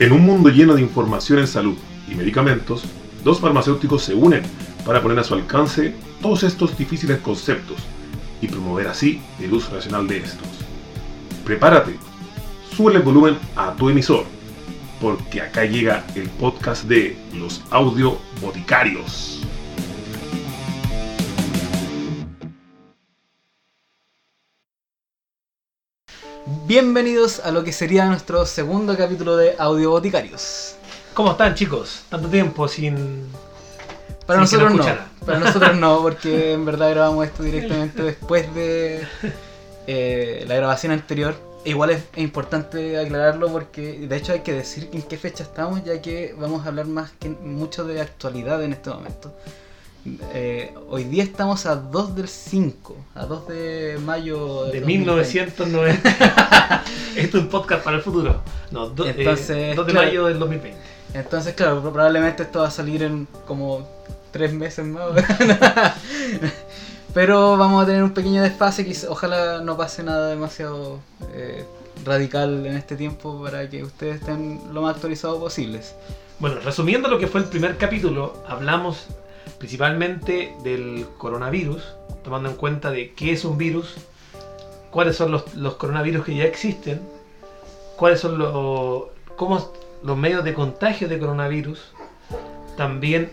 En 0.00 0.12
un 0.12 0.24
mundo 0.24 0.48
lleno 0.48 0.76
de 0.76 0.82
información 0.82 1.40
en 1.40 1.48
salud 1.48 1.76
y 2.08 2.14
medicamentos, 2.14 2.84
dos 3.24 3.40
farmacéuticos 3.40 4.04
se 4.04 4.14
unen 4.14 4.42
para 4.84 5.02
poner 5.02 5.18
a 5.18 5.24
su 5.24 5.34
alcance 5.34 5.92
todos 6.22 6.44
estos 6.44 6.78
difíciles 6.78 7.18
conceptos 7.18 7.78
y 8.40 8.46
promover 8.46 8.86
así 8.86 9.20
el 9.40 9.52
uso 9.52 9.74
racional 9.74 10.06
de 10.06 10.18
estos. 10.18 10.46
Prepárate, 11.44 11.96
sube 12.76 12.94
el 12.94 13.02
volumen 13.02 13.38
a 13.56 13.74
tu 13.74 13.90
emisor, 13.90 14.24
porque 15.00 15.42
acá 15.42 15.64
llega 15.64 16.04
el 16.14 16.28
podcast 16.28 16.84
de 16.84 17.16
los 17.34 17.64
audio 17.70 18.18
boticarios. 18.40 19.37
Bienvenidos 26.66 27.40
a 27.40 27.50
lo 27.50 27.62
que 27.62 27.72
sería 27.72 28.06
nuestro 28.06 28.46
segundo 28.46 28.96
capítulo 28.96 29.36
de 29.36 29.54
Audio 29.58 29.90
Boticarios. 29.90 30.76
¿Cómo 31.12 31.32
están 31.32 31.54
chicos? 31.54 32.04
Tanto 32.08 32.26
tiempo 32.28 32.66
sin... 32.68 33.26
Para 34.24 34.46
sin 34.46 34.60
nosotros 34.60 34.74
nos 34.74 34.86
no, 34.86 35.26
para 35.26 35.38
nosotros 35.40 35.76
no, 35.76 35.98
porque 36.02 36.54
en 36.54 36.64
verdad 36.64 36.88
grabamos 36.88 37.26
esto 37.26 37.42
directamente 37.42 38.02
después 38.02 38.54
de 38.54 39.06
eh, 39.86 40.46
la 40.48 40.54
grabación 40.54 40.92
anterior. 40.92 41.34
Igual 41.66 41.90
es 41.90 42.04
es 42.16 42.22
importante 42.22 42.98
aclararlo 42.98 43.52
porque 43.52 44.06
de 44.08 44.16
hecho 44.16 44.32
hay 44.32 44.40
que 44.40 44.54
decir 44.54 44.88
en 44.94 45.02
qué 45.02 45.18
fecha 45.18 45.42
estamos, 45.42 45.84
ya 45.84 46.00
que 46.00 46.34
vamos 46.38 46.64
a 46.64 46.68
hablar 46.70 46.86
más 46.86 47.10
que 47.20 47.28
mucho 47.28 47.84
de 47.84 48.00
actualidad 48.00 48.62
en 48.62 48.72
este 48.72 48.88
momento. 48.88 49.34
Eh, 50.32 50.72
hoy 50.88 51.04
día 51.04 51.22
estamos 51.22 51.66
a 51.66 51.74
2 51.76 52.14
del 52.16 52.28
5, 52.28 52.96
a 53.14 53.26
2 53.26 53.48
de 53.48 53.98
mayo 54.04 54.64
De 54.66 54.80
2020. 54.80 54.86
1990. 54.86 56.84
Esto 57.16 57.36
es 57.38 57.42
un 57.44 57.48
podcast 57.50 57.84
para 57.84 57.96
el 57.98 58.02
futuro. 58.02 58.40
No, 58.70 58.88
do- 58.88 59.04
eh, 59.06 59.14
Entonces, 59.16 59.76
2 59.76 59.86
de 59.86 59.92
claro. 59.92 60.06
mayo 60.06 60.26
del 60.26 60.38
2020. 60.38 60.78
Entonces, 61.14 61.54
claro, 61.54 61.80
probablemente 61.80 62.42
esto 62.42 62.60
va 62.60 62.68
a 62.68 62.70
salir 62.70 63.02
en 63.02 63.26
como 63.46 63.88
tres 64.30 64.52
meses 64.52 64.84
más. 64.84 65.08
Pero 67.14 67.56
vamos 67.56 67.82
a 67.82 67.86
tener 67.86 68.02
un 68.02 68.12
pequeño 68.12 68.42
desfase, 68.42 68.84
que 68.84 68.94
ojalá 69.08 69.60
no 69.62 69.76
pase 69.78 70.02
nada 70.02 70.28
demasiado 70.28 71.00
eh, 71.32 71.64
radical 72.04 72.66
en 72.66 72.76
este 72.76 72.94
tiempo 72.94 73.42
para 73.42 73.68
que 73.70 73.82
ustedes 73.84 74.16
estén 74.20 74.60
lo 74.72 74.82
más 74.82 74.94
actualizados 74.96 75.38
posibles. 75.38 75.94
Bueno, 76.38 76.60
resumiendo 76.62 77.08
lo 77.08 77.18
que 77.18 77.26
fue 77.26 77.40
el 77.40 77.46
primer 77.46 77.78
capítulo, 77.78 78.44
hablamos 78.46 79.06
principalmente 79.58 80.54
del 80.62 81.06
coronavirus, 81.18 81.82
tomando 82.22 82.48
en 82.50 82.56
cuenta 82.56 82.90
de 82.90 83.12
qué 83.14 83.32
es 83.32 83.44
un 83.44 83.58
virus, 83.58 83.94
cuáles 84.90 85.16
son 85.16 85.32
los, 85.32 85.54
los 85.54 85.74
coronavirus 85.74 86.24
que 86.24 86.36
ya 86.36 86.44
existen, 86.44 87.00
cuáles 87.96 88.20
son 88.20 88.38
los, 88.38 89.08
cómo, 89.36 89.72
los 90.02 90.16
medios 90.16 90.44
de 90.44 90.54
contagio 90.54 91.08
de 91.08 91.18
coronavirus, 91.18 91.92
también 92.76 93.32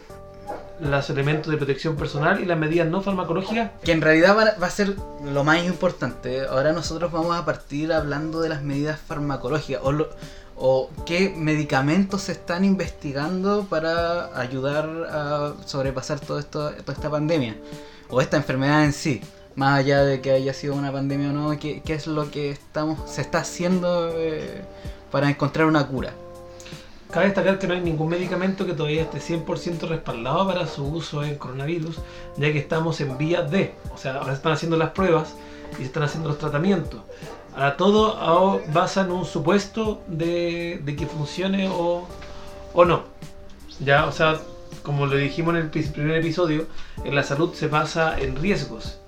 los 0.80 1.10
elementos 1.10 1.50
de 1.52 1.58
protección 1.58 1.96
personal 1.96 2.42
y 2.42 2.46
las 2.46 2.58
medidas 2.58 2.88
no 2.90 3.02
farmacológicas 3.02 3.72
Que 3.84 3.94
en 3.94 4.02
realidad 4.02 4.36
va, 4.38 4.66
a 4.66 4.70
ser 4.70 4.96
lo 5.24 5.44
más 5.46 5.64
importante. 5.64 6.46
Ahora 6.48 6.74
nosotros 6.74 7.12
vamos 7.14 7.38
a 7.38 7.46
partir 7.46 7.94
hablando 7.94 8.42
de 8.42 8.50
las 8.50 8.62
medidas 8.62 9.00
farmacológicas 9.00 9.82
o, 9.84 9.92
lo- 9.94 10.10
o 10.58 10.90
qué 11.06 11.34
medicamentos 11.36 12.24
se 12.24 12.32
están 12.32 12.64
investigando 12.64 13.66
para 13.70 14.38
ayudar 14.40 14.86
a 15.10 15.54
sobrepasar 15.66 16.20
todo 16.20 16.40
esto, 16.40 16.72
toda 16.72 16.94
esta 16.94 17.10
pandemia 17.10 17.58
o 18.10 18.22
esta 18.22 18.38
enfermedad 18.38 18.86
en 18.86 18.94
sí. 18.94 19.22
Más 19.56 19.80
allá 19.80 20.04
de 20.04 20.20
que 20.20 20.32
haya 20.32 20.54
sido 20.54 20.76
una 20.76 20.92
pandemia 20.92 21.30
o 21.30 21.34
no, 21.34 21.58
qué, 21.58 21.82
es 21.86 22.08
lo 22.08 22.30
que 22.30 22.52
estamos 22.52 23.10
se 23.10 23.22
está 23.22 23.40
haciendo 23.40 24.12
eh, 24.14 24.62
para 25.12 25.30
encontrar 25.30 25.68
una 25.68 25.88
cura. 25.88 26.14
Cabe 27.10 27.28
destacar 27.28 27.60
que 27.60 27.68
no 27.68 27.74
hay 27.74 27.80
ningún 27.80 28.10
medicamento 28.10 28.66
que 28.66 28.74
todavía 28.74 29.04
esté 29.04 29.20
100% 29.20 29.88
respaldado 29.88 30.46
para 30.48 30.68
su 30.68 30.86
uso 30.86 31.24
en 31.24 31.38
coronavirus, 31.38 32.00
ya 32.36 32.52
que 32.52 32.60
estamos 32.60 33.00
en 33.00 33.18
vías 33.18 33.50
de, 33.50 33.74
o 33.94 33.98
sea, 33.98 34.16
ahora 34.16 34.32
se 34.32 34.38
están 34.38 34.52
haciendo 34.52 34.76
las 34.76 34.90
pruebas 34.90 35.34
y 35.74 35.78
se 35.78 35.84
están 35.84 36.04
haciendo 36.04 36.28
los 36.28 36.38
tratamientos. 36.38 37.00
Ahora 37.56 37.78
todo 37.78 38.18
ahora 38.18 38.64
basa 38.74 39.02
en 39.02 39.12
un 39.12 39.26
supuesto 39.26 40.02
de, 40.08 40.82
de 40.84 40.96
que 40.96 41.08
funcione 41.08 41.70
o, 41.70 42.06
o 42.74 42.86
no. 42.86 43.04
Ya, 43.80 44.06
o 44.06 44.12
sea, 44.12 44.40
como 44.84 45.08
le 45.08 45.18
dijimos 45.18 45.56
en 45.56 45.62
el 45.62 45.70
primer 45.70 46.18
episodio, 46.18 46.68
en 47.04 47.16
la 47.16 47.24
salud 47.24 47.54
se 47.54 47.68
basa 47.68 48.20
en 48.20 48.36
riesgos. 48.36 49.00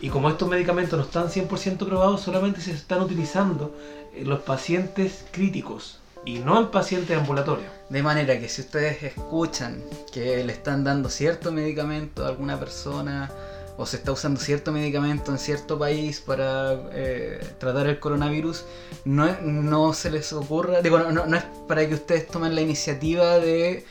Y 0.00 0.10
como 0.10 0.28
estos 0.28 0.48
medicamentos 0.48 0.98
no 0.98 1.04
están 1.04 1.28
100% 1.28 1.78
probados, 1.78 2.20
solamente 2.20 2.60
se 2.60 2.72
están 2.72 3.02
utilizando 3.02 3.74
en 4.14 4.28
los 4.28 4.40
pacientes 4.40 5.24
críticos 5.32 5.98
y 6.24 6.38
no 6.38 6.58
en 6.60 6.68
pacientes 6.68 7.16
ambulatorios. 7.16 7.70
De 7.88 8.02
manera 8.02 8.38
que 8.38 8.48
si 8.48 8.62
ustedes 8.62 9.02
escuchan 9.02 9.82
que 10.12 10.44
le 10.44 10.52
están 10.52 10.84
dando 10.84 11.08
cierto 11.08 11.50
medicamento 11.50 12.24
a 12.24 12.28
alguna 12.28 12.58
persona 12.58 13.30
o 13.78 13.86
se 13.86 13.96
está 13.96 14.12
usando 14.12 14.40
cierto 14.40 14.72
medicamento 14.72 15.32
en 15.32 15.38
cierto 15.38 15.78
país 15.78 16.20
para 16.20 16.74
eh, 16.92 17.40
tratar 17.58 17.86
el 17.86 17.98
coronavirus, 17.98 18.64
no, 19.04 19.28
no 19.42 19.92
se 19.92 20.10
les 20.10 20.32
ocurra, 20.32 20.80
digo, 20.82 20.98
no, 20.98 21.36
es 21.36 21.44
para 21.68 21.86
que 21.86 21.94
ustedes 21.94 22.26
tomen 22.26 22.54
la 22.54 22.62
iniciativa 22.62 23.38
de 23.38 23.84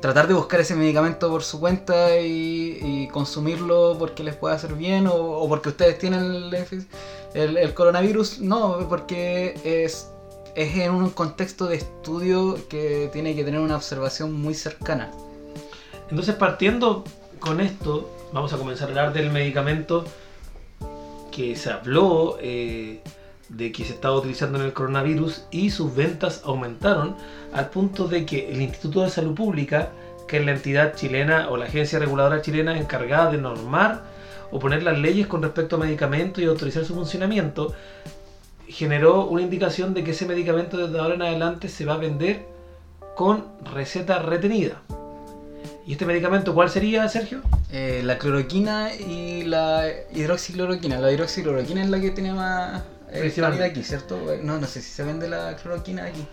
tratar 0.00 0.28
de 0.28 0.34
buscar 0.34 0.60
ese 0.60 0.74
medicamento 0.74 1.30
por 1.30 1.42
su 1.42 1.58
cuenta 1.58 2.18
y, 2.20 3.08
consumirlo 3.12 3.96
porque 3.98 4.22
les 4.22 4.36
pueda 4.36 4.54
hacer 4.54 4.74
bien 4.74 5.06
o, 5.08 5.46
porque 5.48 5.70
ustedes 5.70 5.98
tienen 5.98 6.50
el- 7.34 7.56
el 7.56 7.74
coronavirus, 7.74 8.40
no, 8.40 8.86
porque 8.88 9.54
es 9.64 10.08
es 10.54 10.76
en 10.76 10.90
un 10.90 11.10
contexto 11.10 11.66
de 11.66 11.76
estudio 11.76 12.56
que 12.68 13.08
tiene 13.12 13.34
que 13.36 13.44
tener 13.44 13.60
una 13.60 13.76
observación 13.76 14.32
muy 14.32 14.54
cercana. 14.54 15.10
Entonces, 16.10 16.34
partiendo 16.34 17.04
con 17.38 17.60
esto, 17.60 18.10
vamos 18.32 18.52
a 18.52 18.58
comenzar 18.58 18.88
a 18.88 18.90
hablar 18.90 19.12
del 19.12 19.30
medicamento 19.30 20.04
que 21.30 21.56
se 21.56 21.70
habló 21.70 22.38
eh, 22.40 23.00
de 23.48 23.72
que 23.72 23.84
se 23.84 23.94
estaba 23.94 24.16
utilizando 24.16 24.58
en 24.58 24.66
el 24.66 24.72
coronavirus 24.72 25.44
y 25.50 25.70
sus 25.70 25.94
ventas 25.94 26.42
aumentaron 26.44 27.16
al 27.52 27.70
punto 27.70 28.06
de 28.06 28.24
que 28.24 28.52
el 28.52 28.60
Instituto 28.60 29.02
de 29.02 29.10
Salud 29.10 29.34
Pública, 29.34 29.90
que 30.28 30.38
es 30.38 30.44
la 30.44 30.52
entidad 30.52 30.94
chilena 30.94 31.48
o 31.48 31.56
la 31.56 31.66
agencia 31.66 31.98
reguladora 31.98 32.42
chilena 32.42 32.78
encargada 32.78 33.32
de 33.32 33.38
normar 33.38 34.02
o 34.52 34.58
poner 34.58 34.82
las 34.82 34.98
leyes 34.98 35.26
con 35.26 35.42
respecto 35.42 35.76
a 35.76 35.78
medicamentos 35.80 36.42
y 36.42 36.46
autorizar 36.46 36.84
su 36.84 36.94
funcionamiento, 36.94 37.74
generó 38.68 39.26
una 39.26 39.42
indicación 39.42 39.94
de 39.94 40.04
que 40.04 40.12
ese 40.12 40.26
medicamento 40.26 40.76
desde 40.76 40.98
ahora 40.98 41.14
en 41.14 41.22
adelante 41.22 41.68
se 41.68 41.84
va 41.84 41.94
a 41.94 41.98
vender 41.98 42.46
con 43.16 43.44
receta 43.74 44.20
retenida. 44.20 44.80
¿Y 45.86 45.92
este 45.92 46.06
medicamento 46.06 46.54
cuál 46.54 46.70
sería, 46.70 47.08
Sergio? 47.08 47.40
Eh, 47.72 48.02
la 48.04 48.18
cloroquina 48.18 48.94
y 48.94 49.42
la 49.42 49.88
hidroxicloroquina. 50.14 50.98
La 50.98 51.10
hidroxicloroquina 51.12 51.82
es 51.82 51.88
la 51.88 52.00
que 52.00 52.10
tiene 52.10 52.32
más 52.32 52.82
eh, 53.10 53.32
calidad 53.34 53.62
aquí, 53.62 53.82
¿cierto? 53.82 54.32
Eh, 54.32 54.40
No, 54.42 54.58
no 54.58 54.66
sé 54.66 54.82
si 54.82 54.90
se 54.90 55.02
vende 55.04 55.28
la 55.28 55.56
cloroquina 55.56 56.04
aquí. 56.04 56.24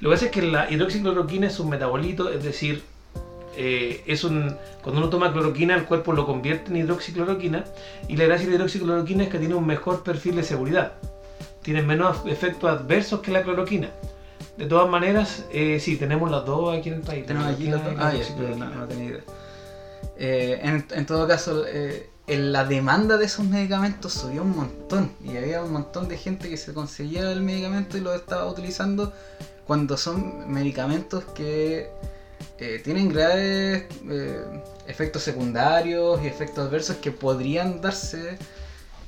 Lo 0.00 0.10
que 0.10 0.16
pasa 0.16 0.24
es 0.26 0.30
que 0.32 0.42
la 0.42 0.70
hidroxicloroquina 0.70 1.46
es 1.46 1.58
un 1.60 1.70
metabolito, 1.70 2.30
es 2.30 2.42
decir, 2.42 2.82
eh, 3.56 4.02
es 4.06 4.24
un 4.24 4.54
cuando 4.82 5.00
uno 5.00 5.08
toma 5.08 5.32
cloroquina 5.32 5.74
el 5.74 5.84
cuerpo 5.84 6.12
lo 6.12 6.26
convierte 6.26 6.70
en 6.70 6.76
hidroxicloroquina 6.76 7.64
y 8.06 8.16
la 8.16 8.24
gracia 8.24 8.44
de 8.44 8.50
la 8.50 8.56
hidroxicloroquina 8.56 9.24
es 9.24 9.30
que 9.30 9.38
tiene 9.38 9.54
un 9.54 9.66
mejor 9.66 10.02
perfil 10.02 10.36
de 10.36 10.42
seguridad. 10.42 10.92
Tiene 11.62 11.82
menos 11.82 12.18
efectos 12.26 12.70
adversos 12.70 13.20
que 13.20 13.30
la 13.30 13.42
cloroquina. 13.42 13.90
De 14.56 14.66
todas 14.66 14.88
maneras, 14.88 15.44
eh, 15.52 15.78
sí, 15.80 15.96
tenemos 15.96 16.30
las 16.30 16.44
dos 16.44 16.76
aquí 16.76 16.88
en 16.88 16.96
el 16.96 17.00
país. 17.02 17.26
Tenemos 17.26 17.48
aquí 17.48 17.64
la 17.64 17.76
los 17.76 17.84
dos. 17.84 17.94
Ah, 17.98 18.12
ya, 18.14 18.56
no, 18.56 18.74
no 18.74 18.86
tenía 18.86 19.04
idea. 19.10 19.24
Eh, 20.18 20.60
en, 20.62 20.86
en 20.90 21.06
todo 21.06 21.28
caso, 21.28 21.64
eh, 21.66 22.08
en 22.26 22.52
la 22.52 22.64
demanda 22.64 23.16
de 23.18 23.26
esos 23.26 23.44
medicamentos 23.44 24.12
subió 24.12 24.42
un 24.42 24.56
montón 24.56 25.12
y 25.22 25.36
había 25.36 25.62
un 25.62 25.72
montón 25.72 26.08
de 26.08 26.16
gente 26.16 26.48
que 26.48 26.56
se 26.56 26.72
conseguía 26.74 27.30
el 27.30 27.42
medicamento 27.42 27.96
y 27.96 28.00
lo 28.00 28.14
estaba 28.14 28.46
utilizando 28.46 29.12
cuando 29.66 29.96
son 29.96 30.50
medicamentos 30.50 31.24
que 31.34 31.90
eh, 32.58 32.80
tienen 32.82 33.10
graves 33.10 33.84
eh, 34.08 34.62
efectos 34.86 35.22
secundarios 35.22 36.22
y 36.22 36.26
efectos 36.26 36.66
adversos 36.66 36.96
que 36.96 37.12
podrían 37.12 37.80
darse 37.80 38.38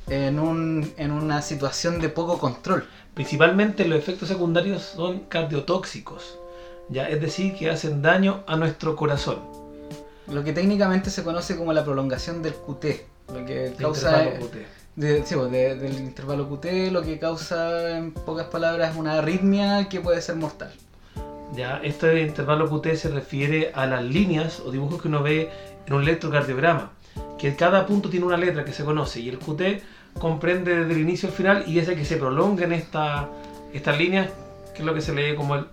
en, 0.08 0.38
un, 0.38 0.92
en 0.96 1.10
una 1.10 1.42
situación 1.42 2.00
de 2.00 2.08
poco 2.08 2.38
control. 2.38 2.86
Principalmente 3.18 3.84
los 3.84 3.98
efectos 3.98 4.28
secundarios 4.28 4.80
son 4.94 5.18
cardiotóxicos, 5.28 6.38
ya 6.88 7.08
es 7.08 7.20
decir, 7.20 7.52
que 7.56 7.68
hacen 7.68 8.00
daño 8.00 8.44
a 8.46 8.54
nuestro 8.54 8.94
corazón. 8.94 9.40
Lo 10.28 10.44
que 10.44 10.52
técnicamente 10.52 11.10
se 11.10 11.24
conoce 11.24 11.56
como 11.56 11.72
la 11.72 11.82
prolongación 11.84 12.44
del 12.44 12.54
QT, 12.54 12.84
lo 13.34 13.44
que 13.44 13.72
causa 13.76 14.22
intervalo 14.22 14.46
QT. 14.46 14.56
de- 14.94 15.26
sí, 15.26 15.34
pues, 15.34 15.50
de- 15.50 15.74
del 15.74 15.94
intervalo 15.98 16.48
QT, 16.48 16.92
lo 16.92 17.02
que 17.02 17.18
causa 17.18 17.98
en 17.98 18.12
pocas 18.12 18.46
palabras 18.46 18.94
una 18.94 19.18
arritmia 19.18 19.88
que 19.88 20.00
puede 20.00 20.22
ser 20.22 20.36
mortal. 20.36 20.72
Ya, 21.56 21.80
este 21.82 22.20
intervalo 22.22 22.70
QT 22.70 22.94
se 22.94 23.08
refiere 23.08 23.72
a 23.74 23.86
las 23.86 24.04
líneas 24.04 24.60
o 24.60 24.70
dibujos 24.70 25.02
que 25.02 25.08
uno 25.08 25.24
ve 25.24 25.50
en 25.88 25.92
un 25.92 26.02
electrocardiograma, 26.04 26.92
que 27.36 27.56
cada 27.56 27.84
punto 27.84 28.10
tiene 28.10 28.26
una 28.26 28.36
letra 28.36 28.64
que 28.64 28.72
se 28.72 28.84
conoce 28.84 29.18
y 29.18 29.28
el 29.28 29.40
QT 29.40 29.82
comprende 30.18 30.76
desde 30.76 30.92
el 30.92 31.00
inicio 31.00 31.28
al 31.28 31.34
final 31.34 31.64
y 31.66 31.78
el 31.78 31.86
que 31.86 32.04
se 32.04 32.16
prolonga 32.16 32.64
en 32.64 32.72
esta, 32.72 33.28
estas 33.72 33.98
líneas, 33.98 34.30
que 34.74 34.80
es 34.80 34.84
lo 34.86 34.94
que 34.94 35.00
se 35.00 35.14
lee 35.14 35.36
como 35.36 35.54
el, 35.54 35.66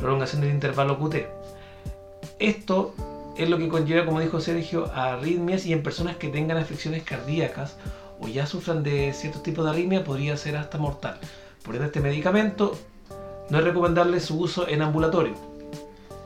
prolongación 0.00 0.40
del 0.40 0.50
intervalo 0.50 0.98
QT. 0.98 1.16
Esto 2.38 2.94
es 3.36 3.48
lo 3.48 3.58
que 3.58 3.68
conlleva, 3.68 4.04
como 4.04 4.20
dijo 4.20 4.40
Sergio, 4.40 4.90
a 4.94 5.14
arritmias 5.14 5.66
y 5.66 5.72
en 5.72 5.82
personas 5.82 6.16
que 6.16 6.28
tengan 6.28 6.56
afecciones 6.56 7.02
cardíacas 7.04 7.76
o 8.20 8.28
ya 8.28 8.46
sufran 8.46 8.82
de 8.82 9.12
ciertos 9.12 9.42
tipos 9.42 9.64
de 9.64 9.70
arritmia 9.70 10.04
podría 10.04 10.36
ser 10.36 10.56
hasta 10.56 10.78
mortal. 10.78 11.18
Por 11.62 11.74
ende, 11.74 11.86
este 11.86 12.00
medicamento 12.00 12.76
no 13.50 13.58
es 13.58 13.64
recomendable 13.64 14.20
su 14.20 14.38
uso 14.38 14.66
en 14.68 14.82
ambulatorio. 14.82 15.34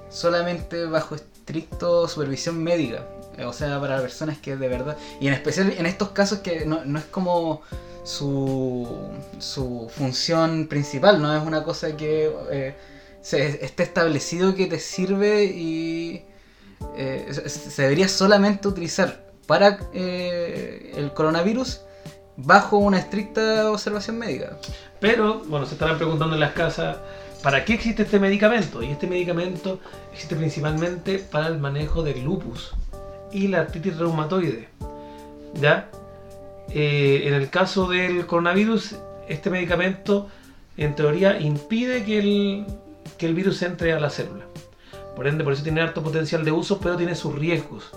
Solamente 0.08 0.86
bajo 0.86 1.14
estricto 1.14 2.08
supervisión 2.08 2.62
médica. 2.62 3.04
O 3.46 3.52
sea, 3.52 3.80
para 3.80 4.00
personas 4.00 4.38
que 4.38 4.56
de 4.56 4.68
verdad... 4.68 4.96
Y 5.20 5.28
en 5.28 5.34
especial 5.34 5.72
en 5.76 5.86
estos 5.86 6.10
casos 6.10 6.38
que 6.40 6.64
no, 6.66 6.84
no 6.84 6.98
es 6.98 7.04
como 7.06 7.62
su, 8.04 8.86
su 9.38 9.90
función 9.94 10.66
principal, 10.68 11.20
no 11.20 11.34
es 11.36 11.42
una 11.42 11.62
cosa 11.64 11.96
que 11.96 12.30
eh, 12.50 12.74
se, 13.22 13.64
esté 13.64 13.82
establecido 13.82 14.54
que 14.54 14.66
te 14.66 14.78
sirve 14.78 15.44
y 15.44 16.24
eh, 16.96 17.26
se- 17.46 17.82
debería 17.82 18.08
solamente 18.08 18.68
utilizar 18.68 19.24
para 19.46 19.78
eh, 19.92 20.92
el 20.96 21.12
coronavirus 21.12 21.80
bajo 22.36 22.76
una 22.78 22.98
estricta 22.98 23.70
observación 23.70 24.18
médica. 24.18 24.58
Pero, 25.00 25.42
bueno, 25.46 25.66
se 25.66 25.74
estarán 25.74 25.96
preguntando 25.96 26.34
en 26.34 26.40
las 26.40 26.52
casas, 26.52 26.96
¿para 27.42 27.64
qué 27.64 27.74
existe 27.74 28.02
este 28.02 28.18
medicamento? 28.18 28.82
Y 28.82 28.90
este 28.90 29.06
medicamento 29.06 29.78
existe 30.12 30.34
principalmente 30.34 31.18
para 31.18 31.46
el 31.46 31.58
manejo 31.58 32.02
del 32.02 32.22
lupus 32.24 32.72
y 33.34 33.48
la 33.48 33.60
artritis 33.60 33.98
reumatoide. 33.98 34.68
¿Ya? 35.60 35.90
Eh, 36.70 37.22
en 37.26 37.34
el 37.34 37.50
caso 37.50 37.88
del 37.88 38.26
coronavirus, 38.26 38.96
este 39.28 39.50
medicamento 39.50 40.28
en 40.76 40.94
teoría 40.94 41.38
impide 41.38 42.04
que 42.04 42.18
el, 42.18 42.66
que 43.18 43.26
el 43.26 43.34
virus 43.34 43.62
entre 43.62 43.92
a 43.92 44.00
la 44.00 44.10
célula. 44.10 44.44
Por 45.14 45.26
ende, 45.26 45.44
por 45.44 45.52
eso 45.52 45.62
tiene 45.62 45.80
harto 45.82 46.02
potencial 46.02 46.44
de 46.44 46.52
uso, 46.52 46.80
pero 46.80 46.96
tiene 46.96 47.14
sus 47.14 47.34
riesgos. 47.34 47.90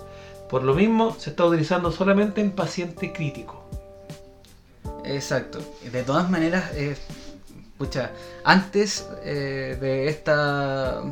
Por 0.50 0.62
lo 0.62 0.74
mismo, 0.74 1.16
se 1.18 1.30
está 1.30 1.44
utilizando 1.44 1.90
solamente 1.90 2.40
en 2.40 2.52
paciente 2.52 3.12
crítico. 3.12 3.64
Exacto. 5.04 5.58
De 5.90 6.02
todas 6.02 6.30
maneras, 6.30 6.70
eh, 6.74 6.96
pucha, 7.76 8.12
antes 8.44 9.08
eh, 9.24 9.76
de 9.80 10.08
esta 10.08 11.02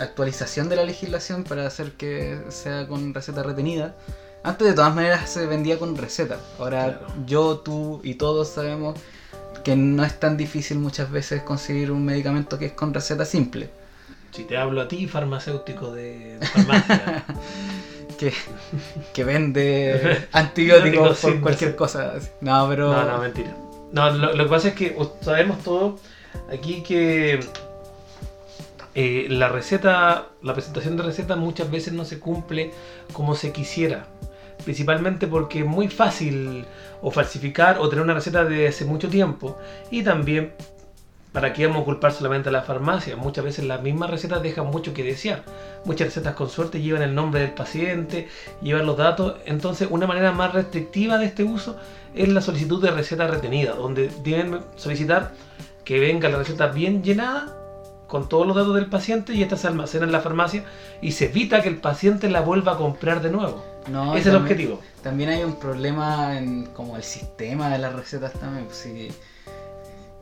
actualización 0.00 0.68
de 0.68 0.76
la 0.76 0.84
legislación 0.84 1.44
para 1.44 1.66
hacer 1.66 1.92
que 1.92 2.38
sea 2.48 2.86
con 2.88 3.14
receta 3.14 3.42
retenida, 3.42 3.94
antes 4.42 4.66
de 4.68 4.74
todas 4.74 4.94
maneras 4.94 5.30
se 5.30 5.46
vendía 5.46 5.78
con 5.78 5.96
receta. 5.96 6.38
Ahora 6.58 6.98
Claro. 6.98 7.06
yo, 7.26 7.58
tú 7.58 8.00
y 8.04 8.14
todos 8.14 8.48
sabemos 8.48 8.98
que 9.64 9.76
no 9.76 10.04
es 10.04 10.18
tan 10.20 10.36
difícil 10.36 10.78
muchas 10.78 11.10
veces 11.10 11.42
conseguir 11.42 11.90
un 11.90 12.04
medicamento 12.04 12.58
que 12.58 12.66
es 12.66 12.72
con 12.72 12.92
receta 12.92 13.24
simple. 13.24 13.70
Si 14.32 14.44
te 14.44 14.56
hablo 14.56 14.80
a 14.82 14.88
ti, 14.88 15.06
farmacéutico 15.06 15.92
de 15.92 16.38
farmacia, 16.52 17.24
Que, 18.18 18.32
que 19.12 19.24
vende 19.24 20.28
antibióticos 20.32 21.18
por 21.20 21.40
cualquier 21.40 21.70
receta. 21.72 21.76
cosa. 21.76 22.12
No, 22.40 22.68
pero... 22.68 22.92
No, 22.92 23.04
no, 23.04 23.18
mentira. 23.18 23.56
No, 23.92 24.10
lo, 24.10 24.34
lo 24.34 24.44
que 24.44 24.50
pasa 24.50 24.68
es 24.68 24.74
que 24.74 24.96
sabemos 25.20 25.62
todo 25.64 25.98
aquí 26.52 26.82
que 26.82 27.40
eh, 28.94 29.26
la 29.28 29.48
receta, 29.48 30.28
la 30.42 30.52
presentación 30.54 30.96
de 30.96 31.02
receta 31.02 31.34
muchas 31.34 31.70
veces 31.70 31.92
no 31.92 32.04
se 32.04 32.20
cumple 32.20 32.72
como 33.12 33.34
se 33.34 33.52
quisiera. 33.52 34.06
Principalmente 34.64 35.26
porque 35.26 35.60
es 35.60 35.66
muy 35.66 35.88
fácil 35.88 36.64
o 37.02 37.10
falsificar 37.10 37.78
o 37.78 37.88
tener 37.88 38.04
una 38.04 38.14
receta 38.14 38.44
de 38.44 38.68
hace 38.68 38.84
mucho 38.84 39.08
tiempo. 39.08 39.58
Y 39.90 40.04
también, 40.04 40.52
¿para 41.32 41.52
qué 41.52 41.66
vamos 41.66 41.82
a 41.82 41.84
culpar 41.86 42.12
solamente 42.12 42.50
a 42.50 42.52
la 42.52 42.62
farmacia? 42.62 43.16
Muchas 43.16 43.44
veces 43.44 43.64
las 43.64 43.82
mismas 43.82 44.10
recetas 44.10 44.42
dejan 44.42 44.66
mucho 44.66 44.94
que 44.94 45.02
desear. 45.02 45.42
Muchas 45.84 46.06
recetas 46.08 46.34
con 46.34 46.48
suerte 46.48 46.80
llevan 46.80 47.02
el 47.02 47.16
nombre 47.16 47.40
del 47.40 47.50
paciente, 47.50 48.28
llevan 48.62 48.86
los 48.86 48.96
datos. 48.96 49.36
Entonces, 49.44 49.88
una 49.90 50.06
manera 50.06 50.30
más 50.30 50.54
restrictiva 50.54 51.18
de 51.18 51.26
este 51.26 51.42
uso 51.42 51.76
es 52.14 52.28
la 52.28 52.40
solicitud 52.40 52.80
de 52.80 52.92
receta 52.92 53.26
retenida, 53.26 53.72
donde 53.72 54.08
deben 54.22 54.60
solicitar 54.76 55.32
que 55.84 55.98
venga 55.98 56.28
la 56.28 56.38
receta 56.38 56.68
bien 56.68 57.02
llenada 57.02 57.63
con 58.14 58.28
todos 58.28 58.46
los 58.46 58.54
datos 58.54 58.76
del 58.76 58.86
paciente 58.86 59.34
y 59.34 59.42
esta 59.42 59.56
se 59.56 59.66
almacena 59.66 60.04
en 60.06 60.12
la 60.12 60.20
farmacia 60.20 60.62
y 61.02 61.10
se 61.10 61.24
evita 61.24 61.62
que 61.62 61.68
el 61.68 61.78
paciente 61.78 62.28
la 62.30 62.42
vuelva 62.42 62.74
a 62.74 62.76
comprar 62.76 63.20
de 63.22 63.30
nuevo. 63.30 63.64
No, 63.90 64.12
Ese 64.12 64.28
es 64.28 64.34
el 64.34 64.36
objetivo. 64.36 64.78
También 65.02 65.30
hay 65.30 65.42
un 65.42 65.56
problema 65.56 66.38
en 66.38 66.66
como 66.66 66.96
el 66.96 67.02
sistema 67.02 67.70
de 67.70 67.78
las 67.78 67.92
recetas 67.92 68.32
también. 68.34 68.66
pues, 68.66 68.76
Si, 68.78 69.08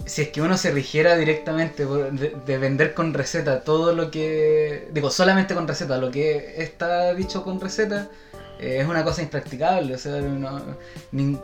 si 0.06 0.22
es 0.22 0.28
que 0.30 0.40
uno 0.40 0.56
se 0.56 0.70
rigiera 0.70 1.16
directamente 1.16 1.84
de, 1.84 2.34
de 2.46 2.58
vender 2.58 2.94
con 2.94 3.12
receta 3.12 3.60
todo 3.62 3.94
lo 3.94 4.10
que... 4.10 4.88
Digo, 4.94 5.10
solamente 5.10 5.54
con 5.54 5.68
receta, 5.68 5.98
lo 5.98 6.10
que 6.10 6.54
está 6.62 7.12
dicho 7.12 7.44
con 7.44 7.60
receta 7.60 8.08
eh, 8.58 8.78
es 8.80 8.88
una 8.88 9.04
cosa 9.04 9.20
impracticable. 9.20 9.94
O 9.94 9.98
sea, 9.98 10.18
no- 10.22 10.62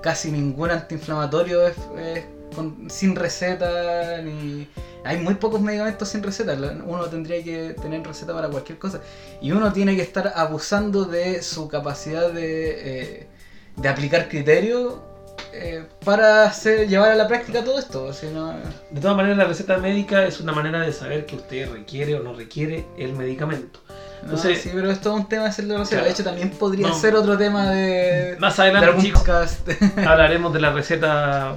casi 0.00 0.32
ningún 0.32 0.70
antiinflamatorio 0.70 1.66
es, 1.68 1.76
es 2.00 2.24
con- 2.54 2.88
sin 2.90 3.14
receta. 3.16 4.20
ni 4.22 4.68
Hay 5.04 5.18
muy 5.18 5.34
pocos 5.34 5.60
medicamentos 5.60 6.08
sin 6.08 6.22
receta. 6.22 6.56
Uno 6.84 7.04
tendría 7.06 7.42
que 7.42 7.74
tener 7.80 8.06
receta 8.06 8.34
para 8.34 8.48
cualquier 8.48 8.78
cosa. 8.78 9.00
Y 9.40 9.52
uno 9.52 9.72
tiene 9.72 9.96
que 9.96 10.02
estar 10.02 10.32
abusando 10.34 11.04
de 11.04 11.42
su 11.42 11.68
capacidad 11.68 12.30
de, 12.30 13.20
eh, 13.20 13.28
de 13.76 13.88
aplicar 13.88 14.28
criterio 14.28 15.06
eh, 15.52 15.86
para 16.04 16.44
hacer, 16.44 16.88
llevar 16.88 17.10
a 17.12 17.14
la 17.14 17.26
práctica 17.28 17.64
todo 17.64 17.78
esto. 17.78 18.10
No- 18.34 18.52
De 18.90 19.00
todas 19.00 19.16
maneras, 19.16 19.38
la 19.38 19.44
receta 19.44 19.78
médica 19.78 20.24
es 20.26 20.40
una 20.40 20.52
manera 20.52 20.80
de 20.80 20.92
saber 20.92 21.24
que 21.26 21.36
usted 21.36 21.70
requiere 21.72 22.16
o 22.16 22.22
no 22.22 22.34
requiere 22.34 22.84
el 22.98 23.14
medicamento. 23.14 23.80
no, 23.88 24.24
Entonces- 24.24 24.60
sí, 24.62 24.70
pero 24.74 24.90
es 24.90 25.00
todo 25.00 25.14
un 25.14 25.28
tema 25.28 25.44
de 25.44 25.48
hacer 25.50 25.64
la 25.66 25.78
receta. 25.78 25.96
Claro. 25.98 26.04
De 26.06 26.10
hecho, 26.12 26.24
también 26.24 26.50
podría 26.50 26.88
No. 26.88 26.94
ser 26.98 27.14
otro 27.14 27.38
tema 27.38 27.70
de, 27.70 28.36
Más 28.40 28.56
de 28.56 28.62
adelante, 28.64 29.00
chicos, 29.00 29.22
hablaremos 30.06 30.52
de 30.52 30.60
la 30.60 30.72
receta 30.72 31.54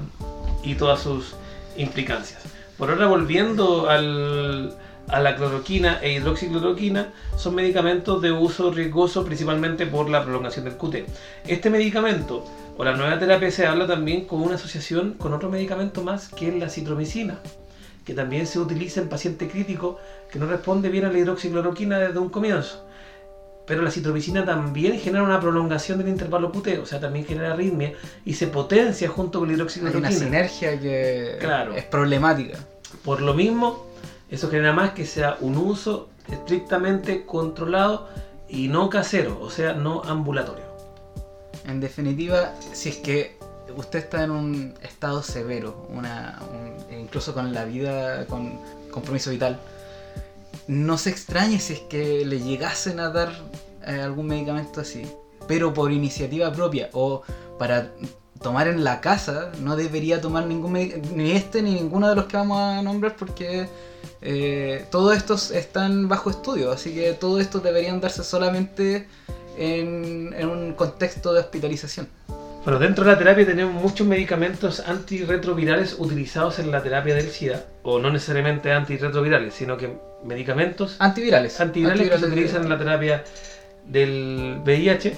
y 0.64 0.76
todas 0.76 1.02
sus 1.02 1.34
implicancias. 1.78 2.42
Por 2.78 2.90
ahora, 2.90 3.08
volviendo 3.08 3.90
al- 3.90 4.76
a 5.08 5.20
la 5.20 5.36
cloroquina 5.36 6.00
e 6.02 6.14
hidroxicloroquina, 6.14 7.14
son 7.36 7.56
medicamentos 7.56 8.22
de 8.22 8.32
uso 8.32 8.72
riesgoso 8.72 9.26
principalmente 9.26 9.86
por 9.86 10.10
la 10.10 10.24
prolongación 10.24 10.66
del 10.66 10.78
QT. 10.78 11.06
Este 11.48 11.70
medicamento 11.70 12.46
o 12.78 12.84
la 12.84 12.94
nueva 12.96 13.20
terapia 13.20 13.52
se 13.52 13.66
habla 13.68 13.88
también 13.88 14.26
con 14.26 14.42
una 14.42 14.56
asociación 14.56 15.16
con 15.18 15.34
otro 15.34 15.50
medicamento 15.50 16.04
más 16.04 16.30
que 16.30 16.48
es 16.50 16.56
la 16.56 16.70
citromicina, 16.70 17.40
que 18.06 18.14
también 18.14 18.48
se 18.48 18.60
utiliza 18.60 19.02
en 19.02 19.10
paciente 19.10 19.48
crítico 19.50 20.00
que 20.32 20.40
no 20.40 20.46
responde 20.48 20.90
bien 20.90 21.06
a 21.06 21.12
la 21.12 21.18
hidroxicloroquina 21.20 22.00
desde 22.00 22.20
un 22.20 22.30
comienzo. 22.30 22.86
Pero 23.72 23.84
la 23.84 23.90
citromicina 23.92 24.44
también 24.44 25.00
genera 25.00 25.24
una 25.24 25.40
prolongación 25.40 25.98
del 26.00 26.10
intervalo 26.10 26.52
QT, 26.52 26.80
o 26.82 26.86
sea, 26.86 27.00
también 27.00 27.24
genera 27.26 27.54
arritmia 27.54 27.94
y 28.26 28.34
se 28.34 28.48
potencia 28.48 29.08
junto 29.08 29.40
con 29.40 29.48
la 29.48 29.54
Hay 29.54 29.56
una 29.56 29.64
hidroxicloroquina. 29.64 30.12
sinergia 30.12 30.78
que 30.78 31.38
Claro. 31.40 31.74
es 31.74 31.86
problemática. 31.86 32.58
Por 33.06 33.22
lo 33.22 33.34
mismo, 33.34 33.86
eso 34.30 34.50
genera 34.50 34.74
más 34.74 34.92
que 34.92 35.06
sea 35.06 35.38
un 35.40 35.56
uso 35.56 36.10
estrictamente 36.30 37.26
controlado 37.26 38.10
y 38.50 38.68
no 38.68 38.90
casero, 38.90 39.40
o 39.40 39.50
sea, 39.50 39.72
no 39.72 40.02
ambulatorio. 40.04 40.66
En 41.66 41.80
definitiva, 41.80 42.54
si 42.74 42.90
es 42.90 42.98
que 42.98 43.38
usted 43.78 44.00
está 44.00 44.26
en 44.26 44.32
un 44.32 44.74
estado 44.82 45.24
severo, 45.24 45.88
una, 45.96 46.40
un- 46.52 46.98
incluso 47.00 47.34
con 47.34 47.54
la 47.54 47.64
vida, 47.64 48.26
con 48.28 48.60
compromiso 48.92 49.30
vital, 49.32 49.58
no 50.72 50.98
se 50.98 51.10
extrañe 51.10 51.60
si 51.60 51.74
es 51.74 51.80
que 51.82 52.26
le 52.26 52.40
llegasen 52.40 53.02
a 53.02 53.10
dar 53.10 53.34
eh, 53.86 54.00
algún 54.00 54.28
medicamento 54.28 54.80
así, 54.80 55.06
pero 55.46 55.74
por 55.74 55.92
iniciativa 55.92 56.50
propia 56.54 56.90
o 56.94 57.24
para 57.60 57.92
tomar 58.42 58.70
en 58.70 58.86
la 58.86 59.02
casa, 59.02 59.52
no 59.60 59.76
debería 59.76 60.22
tomar 60.22 60.48
ningún 60.48 60.72
ni 60.72 61.32
este 61.32 61.62
ni 61.62 61.74
ninguno 61.74 62.08
de 62.08 62.16
los 62.16 62.26
que 62.26 62.38
vamos 62.38 62.58
a 62.58 62.82
nombrar 62.82 63.18
porque 63.18 63.68
eh, 64.22 64.86
todos 64.90 65.18
estos 65.18 65.52
están 65.52 66.08
bajo 66.08 66.30
estudio, 66.30 66.72
así 66.72 66.96
que 66.96 67.12
todo 67.14 67.42
esto 67.42 67.60
deberían 67.60 68.00
darse 68.00 68.24
solamente 68.24 69.10
en, 69.58 70.34
en 70.38 70.48
un 70.48 70.74
contexto 70.74 71.34
de 71.34 71.42
hospitalización. 71.42 72.08
Bueno, 72.64 72.78
dentro 72.78 73.04
de 73.04 73.12
la 73.12 73.18
terapia 73.18 73.44
tenemos 73.44 73.74
muchos 73.74 74.06
medicamentos 74.06 74.82
antirretrovirales 74.82 75.96
utilizados 75.98 76.60
en 76.60 76.70
la 76.70 76.84
terapia 76.84 77.16
del 77.16 77.28
SIDA, 77.28 77.66
o 77.82 77.98
no 77.98 78.12
necesariamente 78.12 78.72
antirretrovirales, 78.72 79.56
sino 79.56 79.78
que 79.78 79.98
medicamentos 80.24 80.96
Antivirales. 81.00 81.60
antivirales 81.60 82.08
que 82.08 82.20
se 82.20 82.26
utilizan 82.28 82.62
en 82.62 82.70
la 82.70 82.78
terapia 82.78 83.24
del 83.88 84.62
VIH. 84.64 85.16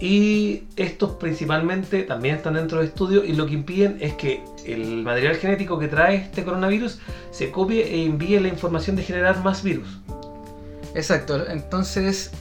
Y 0.00 0.64
estos 0.76 1.12
principalmente 1.12 2.04
también 2.04 2.36
están 2.36 2.54
dentro 2.54 2.78
de 2.78 2.86
estudio 2.86 3.22
y 3.24 3.34
lo 3.34 3.44
que 3.46 3.52
impiden 3.52 3.98
es 4.00 4.14
que 4.14 4.42
el 4.64 5.02
material 5.02 5.36
genético 5.36 5.78
que 5.78 5.88
trae 5.88 6.16
este 6.16 6.44
coronavirus 6.44 6.98
se 7.30 7.50
copie 7.50 7.82
e 7.82 8.06
envíe 8.06 8.40
la 8.40 8.48
información 8.48 8.96
de 8.96 9.02
generar 9.02 9.44
más 9.44 9.62
virus. 9.62 10.00
Exacto, 10.94 11.46
entonces 11.46 12.32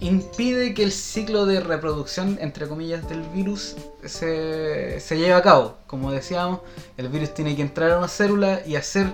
impide 0.00 0.74
que 0.74 0.82
el 0.82 0.92
ciclo 0.92 1.46
de 1.46 1.60
reproducción, 1.60 2.38
entre 2.40 2.68
comillas, 2.68 3.08
del 3.08 3.22
virus 3.22 3.76
se, 4.04 5.00
se 5.00 5.18
lleve 5.18 5.32
a 5.32 5.42
cabo. 5.42 5.76
Como 5.86 6.12
decíamos, 6.12 6.60
el 6.96 7.08
virus 7.08 7.34
tiene 7.34 7.56
que 7.56 7.62
entrar 7.62 7.90
a 7.92 7.98
una 7.98 8.08
célula 8.08 8.60
y 8.66 8.76
hacer 8.76 9.06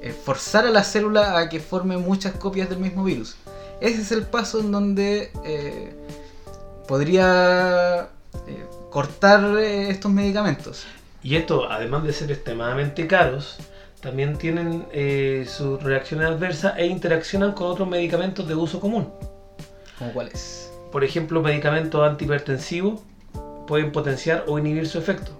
eh, 0.00 0.12
forzar 0.12 0.64
a 0.64 0.70
la 0.70 0.84
célula 0.84 1.38
a 1.38 1.48
que 1.48 1.58
forme 1.58 1.96
muchas 1.96 2.34
copias 2.34 2.68
del 2.68 2.78
mismo 2.78 3.02
virus. 3.02 3.36
Ese 3.80 4.02
es 4.02 4.12
el 4.12 4.22
paso 4.22 4.60
en 4.60 4.70
donde 4.70 5.32
eh, 5.44 5.92
podría 6.86 8.08
eh, 8.46 8.66
cortar 8.90 9.58
estos 9.58 10.10
medicamentos. 10.12 10.86
Y 11.22 11.34
esto, 11.34 11.68
además 11.68 12.04
de 12.04 12.12
ser 12.12 12.30
extremadamente 12.30 13.08
caros, 13.08 13.56
también 14.00 14.38
tienen 14.38 14.86
sus 15.48 15.82
reacciones 15.82 16.28
adversas 16.28 16.74
e 16.76 16.86
interaccionan 16.86 17.52
con 17.52 17.66
otros 17.66 17.88
medicamentos 17.88 18.46
de 18.46 18.54
uso 18.54 18.78
común. 18.78 19.08
¿Como 19.98 20.12
cuáles? 20.12 20.72
Por 20.92 21.04
ejemplo, 21.04 21.42
medicamentos 21.42 22.08
antihipertensivos 22.08 23.00
pueden 23.66 23.92
potenciar 23.92 24.44
o 24.46 24.58
inhibir 24.58 24.88
su 24.88 24.98
efecto. 24.98 25.32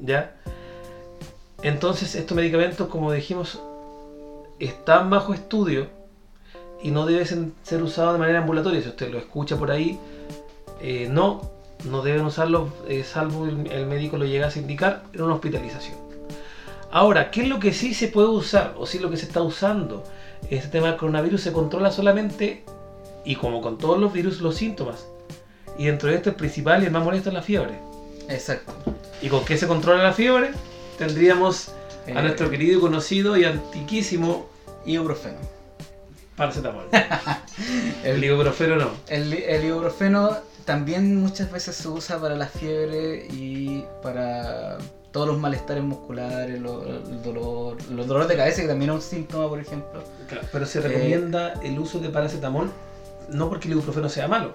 ¿Ya? 0.00 0.34
Entonces, 1.62 2.14
estos 2.14 2.36
medicamentos, 2.36 2.88
como 2.88 3.12
dijimos, 3.12 3.60
están 4.58 5.10
bajo 5.10 5.34
estudio 5.34 5.88
y 6.82 6.90
no 6.90 7.06
deben 7.06 7.54
ser 7.62 7.82
usados 7.82 8.14
de 8.14 8.18
manera 8.18 8.40
ambulatoria. 8.40 8.82
Si 8.82 8.88
usted 8.88 9.10
lo 9.10 9.18
escucha 9.18 9.56
por 9.56 9.70
ahí, 9.70 9.98
eh, 10.80 11.08
no, 11.10 11.50
no 11.84 12.02
deben 12.02 12.24
usarlos 12.24 12.70
eh, 12.88 13.04
salvo 13.04 13.46
el, 13.46 13.86
médico 13.86 14.16
lo 14.16 14.24
llegase 14.24 14.58
a 14.58 14.62
indicar 14.62 15.02
en 15.12 15.22
una 15.22 15.34
hospitalización. 15.34 15.98
Ahora, 16.90 17.30
¿qué 17.30 17.42
es 17.42 17.48
lo 17.48 17.60
que 17.60 17.72
sí 17.72 17.94
se 17.94 18.08
puede 18.08 18.28
usar 18.28 18.74
o 18.76 18.86
sí 18.86 18.98
lo 18.98 19.10
que 19.10 19.16
se 19.16 19.26
está 19.26 19.42
usando? 19.42 20.04
Este 20.48 20.68
tema 20.68 20.88
del 20.88 20.96
coronavirus 20.96 21.40
se 21.42 21.52
controla 21.52 21.90
solamente, 21.90 22.64
y 23.30 23.36
como 23.36 23.60
con 23.60 23.78
todos 23.78 23.98
los 23.98 24.12
virus, 24.12 24.40
los 24.40 24.56
síntomas. 24.56 25.06
Y 25.78 25.86
dentro 25.86 26.08
de 26.10 26.16
esto 26.16 26.30
el 26.30 26.36
principal 26.36 26.82
y 26.82 26.86
el 26.86 26.92
más 26.92 27.04
molesto 27.04 27.28
es 27.30 27.34
la 27.34 27.42
fiebre. 27.42 27.74
Exacto. 28.28 28.72
¿Y 29.22 29.28
con 29.28 29.44
qué 29.44 29.56
se 29.56 29.66
controla 29.66 30.02
la 30.02 30.12
fiebre? 30.12 30.50
Tendríamos 30.98 31.68
Eh, 32.06 32.14
a 32.16 32.22
nuestro 32.22 32.48
querido 32.50 32.78
y 32.78 32.80
conocido 32.80 33.36
y 33.36 33.44
antiquísimo 33.44 34.46
Ibuprofeno. 34.86 35.38
paracetamol. 36.36 36.86
El, 38.04 38.14
el 38.16 38.24
ibuprofeno 38.24 38.76
no. 38.76 38.90
el, 39.08 39.32
el 39.34 39.64
ibuprofeno 39.64 40.38
también 40.64 41.16
muchas 41.20 41.52
veces 41.52 41.76
se 41.76 41.88
usa 41.88 42.18
para 42.18 42.34
la 42.36 42.46
fiebre 42.46 43.26
y 43.30 43.84
para 44.02 44.78
todos 45.12 45.26
los 45.28 45.38
malestares 45.38 45.82
musculares, 45.84 46.58
lo- 46.60 46.82
el 46.86 47.22
dolor, 47.22 47.76
los 47.90 48.06
dolores 48.06 48.28
de 48.28 48.36
cabeza, 48.36 48.62
que 48.62 48.68
también 48.68 48.90
es 48.92 48.96
un 48.96 49.02
síntoma, 49.02 49.48
por 49.48 49.60
ejemplo. 49.60 50.02
Claro, 50.28 50.46
Pero 50.50 50.64
se 50.66 50.80
recomienda 50.80 51.54
el 51.62 51.78
uso 51.78 51.98
de 51.98 52.08
paracetamol 52.08 52.70
no 53.32 53.48
porque 53.48 53.68
el 53.68 53.72
ibuprofeno 53.72 54.08
sea 54.08 54.28
malo, 54.28 54.52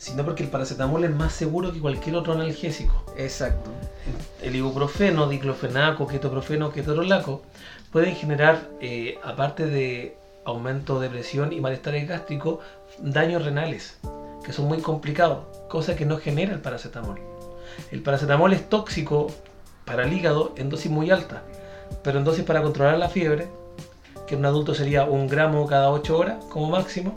sino 0.00 0.24
porque 0.24 0.42
el 0.42 0.48
paracetamol 0.48 1.04
es 1.04 1.14
más 1.14 1.32
seguro 1.32 1.72
que 1.72 1.80
cualquier 1.80 2.16
otro 2.16 2.32
analgésico. 2.32 3.04
Exacto. 3.16 3.70
El 4.42 4.56
ibuprofeno, 4.56 5.28
diclofenaco, 5.28 6.06
ketoprofeno, 6.06 6.70
ketorolaco 6.70 7.42
pueden 7.92 8.14
generar, 8.14 8.68
eh, 8.80 9.18
aparte 9.22 9.66
de 9.66 10.16
aumento 10.44 11.00
de 11.00 11.10
presión 11.10 11.52
y 11.52 11.60
malestares 11.60 12.08
gástricos, 12.08 12.60
daños 12.98 13.44
renales, 13.44 13.98
que 14.44 14.52
son 14.52 14.66
muy 14.66 14.78
complicados, 14.80 15.44
cosa 15.68 15.96
que 15.96 16.06
no 16.06 16.18
genera 16.18 16.54
el 16.54 16.60
paracetamol. 16.60 17.20
El 17.90 18.02
paracetamol 18.02 18.52
es 18.52 18.68
tóxico 18.68 19.28
para 19.84 20.04
el 20.04 20.12
hígado 20.12 20.54
en 20.56 20.70
dosis 20.70 20.90
muy 20.90 21.10
alta, 21.10 21.42
pero 22.02 22.18
en 22.18 22.24
dosis 22.24 22.44
para 22.44 22.62
controlar 22.62 22.98
la 22.98 23.08
fiebre, 23.08 23.48
que 24.26 24.34
en 24.34 24.40
un 24.40 24.46
adulto 24.46 24.74
sería 24.74 25.04
un 25.04 25.26
gramo 25.26 25.66
cada 25.66 25.90
8 25.90 26.18
horas 26.18 26.44
como 26.46 26.70
máximo, 26.70 27.14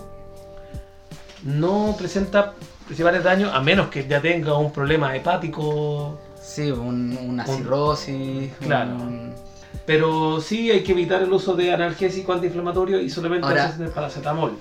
no 1.44 1.96
presenta 1.98 2.54
principales 2.86 3.24
daños 3.24 3.52
a 3.54 3.60
menos 3.62 3.88
que 3.90 4.08
ya 4.08 4.22
tenga 4.22 4.58
un 4.58 4.72
problema 4.72 5.16
hepático 5.16 6.20
Sí, 6.42 6.70
un- 6.72 7.18
una 7.26 7.46
Un- 7.48 7.56
cirrosis. 7.58 8.52
Claro. 8.60 8.92
un- 8.96 9.34
Pero 9.86 10.40
sí 10.42 10.70
hay 10.72 10.84
que 10.84 10.92
evitar 10.94 11.22
el 11.22 11.32
uso 11.32 11.56
de 11.56 11.74
analgésico 11.74 12.34
antiinflamatorio 12.34 13.00
y 13.02 13.10
solamente 13.10 13.48
Ahora- 13.48 13.74
el 13.80 13.90
paracetamol. 13.90 14.54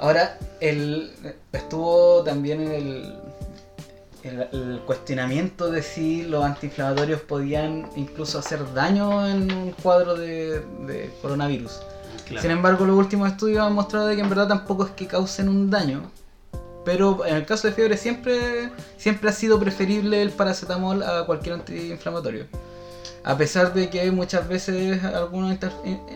Ahora, 0.00 0.38
el, 0.60 1.12
estuvo 1.52 2.22
también 2.22 2.60
el, 2.62 3.14
el, 4.22 4.40
el 4.52 4.80
cuestionamiento 4.86 5.70
de 5.70 5.82
si 5.82 6.22
los 6.22 6.44
antiinflamatorios 6.44 7.20
podían 7.22 7.88
incluso 7.96 8.38
hacer 8.38 8.60
daño 8.72 9.26
en 9.28 9.52
un 9.52 9.72
cuadro 9.72 10.14
de, 10.14 10.60
de 10.86 11.10
coronavirus. 11.22 11.80
Sin 12.40 12.50
embargo, 12.50 12.84
los 12.84 12.96
últimos 12.96 13.28
estudios 13.30 13.60
han 13.64 13.72
mostrado 13.72 14.06
de 14.06 14.14
que 14.16 14.22
en 14.22 14.28
verdad 14.28 14.48
tampoco 14.48 14.84
es 14.84 14.90
que 14.92 15.06
causen 15.06 15.48
un 15.48 15.70
daño. 15.70 16.02
Pero 16.84 17.24
en 17.26 17.36
el 17.36 17.44
caso 17.44 17.66
de 17.68 17.74
fiebre 17.74 17.96
siempre, 17.96 18.70
siempre 18.96 19.28
ha 19.28 19.32
sido 19.32 19.58
preferible 19.60 20.22
el 20.22 20.30
paracetamol 20.30 21.02
a 21.02 21.24
cualquier 21.26 21.56
antiinflamatorio. 21.56 22.46
A 23.22 23.36
pesar 23.36 23.74
de 23.74 23.90
que 23.90 24.10
muchas 24.10 24.48
veces 24.48 25.04
algunos 25.04 25.54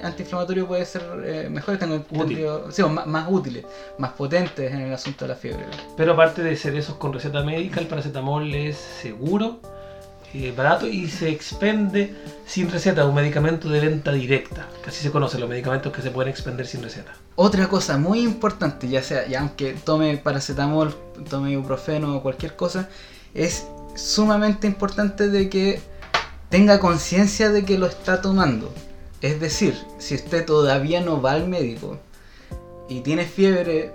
antiinflamatorios 0.02 0.66
pueden 0.66 0.86
ser 0.86 1.02
eh, 1.22 1.48
mejores, 1.50 1.82
entendido- 1.82 2.70
sí, 2.72 2.82
más, 2.84 3.06
más 3.06 3.26
útiles, 3.30 3.66
más 3.98 4.12
potentes 4.12 4.72
en 4.72 4.80
el 4.80 4.94
asunto 4.94 5.26
de 5.26 5.28
la 5.28 5.34
fiebre. 5.34 5.66
Pero 5.98 6.12
aparte 6.14 6.42
de 6.42 6.56
ser 6.56 6.74
esos 6.76 6.96
con 6.96 7.12
receta 7.12 7.42
médica, 7.42 7.78
el 7.80 7.86
paracetamol 7.88 8.54
es 8.54 8.76
seguro, 8.76 9.58
eh, 10.34 10.52
barato 10.56 10.88
y 10.88 11.08
se 11.08 11.28
expende 11.28 12.12
sin 12.44 12.68
receta, 12.68 13.06
un 13.06 13.14
medicamento 13.14 13.68
de 13.68 13.78
venta 13.78 14.10
directa. 14.10 14.66
Así 14.84 15.00
se 15.00 15.12
conocen 15.12 15.40
los 15.40 15.48
medicamentos 15.48 15.92
que 15.92 16.02
se 16.02 16.10
pueden 16.10 16.30
expender 16.30 16.66
sin 16.66 16.82
receta. 16.82 17.12
Otra 17.36 17.68
cosa 17.68 17.98
muy 17.98 18.20
importante, 18.20 18.88
ya 18.88 19.00
sea, 19.00 19.28
ya 19.28 19.40
aunque 19.40 19.74
tome 19.74 20.16
paracetamol, 20.16 20.92
tome 21.30 21.52
ibuprofeno 21.52 22.16
o 22.16 22.22
cualquier 22.22 22.56
cosa, 22.56 22.88
es 23.32 23.68
sumamente 23.94 24.66
importante 24.66 25.28
de 25.28 25.48
que 25.48 25.80
tenga 26.48 26.80
conciencia 26.80 27.50
de 27.50 27.64
que 27.64 27.78
lo 27.78 27.86
está 27.86 28.20
tomando. 28.20 28.72
Es 29.20 29.38
decir, 29.38 29.76
si 29.98 30.16
usted 30.16 30.44
todavía 30.44 31.00
no 31.00 31.22
va 31.22 31.32
al 31.32 31.48
médico 31.48 32.00
y 32.88 33.02
tiene 33.02 33.24
fiebre, 33.24 33.92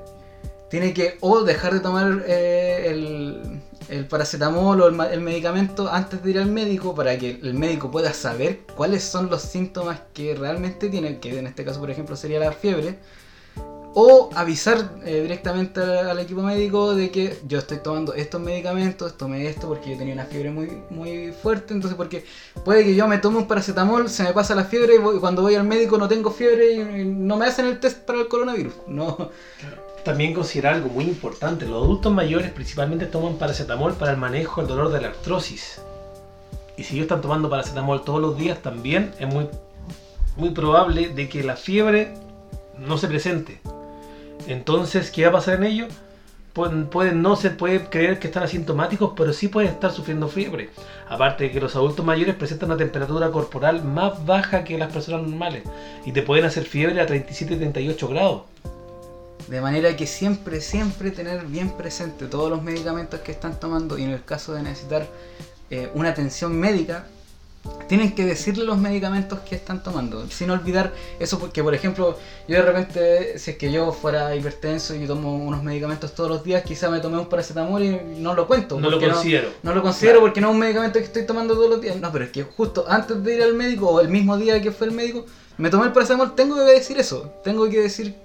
tiene 0.69 0.93
que 0.93 1.17
o 1.19 1.43
dejar 1.43 1.73
de 1.73 1.79
tomar 1.81 2.23
eh, 2.25 2.85
el, 2.87 3.61
el 3.89 4.05
paracetamol 4.07 4.81
o 4.81 4.87
el, 4.87 5.21
medicamento 5.21 5.89
antes 5.91 6.23
de 6.23 6.31
ir 6.31 6.39
al 6.39 6.47
médico 6.47 6.95
para 6.95 7.17
que 7.17 7.39
el 7.41 7.53
médico 7.53 7.91
pueda 7.91 8.13
saber 8.13 8.61
cuáles 8.75 9.03
son 9.03 9.29
los 9.29 9.41
síntomas 9.41 10.01
que 10.13 10.35
realmente 10.35 10.89
tiene, 10.89 11.19
que 11.19 11.37
en 11.37 11.47
este 11.47 11.65
caso 11.65 11.79
por 11.79 11.89
ejemplo 11.91 12.15
sería 12.15 12.39
la 12.39 12.51
fiebre, 12.51 12.99
o 13.93 14.29
avisar 14.35 14.97
eh, 15.03 15.21
directamente 15.21 15.81
al, 15.81 16.19
equipo 16.19 16.41
médico 16.41 16.93
de 16.93 17.09
que 17.09 17.37
yo 17.47 17.57
estoy 17.59 17.79
tomando 17.79 18.13
estos 18.13 18.39
medicamentos, 18.39 19.17
tomé 19.17 19.47
esto 19.47 19.67
porque 19.67 19.91
yo 19.91 19.97
tenía 19.97 20.13
una 20.13 20.25
fiebre 20.25 20.51
muy, 20.51 20.83
muy 20.89 21.31
fuerte, 21.31 21.73
entonces 21.73 21.97
porque 21.97 22.23
puede 22.63 22.83
que 22.83 22.95
yo 22.95 23.07
me 23.07 23.17
tome 23.17 23.37
un 23.37 23.47
paracetamol, 23.47 24.07
se 24.09 24.23
me 24.23 24.33
pasa 24.33 24.53
la 24.53 24.65
fiebre 24.65 24.95
y 24.95 24.97
voy- 24.99 25.19
cuando 25.19 25.41
voy 25.41 25.55
al 25.55 25.63
médico 25.63 25.97
no 25.97 26.07
tengo 26.07 26.29
fiebre 26.31 26.73
y 26.73 27.05
no 27.05 27.37
me 27.37 27.47
hacen 27.47 27.65
el 27.65 27.79
test 27.79 27.99
para 27.99 28.19
el 28.19 28.27
coronavirus. 28.27 28.73
No, 28.87 29.29
También 30.03 30.33
considerar 30.33 30.75
algo 30.75 30.89
muy 30.89 31.05
importante, 31.05 31.65
los 31.65 31.83
adultos 31.83 32.11
mayores 32.13 32.51
principalmente 32.51 33.05
toman 33.05 33.35
paracetamol 33.35 33.93
para 33.93 34.11
el 34.11 34.17
manejo 34.17 34.61
del 34.61 34.69
dolor 34.69 34.91
de 34.91 35.01
la 35.01 35.09
artrosis. 35.09 35.81
Y 36.77 36.83
si 36.83 36.95
ellos 36.95 37.03
están 37.03 37.21
tomando 37.21 37.49
paracetamol 37.49 38.03
todos 38.03 38.21
los 38.21 38.37
días, 38.37 38.61
también 38.61 39.11
es 39.19 39.27
muy, 39.27 39.49
muy 40.37 40.51
probable 40.51 41.09
de 41.09 41.27
que 41.27 41.43
la 41.43 41.57
fiebre 41.57 42.13
no 42.77 42.97
se 42.97 43.07
presente. 43.07 43.59
Entonces, 44.47 45.11
¿qué 45.11 45.23
va 45.23 45.29
a 45.29 45.33
pasar 45.33 45.55
en 45.55 45.65
ellos? 45.65 45.89
Pueden, 46.53 47.21
no 47.21 47.35
se 47.35 47.51
puede 47.51 47.85
creer 47.89 48.19
que 48.19 48.27
están 48.27 48.43
asintomáticos, 48.43 49.13
pero 49.15 49.33
sí 49.33 49.47
pueden 49.47 49.69
estar 49.69 49.91
sufriendo 49.91 50.27
fiebre. 50.27 50.69
Aparte 51.07 51.45
de 51.45 51.51
que 51.51 51.61
los 51.61 51.75
adultos 51.75 52.05
mayores 52.05 52.35
presentan 52.35 52.69
una 52.69 52.77
temperatura 52.77 53.31
corporal 53.31 53.83
más 53.83 54.25
baja 54.25 54.63
que 54.63 54.77
las 54.77 54.91
personas 54.91 55.21
normales 55.27 55.63
y 56.05 56.11
te 56.11 56.21
pueden 56.21 56.45
hacer 56.45 56.63
fiebre 56.63 56.99
a 56.99 57.05
37 57.05 57.53
y 57.53 57.57
38 57.57 58.07
grados. 58.07 58.41
De 59.49 59.61
manera 59.61 59.95
que 59.97 60.05
siempre, 60.05 60.61
siempre 60.61 61.09
tener 61.11 61.45
bien 61.45 61.71
presente 61.71 62.25
todos 62.27 62.49
los 62.49 62.61
medicamentos 62.61 63.19
que 63.21 63.31
están 63.31 63.59
tomando 63.59 63.97
y 63.97 64.03
en 64.03 64.11
el 64.11 64.23
caso 64.23 64.53
de 64.53 64.61
necesitar 64.61 65.07
eh, 65.71 65.89
una 65.95 66.09
atención 66.09 66.55
médica, 66.55 67.05
tienen 67.87 68.13
que 68.15 68.25
decirle 68.25 68.63
los 68.63 68.77
medicamentos 68.77 69.39
que 69.39 69.55
están 69.55 69.83
tomando, 69.83 70.25
sin 70.29 70.49
olvidar 70.49 70.93
eso 71.19 71.39
porque 71.39 71.61
por 71.61 71.73
ejemplo 71.75 72.17
yo 72.47 72.55
de 72.55 72.61
repente 72.61 73.37
si 73.39 73.51
es 73.51 73.57
que 73.57 73.69
yo 73.71 73.91
fuera 73.91 74.33
hipertenso 74.35 74.95
y 74.95 75.05
tomo 75.05 75.35
unos 75.35 75.61
medicamentos 75.61 76.15
todos 76.15 76.29
los 76.29 76.43
días 76.43 76.63
quizá 76.63 76.89
me 76.89 76.99
tomé 76.99 77.17
un 77.17 77.27
paracetamol 77.27 77.83
y 77.83 77.99
no 78.17 78.33
lo 78.33 78.47
cuento 78.47 78.79
No 78.79 78.89
lo 78.89 78.99
considero. 78.99 79.49
no 79.61 79.73
lo 79.75 79.81
considero 79.81 80.13
Claro. 80.19 80.25
porque 80.27 80.39
no 80.41 80.47
es 80.49 80.53
un 80.53 80.59
medicamento 80.59 80.99
que 80.99 81.05
estoy 81.05 81.25
tomando 81.25 81.53
todos 81.55 81.69
los 81.69 81.81
días 81.81 81.97
no 81.97 82.11
pero 82.13 82.25
es 82.25 82.31
que 82.31 82.43
justo 82.43 82.85
antes 82.87 83.21
de 83.23 83.35
ir 83.35 83.43
al 83.43 83.53
médico 83.55 83.89
o 83.89 83.99
el 83.99 84.07
mismo 84.07 84.37
día 84.37 84.61
que 84.61 84.71
fue 84.71 84.87
el 84.87 84.93
médico 84.93 85.25
me 85.57 85.69
tomé 85.69 85.87
el 85.87 85.91
paracetamol 85.91 86.35
tengo 86.35 86.55
que 86.55 86.61
decir 86.71 86.97
eso 86.97 87.33
tengo 87.43 87.67
que 87.69 87.81
decir 87.81 88.15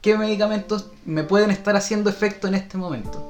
qué 0.00 0.16
medicamentos 0.16 0.86
me 1.04 1.24
pueden 1.24 1.50
estar 1.50 1.76
haciendo 1.76 2.10
efecto 2.10 2.48
en 2.48 2.54
este 2.54 2.78
momento 2.78 3.22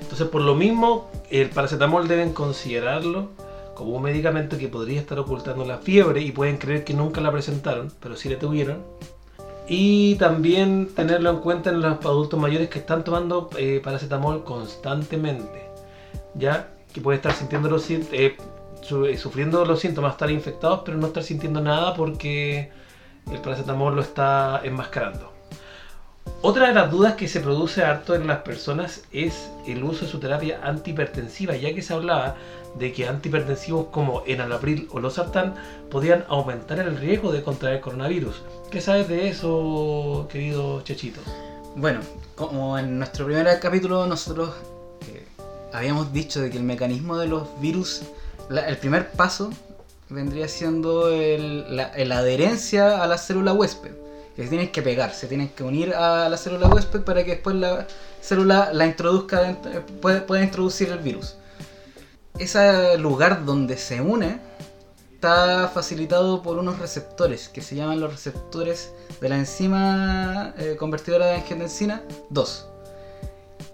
Entonces, 0.00 0.28
por 0.28 0.42
lo 0.42 0.54
mismo, 0.54 1.10
el 1.30 1.50
paracetamol 1.50 2.08
deben 2.08 2.32
considerarlo 2.32 3.30
como 3.74 3.96
un 3.96 4.02
medicamento 4.02 4.58
que 4.58 4.68
podría 4.68 5.00
estar 5.00 5.18
ocultando 5.18 5.64
la 5.64 5.78
fiebre 5.78 6.20
y 6.20 6.32
pueden 6.32 6.58
creer 6.58 6.84
que 6.84 6.94
nunca 6.94 7.20
la 7.20 7.32
presentaron, 7.32 7.90
pero 8.00 8.16
sí 8.16 8.28
la 8.28 8.38
tuvieron. 8.38 8.82
Y 9.66 10.16
también 10.16 10.90
tenerlo 10.94 11.30
en 11.30 11.38
cuenta 11.38 11.70
en 11.70 11.80
los 11.80 12.04
adultos 12.04 12.38
mayores 12.38 12.68
que 12.68 12.80
están 12.80 13.04
tomando 13.04 13.48
eh, 13.56 13.80
paracetamol 13.82 14.44
constantemente, 14.44 15.70
ya 16.34 16.68
que 16.92 17.00
pueden 17.00 17.18
estar 17.18 17.32
sintiendo 17.32 17.70
los 17.70 17.88
eh, 17.90 18.02
eh, 18.12 19.16
sufriendo 19.16 19.64
los 19.64 19.80
síntomas, 19.80 20.12
estar 20.12 20.30
infectados, 20.30 20.82
pero 20.84 20.98
no 20.98 21.06
estar 21.06 21.22
sintiendo 21.22 21.60
nada 21.60 21.94
porque 21.94 22.70
el 23.30 23.40
paracetamol 23.40 23.94
lo 23.94 24.02
está 24.02 24.60
enmascarando. 24.64 25.31
Otra 26.44 26.66
de 26.66 26.74
las 26.74 26.90
dudas 26.90 27.14
que 27.14 27.28
se 27.28 27.38
produce 27.38 27.84
harto 27.84 28.16
en 28.16 28.26
las 28.26 28.38
personas 28.38 29.04
es 29.12 29.48
el 29.64 29.84
uso 29.84 30.04
de 30.04 30.10
su 30.10 30.18
terapia 30.18 30.60
antihipertensiva, 30.64 31.54
ya 31.54 31.72
que 31.72 31.82
se 31.82 31.94
hablaba 31.94 32.34
de 32.78 32.92
que 32.92 33.06
antihipertensivos 33.06 33.86
como 33.92 34.24
enalapril 34.26 34.88
o 34.90 34.98
losartán 34.98 35.54
podían 35.88 36.24
aumentar 36.28 36.80
el 36.80 36.96
riesgo 36.96 37.30
de 37.30 37.44
contraer 37.44 37.80
coronavirus. 37.80 38.42
¿Qué 38.72 38.80
sabes 38.80 39.06
de 39.06 39.28
eso, 39.28 40.26
querido 40.32 40.80
Chechito? 40.82 41.20
Bueno, 41.76 42.00
como 42.34 42.76
en 42.76 42.98
nuestro 42.98 43.24
primer 43.24 43.60
capítulo 43.60 44.04
nosotros 44.06 44.50
eh, 45.12 45.24
habíamos 45.72 46.12
dicho 46.12 46.40
de 46.40 46.50
que 46.50 46.56
el 46.56 46.64
mecanismo 46.64 47.18
de 47.18 47.28
los 47.28 47.48
virus, 47.60 48.02
el 48.50 48.76
primer 48.78 49.12
paso 49.12 49.50
vendría 50.08 50.48
siendo 50.48 51.08
la, 51.08 51.92
la 51.96 52.18
adherencia 52.18 53.00
a 53.00 53.06
la 53.06 53.16
célula 53.16 53.52
huésped. 53.52 54.01
Que 54.36 54.44
se 54.44 54.48
tienen 54.48 54.72
que 54.72 54.80
pegar, 54.82 55.12
se 55.12 55.26
tienen 55.26 55.48
que 55.50 55.62
unir 55.62 55.94
a 55.94 56.28
la 56.28 56.36
célula 56.38 56.68
huésped 56.68 57.02
para 57.02 57.22
que 57.24 57.32
después 57.32 57.54
la 57.56 57.86
célula 58.20 58.70
la 58.72 58.86
introduzca, 58.86 59.40
dentro- 59.42 59.70
eh, 59.72 59.80
pueda, 60.00 60.24
pueda 60.26 60.42
introducir 60.42 60.88
el 60.88 60.98
virus. 60.98 61.36
Ese 62.38 62.96
lugar 62.98 63.44
donde 63.44 63.76
se 63.76 64.00
une 64.00 64.40
está 65.14 65.70
facilitado 65.72 66.42
por 66.42 66.56
unos 66.58 66.78
receptores 66.78 67.48
que 67.48 67.60
se 67.62 67.76
llaman 67.76 68.00
los 68.00 68.10
receptores 68.10 68.90
de 69.20 69.28
la 69.28 69.36
enzima 69.36 70.54
eh, 70.58 70.76
convertidora 70.78 71.26
de 71.26 71.34
angiotensina 71.36 72.02
2 72.30 72.66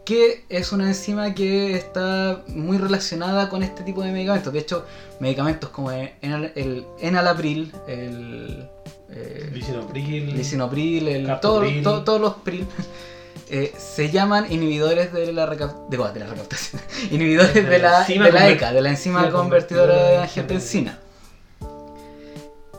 que 0.09 0.45
es 0.49 0.73
una 0.73 0.87
enzima 0.87 1.35
que 1.35 1.75
está 1.77 2.43
muy 2.47 2.79
relacionada 2.79 3.51
con 3.51 3.63
este 3.63 3.83
tipo 3.83 4.03
de 4.03 4.11
medicamentos. 4.11 4.51
De 4.55 4.59
hecho, 4.61 4.87
medicamentos 5.21 5.69
como 5.69 5.91
el, 5.91 6.13
el 6.23 6.87
enalapril, 7.01 7.71
el 7.87 8.67
eh, 9.11 9.51
Lisinopril, 9.53 10.35
lisinopril, 10.35 11.09
el, 11.09 11.27
Captopril. 11.27 11.83
todo- 11.83 11.93
todo- 11.97 12.05
todos 12.05 12.21
los 12.23 12.35
pril 12.37 12.67
eh, 13.51 13.75
se 13.79 14.11
llaman 14.11 14.51
inhibidores 14.51 15.13
de 15.13 15.31
la, 15.35 15.45
recap- 15.47 15.89
de, 15.91 15.99
de 15.99 16.21
la 16.21 16.27
recaptación, 16.27 16.81
inhibidores 17.11 17.53
De 17.53 17.63
de 17.65 17.79
la 17.79 18.03
de 18.07 18.33
la 18.33 18.49
ECA, 18.49 18.73
de 18.73 18.81
la 18.81 18.89
enzima 18.89 19.31
convertidora 19.31 19.95
de 20.09 20.17
angiotensina. 20.19 20.99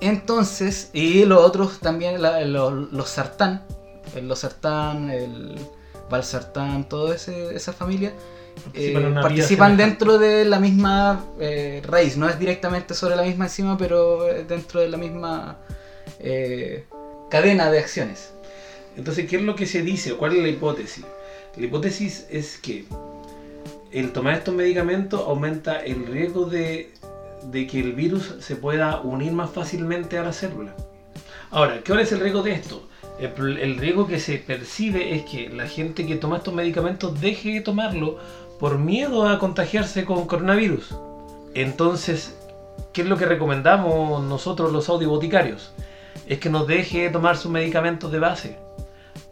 Entonces, 0.01 0.89
y 0.93 1.25
los 1.25 1.43
otros 1.43 1.79
también, 1.79 2.21
la- 2.24 2.41
los, 2.45 2.91
los 2.91 3.07
sartán, 3.09 3.63
el 4.15 4.27
losartán, 4.27 5.12
el 5.12 5.59
valsartán, 6.09 6.87
toda 6.87 7.15
esa 7.15 7.73
familia, 7.73 8.13
eh, 8.73 8.91
Participan 8.93 9.13
vía 9.13 9.21
participan 9.21 9.77
dentro 9.77 10.17
de 10.17 10.45
la 10.45 10.59
misma 10.59 11.25
eh, 11.39 11.81
raíz, 11.85 12.17
no 12.17 12.27
es 12.27 12.37
directamente 12.39 12.93
sobre 12.93 13.15
la 13.15 13.23
misma 13.23 13.45
enzima, 13.45 13.77
pero 13.77 14.27
eh, 14.29 14.43
dentro 14.47 14.81
de 14.81 14.89
la 14.89 14.97
misma 14.97 15.57
eh, 16.19 16.85
cadena 17.29 17.71
de 17.71 17.79
acciones. 17.79 18.33
Entonces, 18.97 19.29
¿qué 19.29 19.37
es 19.37 19.43
lo 19.43 19.55
que 19.55 19.65
se 19.65 19.81
dice? 19.81 20.15
¿Cuál 20.15 20.35
es 20.35 20.43
la 20.43 20.49
hipótesis? 20.49 21.05
La 21.55 21.65
hipótesis 21.65 22.25
es 22.29 22.57
que 22.57 22.85
el 23.91 24.11
tomar 24.11 24.35
estos 24.35 24.53
medicamentos 24.53 25.21
aumenta 25.21 25.83
el 25.83 26.05
riesgo 26.05 26.45
de, 26.45 26.91
de 27.43 27.67
que 27.67 27.79
el 27.79 27.93
virus 27.93 28.35
se 28.39 28.55
pueda 28.55 28.99
unir 29.01 29.31
más 29.31 29.51
fácilmente 29.51 30.17
a 30.17 30.23
la 30.23 30.33
célula. 30.33 30.75
Ahora, 31.51 31.81
¿cuál 31.85 32.01
es 32.01 32.11
el 32.11 32.19
riesgo 32.19 32.43
de 32.43 32.53
esto? 32.53 32.88
El, 33.19 33.77
riesgo 33.77 34.07
que 34.07 34.19
se 34.19 34.38
percibe 34.38 35.15
es 35.15 35.23
que 35.23 35.49
la 35.49 35.67
gente 35.67 36.07
que 36.07 36.15
toma 36.15 36.38
estos 36.38 36.53
medicamentos 36.53 37.19
deje 37.19 37.53
de 37.53 37.61
tomarlo 37.61 38.17
por 38.59 38.77
miedo 38.77 39.27
a 39.27 39.39
contagiarse 39.39 40.05
con 40.05 40.25
coronavirus. 40.25 40.95
Entonces, 41.53 42.38
¿qué 42.93 43.01
es 43.01 43.08
lo 43.08 43.17
que 43.17 43.25
recomendamos 43.25 44.23
nosotros 44.23 44.71
los 44.71 44.88
audioboticarios? 44.88 45.73
Es 46.27 46.39
que 46.39 46.49
nos 46.49 46.67
deje 46.67 47.03
de 47.03 47.10
tomar 47.10 47.36
sus 47.36 47.51
medicamentos 47.51 48.12
de 48.12 48.19
base. 48.19 48.58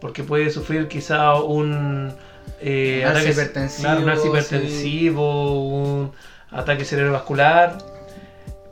Porque 0.00 0.22
puede 0.22 0.50
sufrir 0.50 0.88
quizá 0.88 1.40
un 1.40 2.12
eh, 2.60 3.04
ataque- 3.06 3.30
hipertensivo, 3.30 5.64
un 5.64 6.12
ataque 6.50 6.84
cerebrovascular, 6.84 7.78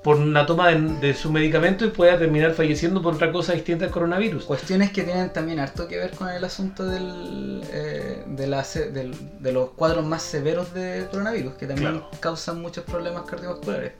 por 0.07 0.19
una 0.19 0.47
toma 0.47 0.69
de, 0.69 0.79
de 1.01 1.14
su 1.14 1.33
medicamento 1.33 1.85
y 1.85 1.88
pueda 1.90 2.16
terminar 2.16 2.53
falleciendo 2.53 3.03
por 3.03 3.14
otra 3.14 3.33
cosa 3.33 3.55
distinta 3.55 3.87
al 3.87 3.90
coronavirus. 3.90 4.45
Cuestiones 4.45 4.92
que 4.92 5.03
tienen 5.03 5.33
también 5.33 5.59
harto 5.59 5.88
que 5.88 5.99
ver 5.99 6.12
con 6.12 6.29
el 6.29 6.45
asunto 6.45 6.85
del, 6.87 7.61
eh, 7.73 8.23
de, 8.25 8.47
la 8.47 8.62
del- 8.62 9.16
de 9.42 9.53
los 9.53 9.71
cuadros 9.71 10.07
más 10.07 10.23
severos 10.23 10.73
de 10.73 11.09
coronavirus, 11.11 11.55
que 11.55 11.66
también 11.66 11.90
Claro. 11.95 12.11
causan 12.21 12.62
muchos 12.62 12.85
problemas 12.85 13.25
cardiovasculares. 13.25 13.95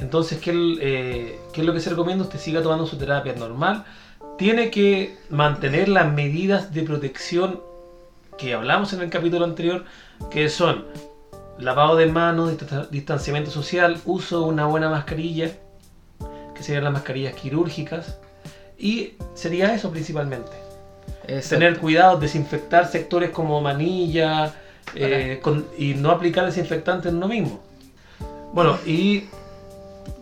Entonces, 0.00 0.40
¿qué, 0.40 0.50
eh, 0.80 1.38
qué 1.52 1.60
es 1.60 1.66
lo 1.68 1.72
que 1.74 1.78
se 1.80 1.90
recomienda? 1.90 2.24
Usted 2.24 2.40
siga 2.40 2.60
tomando 2.60 2.84
su 2.84 2.98
terapia 2.98 3.32
normal. 3.34 3.84
Tiene 4.36 4.68
que 4.72 5.16
mantener 5.28 5.88
las 5.90 6.12
medidas 6.12 6.74
de 6.74 6.82
protección 6.82 7.60
que 8.36 8.52
hablamos 8.52 8.92
en 8.94 9.00
el 9.02 9.10
capítulo 9.10 9.44
anterior, 9.44 9.84
que 10.28 10.48
son 10.48 10.86
lavado 11.60 11.96
de 11.96 12.06
manos, 12.06 12.50
dista- 12.50 12.88
distanciamiento 12.90 13.50
social, 13.50 14.00
uso 14.04 14.40
de 14.40 14.46
una 14.46 14.66
buena 14.66 14.88
mascarilla, 14.88 15.50
que 16.54 16.62
serían 16.62 16.84
las 16.84 16.92
mascarillas 16.92 17.34
quirúrgicas, 17.34 18.16
y 18.78 19.14
sería 19.34 19.74
eso 19.74 19.90
principalmente. 19.90 20.52
Exacto. 21.26 21.58
Tener 21.64 21.78
cuidado, 21.78 22.18
desinfectar 22.18 22.86
sectores 22.88 23.30
como 23.30 23.60
manilla 23.60 24.54
eh, 24.94 25.38
con- 25.42 25.66
y 25.78 25.94
no 25.94 26.10
aplicar 26.10 26.44
desinfectante 26.46 27.08
en 27.08 27.16
uno 27.16 27.28
mismo. 27.28 27.60
Bueno, 28.52 28.76
y 28.84 29.24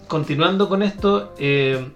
continuando 0.06 0.68
con 0.68 0.82
esto, 0.82 1.34
eh, 1.38 1.88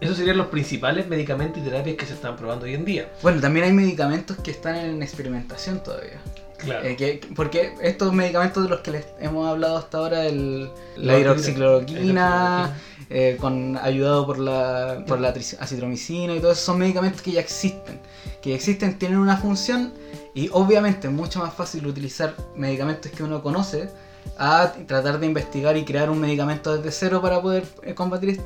esos 0.00 0.16
serían 0.16 0.38
los 0.38 0.46
principales 0.46 1.08
medicamentos 1.08 1.60
y 1.60 1.64
terapias 1.64 1.96
que 1.96 2.06
se 2.06 2.14
están 2.14 2.36
probando 2.36 2.64
hoy 2.64 2.74
en 2.74 2.84
día. 2.84 3.08
Bueno, 3.22 3.40
también 3.40 3.66
hay 3.66 3.72
medicamentos 3.72 4.38
que 4.38 4.50
están 4.52 4.76
en 4.76 5.02
experimentación 5.02 5.82
todavía. 5.82 6.18
Claro. 6.58 6.84
Eh, 6.86 6.96
que- 6.96 7.20
porque 7.36 7.74
estos 7.82 8.12
medicamentos 8.12 8.62
de 8.64 8.68
los 8.68 8.80
que 8.80 8.90
les 8.90 9.06
hemos 9.20 9.48
hablado 9.48 9.76
hasta 9.78 9.98
ahora, 9.98 10.26
el, 10.26 10.68
la 10.96 11.18
hidroxicloroquina, 11.18 12.76
eh, 13.10 13.36
con, 13.40 13.76
ayudado 13.78 14.26
por 14.26 14.38
la, 14.38 15.04
por 15.06 15.20
la 15.20 15.28
acitromicina 15.60 16.34
y 16.34 16.40
todo 16.40 16.52
eso, 16.52 16.60
son 16.62 16.78
medicamentos 16.78 17.22
que 17.22 17.32
ya 17.32 17.40
existen. 17.40 18.00
Que 18.42 18.50
ya 18.50 18.56
existen, 18.56 18.98
tienen 18.98 19.18
una 19.18 19.36
función 19.36 19.92
y 20.34 20.48
obviamente 20.52 21.08
es 21.08 21.12
mucho 21.12 21.38
más 21.40 21.54
fácil 21.54 21.86
utilizar 21.86 22.34
medicamentos 22.54 23.10
que 23.12 23.22
uno 23.22 23.42
conoce 23.42 23.88
a 24.36 24.72
tratar 24.86 25.18
de 25.18 25.26
investigar 25.26 25.76
y 25.76 25.84
crear 25.84 26.10
un 26.10 26.20
medicamento 26.20 26.76
desde 26.76 26.92
cero 26.92 27.20
para 27.22 27.40
poder 27.40 27.64
eh, 27.82 27.94
combatir 27.94 28.28
esta 28.30 28.42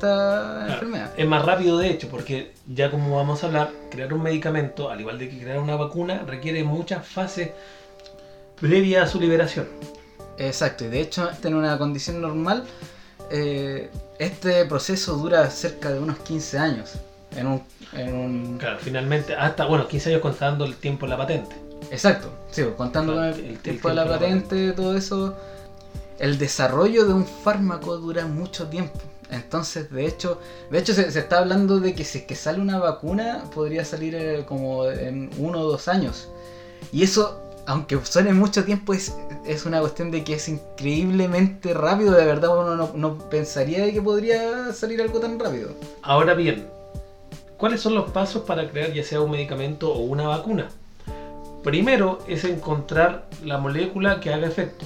Claro. 0.65 0.73
enfermedad. 0.73 1.11
Es 1.17 1.27
más 1.27 1.45
rápido 1.45 1.77
de 1.77 1.89
hecho, 1.89 2.07
porque 2.09 2.53
ya 2.67 2.89
como 2.89 3.15
vamos 3.17 3.43
a 3.43 3.47
hablar, 3.47 3.69
crear 3.91 4.13
un 4.13 4.23
medicamento, 4.23 4.89
al 4.89 5.01
igual 5.01 5.19
de 5.19 5.29
que 5.29 5.37
crear 5.39 5.59
una 5.59 5.75
vacuna, 5.75 6.23
requiere 6.25 6.63
muchas 6.63 7.05
fases 7.05 7.49
previas 8.59 9.09
a 9.09 9.11
su 9.11 9.19
liberación. 9.19 9.67
Exacto, 10.37 10.85
y 10.85 10.87
de 10.87 10.99
hecho 11.01 11.29
en 11.43 11.53
una 11.55 11.77
condición 11.77 12.19
normal 12.21 12.63
eh, 13.29 13.89
este 14.19 14.65
proceso 14.65 15.15
dura 15.17 15.49
cerca 15.49 15.91
de 15.91 15.99
unos 15.99 16.17
15 16.19 16.57
años. 16.57 16.93
En 17.35 17.47
un, 17.47 17.63
en 17.93 18.13
un- 18.13 18.57
Claro, 18.59 18.77
finalmente, 18.79 19.35
hasta, 19.35 19.65
bueno, 19.65 19.87
15 19.87 20.09
años 20.09 20.21
contando 20.21 20.65
el 20.65 20.75
tiempo 20.75 21.05
de 21.05 21.09
la 21.11 21.17
patente. 21.17 21.55
Exacto, 21.91 22.29
sí, 22.51 22.63
pues, 22.63 22.75
contando 22.75 23.13
con 23.15 23.23
el, 23.25 23.33
El- 23.33 23.45
el 23.45 23.57
tiempo 23.59 23.89
de 23.89 23.95
la 23.95 24.03
tiempo 24.03 24.19
de 24.25 24.29
la 24.29 24.35
patente, 24.37 24.71
todo 24.73 24.95
eso, 24.97 25.35
el 26.19 26.37
desarrollo 26.37 27.05
de 27.05 27.13
un 27.13 27.25
fármaco 27.25 27.97
dura 27.97 28.25
mucho 28.27 28.67
tiempo. 28.67 28.99
Entonces, 29.31 29.89
de 29.91 30.05
hecho, 30.05 30.39
de 30.69 30.77
hecho 30.77 30.93
se, 30.93 31.11
se 31.11 31.19
está 31.19 31.39
hablando 31.39 31.79
de 31.79 31.95
que 31.95 32.03
si 32.03 32.19
es 32.19 32.25
que 32.25 32.35
sale 32.35 32.59
una 32.59 32.77
vacuna, 32.77 33.45
podría 33.53 33.83
salir 33.83 34.13
eh, 34.15 34.45
como 34.47 34.87
en 34.87 35.31
uno 35.39 35.61
o 35.61 35.63
dos 35.71 35.87
años. 35.87 36.29
Y 36.91 37.01
eso, 37.01 37.41
aunque 37.65 37.97
suene 38.03 38.33
mucho 38.33 38.63
tiempo, 38.65 38.93
es, 38.93 39.15
es 39.45 39.65
una 39.65 39.79
cuestión 39.79 40.11
de 40.11 40.23
que 40.23 40.33
es 40.35 40.49
increíblemente 40.49 41.73
rápido. 41.73 42.11
De 42.13 42.25
verdad, 42.25 42.57
uno 42.57 42.75
no, 42.75 42.91
no 42.95 43.17
pensaría 43.29 43.85
de 43.85 43.93
que 43.93 44.01
podría 44.01 44.73
salir 44.73 45.01
algo 45.01 45.19
tan 45.19 45.39
rápido. 45.39 45.69
Ahora 46.01 46.33
bien, 46.33 46.67
¿cuáles 47.57 47.81
son 47.81 47.95
los 47.95 48.11
pasos 48.11 48.43
para 48.43 48.69
crear 48.69 48.91
ya 48.93 49.03
sea 49.03 49.21
un 49.21 49.31
medicamento 49.31 49.91
o 49.93 49.99
una 49.99 50.27
vacuna? 50.27 50.67
Primero 51.63 52.19
es 52.27 52.43
encontrar 52.43 53.25
la 53.43 53.57
molécula 53.57 54.19
que 54.19 54.33
haga 54.33 54.47
efecto. 54.47 54.85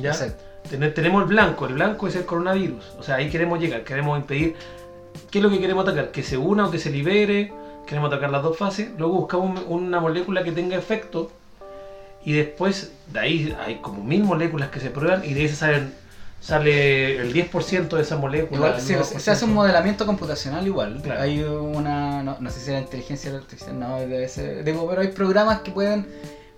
¿ya? 0.00 0.10
Exacto. 0.10 0.42
Tener- 0.68 0.92
tenemos 0.94 1.22
el 1.22 1.28
blanco, 1.28 1.66
el 1.66 1.74
blanco 1.74 2.06
es 2.08 2.16
el 2.16 2.26
coronavirus. 2.26 2.84
O 2.98 3.02
sea, 3.02 3.14
ahí 3.16 3.30
queremos 3.30 3.58
llegar, 3.60 3.84
queremos 3.84 4.18
impedir. 4.18 4.56
¿Qué 5.30 5.38
es 5.38 5.44
lo 5.44 5.48
que 5.50 5.58
queremos 5.60 5.84
atacar? 5.86 6.10
Que 6.10 6.22
se 6.22 6.36
una 6.36 6.66
o 6.66 6.70
que 6.70 6.78
se 6.78 6.90
libere. 6.90 7.52
Queremos 7.86 8.08
atacar 8.12 8.30
las 8.30 8.42
dos 8.42 8.58
fases. 8.58 8.90
Luego 8.98 9.14
buscamos 9.14 9.62
un- 9.66 9.84
una 9.84 10.00
molécula 10.00 10.42
que 10.44 10.52
tenga 10.52 10.76
efecto. 10.76 11.30
Y 12.26 12.32
después, 12.34 12.90
de 13.12 13.20
ahí 13.20 13.56
hay 13.64 13.76
como 13.76 14.02
mil 14.04 14.22
moléculas 14.24 14.68
que 14.70 14.80
se 14.80 14.90
prueban. 14.90 15.24
Y 15.24 15.32
de 15.32 15.44
esas 15.46 15.58
salen, 15.58 15.94
sale 16.40 17.16
el 17.18 17.32
10% 17.32 17.88
de 17.96 18.02
esa 18.02 18.16
molécula. 18.16 18.68
Igual, 18.68 18.80
sí, 18.80 18.94
9%. 18.94 19.18
se 19.20 19.30
hace 19.30 19.44
un 19.44 19.54
modelamiento 19.54 20.04
computacional 20.06 20.66
igual. 20.66 21.00
Claro. 21.02 21.22
Hay 21.22 21.42
una, 21.42 22.22
no, 22.22 22.36
no 22.40 22.50
sé 22.50 22.60
si 22.60 22.70
era 22.70 22.80
inteligencia 22.80 23.34
artificial, 23.34 23.78
no, 23.78 23.98
debe 24.00 24.28
ser, 24.28 24.64
digo, 24.64 24.86
pero 24.88 25.00
hay 25.02 25.08
programas 25.08 25.60
que 25.60 25.70
pueden 25.70 26.06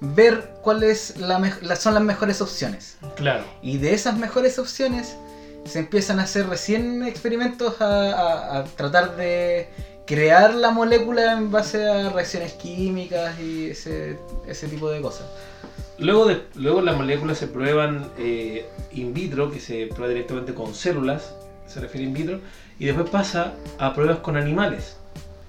ver 0.01 0.53
cuáles 0.63 1.17
la 1.19 1.39
mej- 1.39 1.61
la- 1.63 1.77
son 1.77 1.95
las 1.95 2.03
mejores 2.03 2.41
opciones. 2.41 2.97
Claro. 3.17 3.45
Y 3.63 3.79
de 3.79 3.95
esas 3.95 4.17
mejores 4.17 4.59
opciones 4.59 5.17
se 5.65 5.81
empiezan 5.81 6.19
a 6.19 6.23
hacer 6.23 6.49
recién 6.49 7.03
experimentos 7.05 7.81
a, 7.81 8.13
a- 8.13 8.59
a 8.61 8.65
tratar 8.65 9.17
de 9.17 9.69
crear 10.09 10.55
la 10.55 10.71
molécula 10.71 11.35
en 11.35 11.51
base 11.51 11.87
a 11.87 12.09
reacciones 12.09 12.55
químicas 12.55 13.39
y 13.39 13.67
ese, 13.67 14.19
ese 14.47 14.67
tipo 14.67 14.89
de 14.89 15.03
cosas. 15.03 15.27
Luego, 15.99 16.25
de, 16.25 16.45
luego 16.55 16.81
las 16.81 16.97
moléculas 16.97 17.37
se 17.37 17.47
prueban 17.47 18.11
eh, 18.17 18.67
in 18.93 19.13
vitro, 19.13 19.51
que 19.51 19.61
se 19.61 19.87
prueba 19.89 20.09
directamente 20.09 20.55
con 20.55 20.75
células, 20.75 21.35
se 21.67 21.81
refiere 21.81 22.07
in 22.07 22.15
vitro, 22.15 22.41
y 22.79 22.87
después 22.87 23.11
pasa 23.11 23.53
a 23.79 23.93
pruebas 23.93 24.21
con 24.21 24.39
animales. 24.39 24.97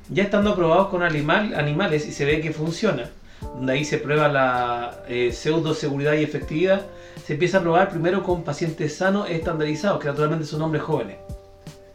Ya 0.09 0.23
estando 0.23 0.49
aprobados 0.49 0.89
con 0.89 1.03
animal, 1.03 1.53
animales 1.55 2.05
y 2.05 2.11
se 2.11 2.25
ve 2.25 2.41
que 2.41 2.51
funciona, 2.51 3.09
donde 3.41 3.71
ahí 3.71 3.85
se 3.85 3.97
prueba 3.97 4.27
la 4.27 5.03
eh, 5.07 5.31
pseudo 5.31 5.73
seguridad 5.73 6.15
y 6.15 6.23
efectividad, 6.23 6.81
se 7.25 7.33
empieza 7.33 7.59
a 7.59 7.61
probar 7.61 7.89
primero 7.89 8.23
con 8.23 8.43
pacientes 8.43 8.97
sanos 8.97 9.29
estandarizados, 9.29 10.01
que 10.01 10.07
naturalmente 10.07 10.45
son 10.45 10.63
hombres 10.63 10.83
jóvenes, 10.83 11.15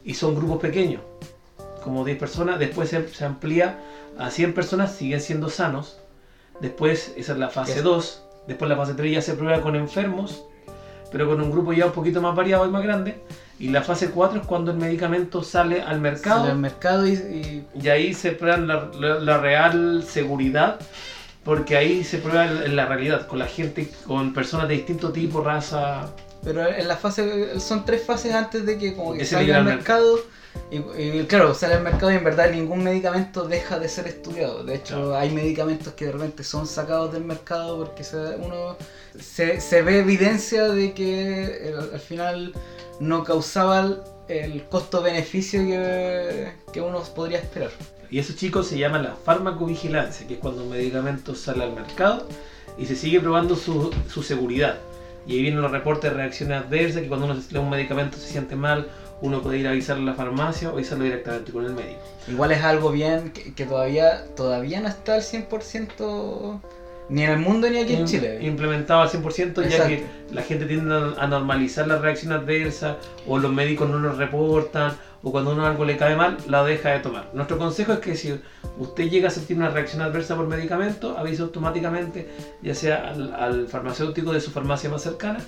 y 0.03 0.15
son 0.15 0.35
grupos 0.35 0.61
pequeños, 0.61 1.03
como 1.85 2.05
10 2.05 2.19
personas, 2.19 2.59
después 2.59 2.89
se, 2.89 3.07
se 3.09 3.25
amplía 3.27 3.79
a 4.19 4.31
100 4.31 4.55
personas, 4.55 4.93
siguen 4.97 5.21
siendo 5.21 5.49
sanos, 5.51 5.99
después 6.61 7.13
esa 7.17 7.33
es 7.33 7.39
la 7.39 7.51
fase 7.51 7.83
2, 7.83 8.23
después 8.49 8.69
la 8.69 8.77
fase 8.77 8.95
3 8.95 9.13
ya 9.13 9.21
se 9.21 9.35
prueba 9.35 9.61
con 9.61 9.77
enfermos, 9.77 10.43
pero 11.13 11.29
con 11.29 11.41
un 11.41 11.51
grupo 11.51 11.73
ya 11.73 11.87
un 11.87 11.93
poquito 11.93 12.21
más 12.23 12.35
variado 12.35 12.67
y 12.67 12.71
más 12.71 12.83
grande, 12.83 13.21
y 13.59 13.69
la 13.69 13.83
fase 13.83 14.09
4 14.11 14.41
es 14.41 14.47
cuando 14.47 14.73
el 14.73 14.79
medicamento 14.79 15.43
sale 15.45 15.83
al 15.83 16.01
mercado. 16.01 16.41
Sale 16.41 16.53
al 16.53 16.59
mercado 16.59 17.07
y, 17.07 17.13
y- 17.13 17.67
Y 17.81 17.89
ahí 17.89 18.15
se 18.15 18.33
prueba 18.33 18.57
la, 18.57 18.91
la- 18.99 19.21
la 19.21 19.39
real 19.39 20.05
seguridad, 20.09 20.81
porque 21.45 21.77
ahí 21.77 22.03
se 22.03 22.19
prueba 22.19 22.47
la 22.47 22.87
realidad, 22.87 23.27
con 23.29 23.39
la 23.39 23.47
gente, 23.47 23.89
con 24.07 24.33
personas 24.33 24.67
de 24.69 24.75
distinto 24.75 25.13
tipo, 25.13 25.43
raza. 25.43 26.09
Pero 26.43 26.67
en 26.67 26.89
la 26.89 26.97
fase, 26.97 27.61
son 27.61 27.85
tres 27.85 28.05
fases 28.05 28.33
antes 28.35 28.65
de 28.67 28.77
que 28.79 28.95
como 28.97 29.13
que 29.13 29.25
salga 29.37 29.57
al 29.57 29.69
al 29.69 29.77
mercado. 29.77 30.19
Y, 30.71 30.79
y 31.01 31.25
claro, 31.27 31.55
sale 31.55 31.75
al 31.75 31.83
mercado 31.83 32.11
y 32.13 32.17
en 32.17 32.25
verdad 32.25 32.51
ningún 32.51 32.83
medicamento 32.83 33.47
deja 33.47 33.79
de 33.79 33.89
ser 33.89 34.07
estudiado. 34.09 34.65
De 34.65 34.77
hecho, 34.77 34.95
Claro. 34.97 35.17
hay 35.17 35.31
medicamentos 35.31 35.93
que 35.95 36.07
de 36.07 36.13
repente 36.13 36.43
son 36.45 36.67
sacados 36.67 37.13
del 37.13 37.25
mercado 37.25 37.79
porque 37.79 38.03
se, 38.05 38.17
uno 38.17 38.77
se, 39.19 39.61
se 39.61 39.83
ve 39.83 40.01
evidencia 40.01 40.65
de 40.69 40.93
que 40.95 41.69
el- 41.69 41.79
al 41.95 42.01
final 42.01 42.53
no 43.01 43.25
causaba 43.25 43.97
el, 44.29 44.65
costo-beneficio 44.69 45.61
que, 45.61 46.53
que 46.73 46.81
uno 46.81 47.01
podría 47.15 47.39
esperar. 47.39 47.71
Y 48.11 48.19
eso, 48.19 48.33
chicos, 48.35 48.69
se 48.69 48.79
llama 48.79 48.99
la 48.99 49.15
farmacovigilancia, 49.25 50.27
que 50.27 50.35
es 50.35 50.41
cuando 50.41 50.63
un 50.65 50.71
medicamento 50.71 51.35
sale 51.35 51.65
al 51.65 51.73
mercado 51.75 52.27
y 52.79 52.87
se 52.87 52.97
sigue 52.97 53.21
probando 53.21 53.55
su, 53.57 53.93
su 54.09 54.23
seguridad. 54.23 54.77
Y 55.27 55.33
ahí 55.37 55.43
vienen 55.43 55.63
los 55.63 55.71
reportes 55.71 56.11
de 56.11 56.17
reacciones 56.17 56.63
adversas, 56.63 57.03
que 57.03 57.09
cuando 57.09 57.27
uno 57.27 57.41
se- 57.41 57.59
un 57.59 57.71
medicamento 57.71 58.17
se 58.19 58.29
siente 58.29 58.57
mal, 58.57 58.89
uno 59.21 59.41
puede 59.43 59.59
ir 59.59 59.67
a 59.67 59.71
avisarlo 59.71 60.03
a 60.03 60.07
la 60.07 60.15
farmacia 60.15 60.71
o 60.71 60.73
avisarlo 60.75 61.05
directamente 61.05 61.53
con 61.53 61.65
el 61.65 61.73
médico. 61.73 62.01
Igual 62.29 62.53
es 62.53 62.63
algo 62.63 62.91
bien 62.91 63.31
que, 63.31 63.55
que 63.55 63.67
todavía, 63.67 64.25
todavía 64.35 64.81
no 64.81 64.89
está 64.89 65.15
al 65.15 65.23
100% 65.23 66.61
ni 67.09 67.23
en 67.23 67.31
el 67.31 67.39
mundo 67.39 67.69
ni 67.69 67.79
aquí 67.79 67.95
en 67.95 68.07
Chile. 68.07 68.39
Implementado 68.43 69.03
al 69.03 69.11
100% 69.11 69.57
ya 69.57 69.63
Exacto. 69.63 69.89
que 69.89 70.07
la 70.33 70.43
gente 70.43 70.67
tiende 70.67 71.15
a 71.19 71.27
normalizar 71.27 71.87
la 71.87 71.99
reacción 71.99 72.33
adversa 72.33 72.97
o 73.27 73.39
los 73.39 73.53
médicos 73.53 73.91
no 73.91 73.99
lo 73.99 74.13
reportan 74.13 74.93
o 75.25 75.33
cuando 75.33 75.53
uno 75.53 75.65
algo 75.67 75.85
le 75.87 75.97
cae 75.97 76.15
mal 76.17 76.37
la 76.49 76.63
deja 76.65 76.91
de 76.91 77.01
tomar. 77.01 77.31
Nuestro 77.33 77.57
consejo 77.59 77.95
es 77.95 77.99
que 78.01 78.15
si 78.15 78.39
usted 78.79 79.05
llega 79.09 79.29
a 79.29 79.31
sentir 79.31 79.57
una 79.57 79.71
reacción 79.71 80.03
adversa 80.03 80.37
por 80.37 80.47
medicamento, 80.47 81.17
avise 81.19 81.41
automáticamente 81.43 82.29
ya 82.63 82.75
sea 82.75 83.09
al, 83.09 83.33
al 83.35 83.67
farmacéutico 83.69 84.33
de 84.33 84.41
su 84.41 84.51
farmacia 84.51 84.91
más 84.91 85.03
cercana 85.03 85.41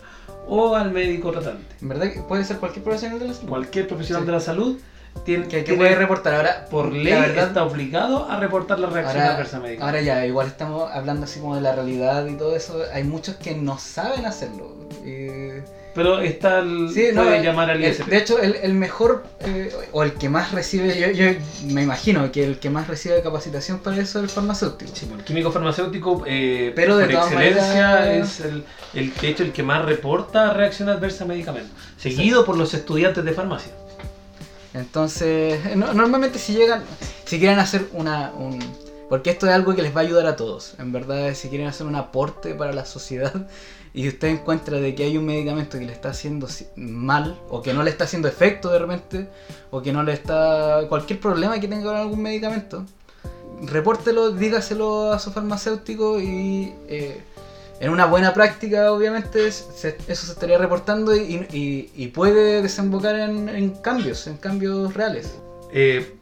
o 0.48 0.74
al 0.74 0.90
médico 0.92 1.30
tratante. 1.30 1.64
En 1.82 1.88
verdad 1.88 2.10
que 2.12 2.20
puede 2.22 2.44
ser 2.44 2.56
cualquier 2.56 2.84
profesional 2.84 3.18
de 3.18 3.28
la 3.28 3.34
salud. 3.34 3.48
Cualquier 3.50 3.86
profesional 3.86 4.22
Sí. 4.22 4.26
de 4.26 4.32
la 4.32 4.40
salud 4.40 4.78
tiene, 5.24 5.44
que, 5.44 5.58
que 5.58 5.62
tiene- 5.64 5.78
puede 5.78 5.94
reportar. 5.94 6.34
Ahora, 6.34 6.66
por 6.70 6.86
la 6.92 6.98
ley 7.02 7.12
verdad, 7.12 7.48
está 7.48 7.64
obligado 7.64 8.30
a 8.30 8.38
reportar 8.40 8.78
la 8.78 8.88
reacción 8.88 9.22
ahora, 9.22 9.34
adversa 9.34 9.60
médica. 9.60 9.84
ahora 9.84 10.00
ya, 10.02 10.24
igual 10.26 10.46
estamos 10.46 10.90
hablando 10.90 11.24
así 11.24 11.40
como 11.40 11.54
de 11.54 11.60
la 11.62 11.72
realidad 11.74 12.26
y 12.26 12.34
todo 12.36 12.54
eso. 12.56 12.82
Hay 12.94 13.04
muchos 13.04 13.36
que 13.36 13.54
no 13.54 13.78
saben 13.78 14.24
hacerlo. 14.26 14.74
Y- 15.04 15.62
Pero 15.96 16.20
está 16.20 16.60
el, 16.60 16.90
Sí, 16.94 17.08
no, 17.12 17.22
puede 17.24 17.38
el- 17.38 17.42
llamar 17.42 17.70
al 17.70 17.82
el- 17.82 17.90
ISP. 17.90 18.06
de 18.06 18.18
hecho, 18.18 18.38
el, 18.38 18.54
el 18.56 18.74
mejor 18.74 19.24
eh, 19.40 19.74
o 19.92 20.02
el 20.04 20.12
que 20.12 20.28
más 20.28 20.52
recibe, 20.52 20.96
yo, 21.00 21.10
yo 21.10 21.36
me 21.72 21.82
imagino 21.82 22.30
que 22.30 22.44
el 22.44 22.58
que 22.60 22.70
más 22.70 22.86
recibe 22.86 23.20
capacitación 23.22 23.78
para 23.78 23.96
eso 23.96 24.18
es 24.18 24.24
el 24.24 24.28
farmacéutico. 24.30 24.92
Sí, 24.94 25.06
bueno, 25.06 25.20
el 25.20 25.24
químico 25.26 25.50
farmacéutico, 25.50 26.22
eh, 26.26 26.72
Pero 26.76 26.96
de 26.98 27.06
por 27.06 27.14
excelencia, 27.14 27.90
maneras- 27.94 28.38
es 28.40 28.46
el, 28.46 28.64
el, 28.94 29.12
de 29.14 29.28
hecho 29.28 29.42
el 29.42 29.52
que 29.52 29.62
más 29.64 29.84
reporta 29.84 30.52
reacción 30.52 30.88
adversa 30.90 31.24
a 31.24 31.26
medicamentos, 31.26 31.72
seguido 31.98 32.44
por 32.44 32.56
los 32.58 32.74
estudiantes 32.74 33.24
de 33.24 33.32
farmacia. 33.32 33.72
Entonces, 34.74 35.74
no- 35.76 35.94
normalmente 35.94 36.38
si 36.38 36.52
llegan, 36.52 36.82
si 37.24 37.38
quieren 37.38 37.58
hacer 37.58 37.86
una... 37.92 38.30
Un, 38.36 38.58
porque 39.08 39.30
esto 39.30 39.46
es 39.46 39.52
algo 39.54 39.74
que 39.74 39.82
les 39.82 39.94
va 39.96 40.00
a 40.00 40.04
ayudar 40.04 40.26
a 40.26 40.34
todos. 40.36 40.74
En 40.78 40.90
verdad, 40.92 41.32
si 41.34 41.48
quieren 41.48 41.68
hacer 41.68 41.86
un 41.86 41.94
aporte 41.94 42.54
para 42.54 42.72
la 42.72 42.84
sociedad 42.84 43.32
y 43.96 44.06
usted 44.08 44.28
encuentra 44.28 44.78
de 44.78 44.94
que 44.94 45.04
hay 45.04 45.16
un 45.16 45.24
medicamento 45.24 45.78
que 45.78 45.86
le 45.86 45.92
está 45.92 46.10
haciendo 46.10 46.46
mal 46.76 47.40
o 47.48 47.62
que 47.62 47.72
no 47.72 47.82
le 47.82 47.88
está 47.88 48.04
haciendo 48.04 48.28
efecto 48.28 48.70
de 48.70 48.78
repente 48.78 49.28
o 49.70 49.80
que 49.80 49.90
no 49.90 50.02
le 50.02 50.12
está... 50.12 50.82
cualquier 50.90 51.18
problema 51.18 51.58
que 51.58 51.66
tenga 51.66 51.86
con 51.86 51.96
algún 51.96 52.20
medicamento, 52.20 52.84
repórtelo, 53.62 54.32
dígaselo 54.32 55.12
a 55.12 55.18
su 55.18 55.32
farmacéutico 55.32 56.20
y... 56.20 56.74
eh, 56.88 57.22
en 57.80 57.90
una 57.90 58.06
buena 58.06 58.32
práctica, 58.32 58.90
obviamente, 58.90 59.46
eso 59.46 59.70
se 59.76 59.96
estaría 60.12 60.56
reportando 60.56 61.14
y, 61.14 62.12
puede 62.14 62.62
desembocar 62.62 63.16
en, 63.16 63.50
en 63.50 63.70
cambios, 63.70 64.26
en 64.26 64.38
cambios 64.38 64.94
reales. 64.94 65.34
Eh, 65.72 66.16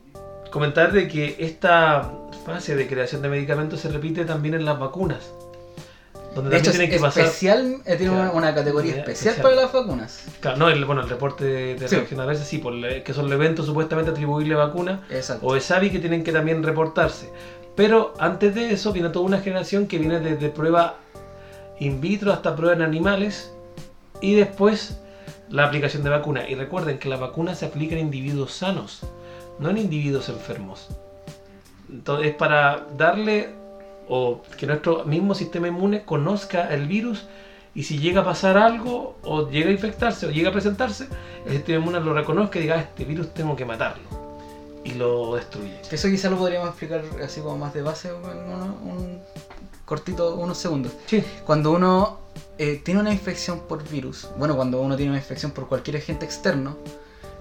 comentar 0.50 0.92
de 0.92 1.06
que 1.06 1.36
esta 1.38 2.12
fase 2.44 2.74
de 2.74 2.88
creación 2.88 3.22
de 3.22 3.28
medicamentos 3.28 3.80
se 3.80 3.88
repite 3.88 4.24
también 4.24 4.54
en 4.54 4.64
las 4.64 4.80
vacunas. 4.80 5.32
Donde 6.34 6.50
De 6.50 6.56
hecho, 6.58 6.70
tienen 6.72 6.90
que 6.90 6.98
pasar. 6.98 7.24
especial, 7.24 7.76
eh, 7.84 7.96
tiene 7.96 8.10
una, 8.12 8.22
Claro, 8.24 8.36
una 8.38 8.54
categoría 8.54 8.96
especial, 8.96 9.34
especial. 9.34 9.42
para 9.42 9.54
las 9.62 9.72
vacunas. 9.72 10.24
Claro, 10.40 10.56
no, 10.56 10.68
el, 10.68 10.84
bueno, 10.84 11.02
el 11.02 11.08
reporte 11.08 11.44
de, 11.44 11.74
de 11.76 11.88
Sí. 11.88 11.96
reacción 11.96 12.20
adversa, 12.20 12.44
sí, 12.44 12.58
por 12.58 12.74
que 13.02 13.14
son 13.14 13.24
los 13.26 13.32
eventos 13.34 13.66
supuestamente 13.66 14.10
atribuible 14.10 14.54
vacuna 14.54 15.06
Exacto. 15.10 15.46
o 15.46 15.54
ESAVI 15.56 15.90
que 15.90 15.98
tienen 16.00 16.24
que 16.24 16.32
también 16.32 16.62
reportarse. 16.62 17.30
Pero 17.76 18.14
antes 18.18 18.54
de 18.54 18.72
eso 18.72 18.92
viene 18.92 19.08
toda 19.10 19.24
una 19.26 19.40
generación 19.40 19.86
que 19.86 19.98
viene 19.98 20.20
desde 20.20 20.48
prueba 20.48 20.96
in 21.80 22.00
vitro 22.00 22.32
hasta 22.32 22.54
prueba 22.54 22.74
en 22.74 22.82
animales 22.82 23.52
y 24.20 24.34
después 24.34 25.00
la 25.50 25.64
aplicación 25.64 26.02
de 26.04 26.10
vacuna. 26.10 26.48
Y 26.48 26.54
recuerden 26.54 26.98
que 26.98 27.08
la 27.08 27.16
vacuna 27.16 27.54
se 27.54 27.66
aplica 27.66 27.94
en 27.94 28.00
individuos 28.00 28.52
sanos, 28.52 29.00
no 29.58 29.70
en 29.70 29.78
individuos 29.78 30.28
enfermos. 30.28 30.88
Entonces 31.90 32.28
es 32.28 32.34
para 32.36 32.86
darle 32.96 33.50
o 34.08 34.42
que 34.58 34.66
nuestro 34.66 35.04
mismo 35.04 35.34
sistema 35.34 35.68
inmune 35.68 36.04
conozca 36.04 36.72
el 36.74 36.86
virus 36.86 37.26
y 37.74 37.82
si 37.84 37.98
llega 37.98 38.20
a 38.20 38.24
pasar 38.24 38.56
algo 38.56 39.16
o 39.22 39.48
llega 39.48 39.68
a 39.70 39.72
infectarse 39.72 40.26
o 40.26 40.30
llega 40.30 40.50
a 40.50 40.52
presentarse, 40.52 41.08
el 41.46 41.52
sistema 41.52 41.78
inmune 41.80 42.00
lo 42.00 42.12
reconozca 42.14 42.58
y 42.58 42.62
diga, 42.62 42.76
"Ah, 42.76 42.80
este 42.80 43.04
virus 43.04 43.32
tengo 43.34 43.56
que 43.56 43.64
matarlo 43.64 44.04
y 44.84 44.92
lo 44.94 45.34
destruye. 45.34 45.80
Eso 45.90 46.08
quizá 46.08 46.28
lo 46.30 46.36
podríamos 46.36 46.68
explicar 46.68 47.02
así 47.24 47.40
como 47.40 47.56
más 47.58 47.72
de 47.74 47.82
base 47.82 48.08
en 48.10 48.14
uno- 48.16 48.76
un 48.84 49.18
cortito, 49.84 50.34
unos 50.36 50.58
segundos. 50.58 50.92
Sí, 51.06 51.22
Cuando 51.44 51.72
uno 51.72 52.18
eh, 52.58 52.80
tiene 52.84 53.00
una 53.00 53.12
infección 53.12 53.60
por 53.68 53.88
virus, 53.88 54.28
bueno, 54.38 54.54
cuando 54.54 54.80
uno 54.80 54.96
tiene 54.96 55.10
una 55.10 55.18
infección 55.18 55.50
por 55.52 55.66
cualquier 55.68 55.96
agente 55.96 56.24
externo, 56.24 56.76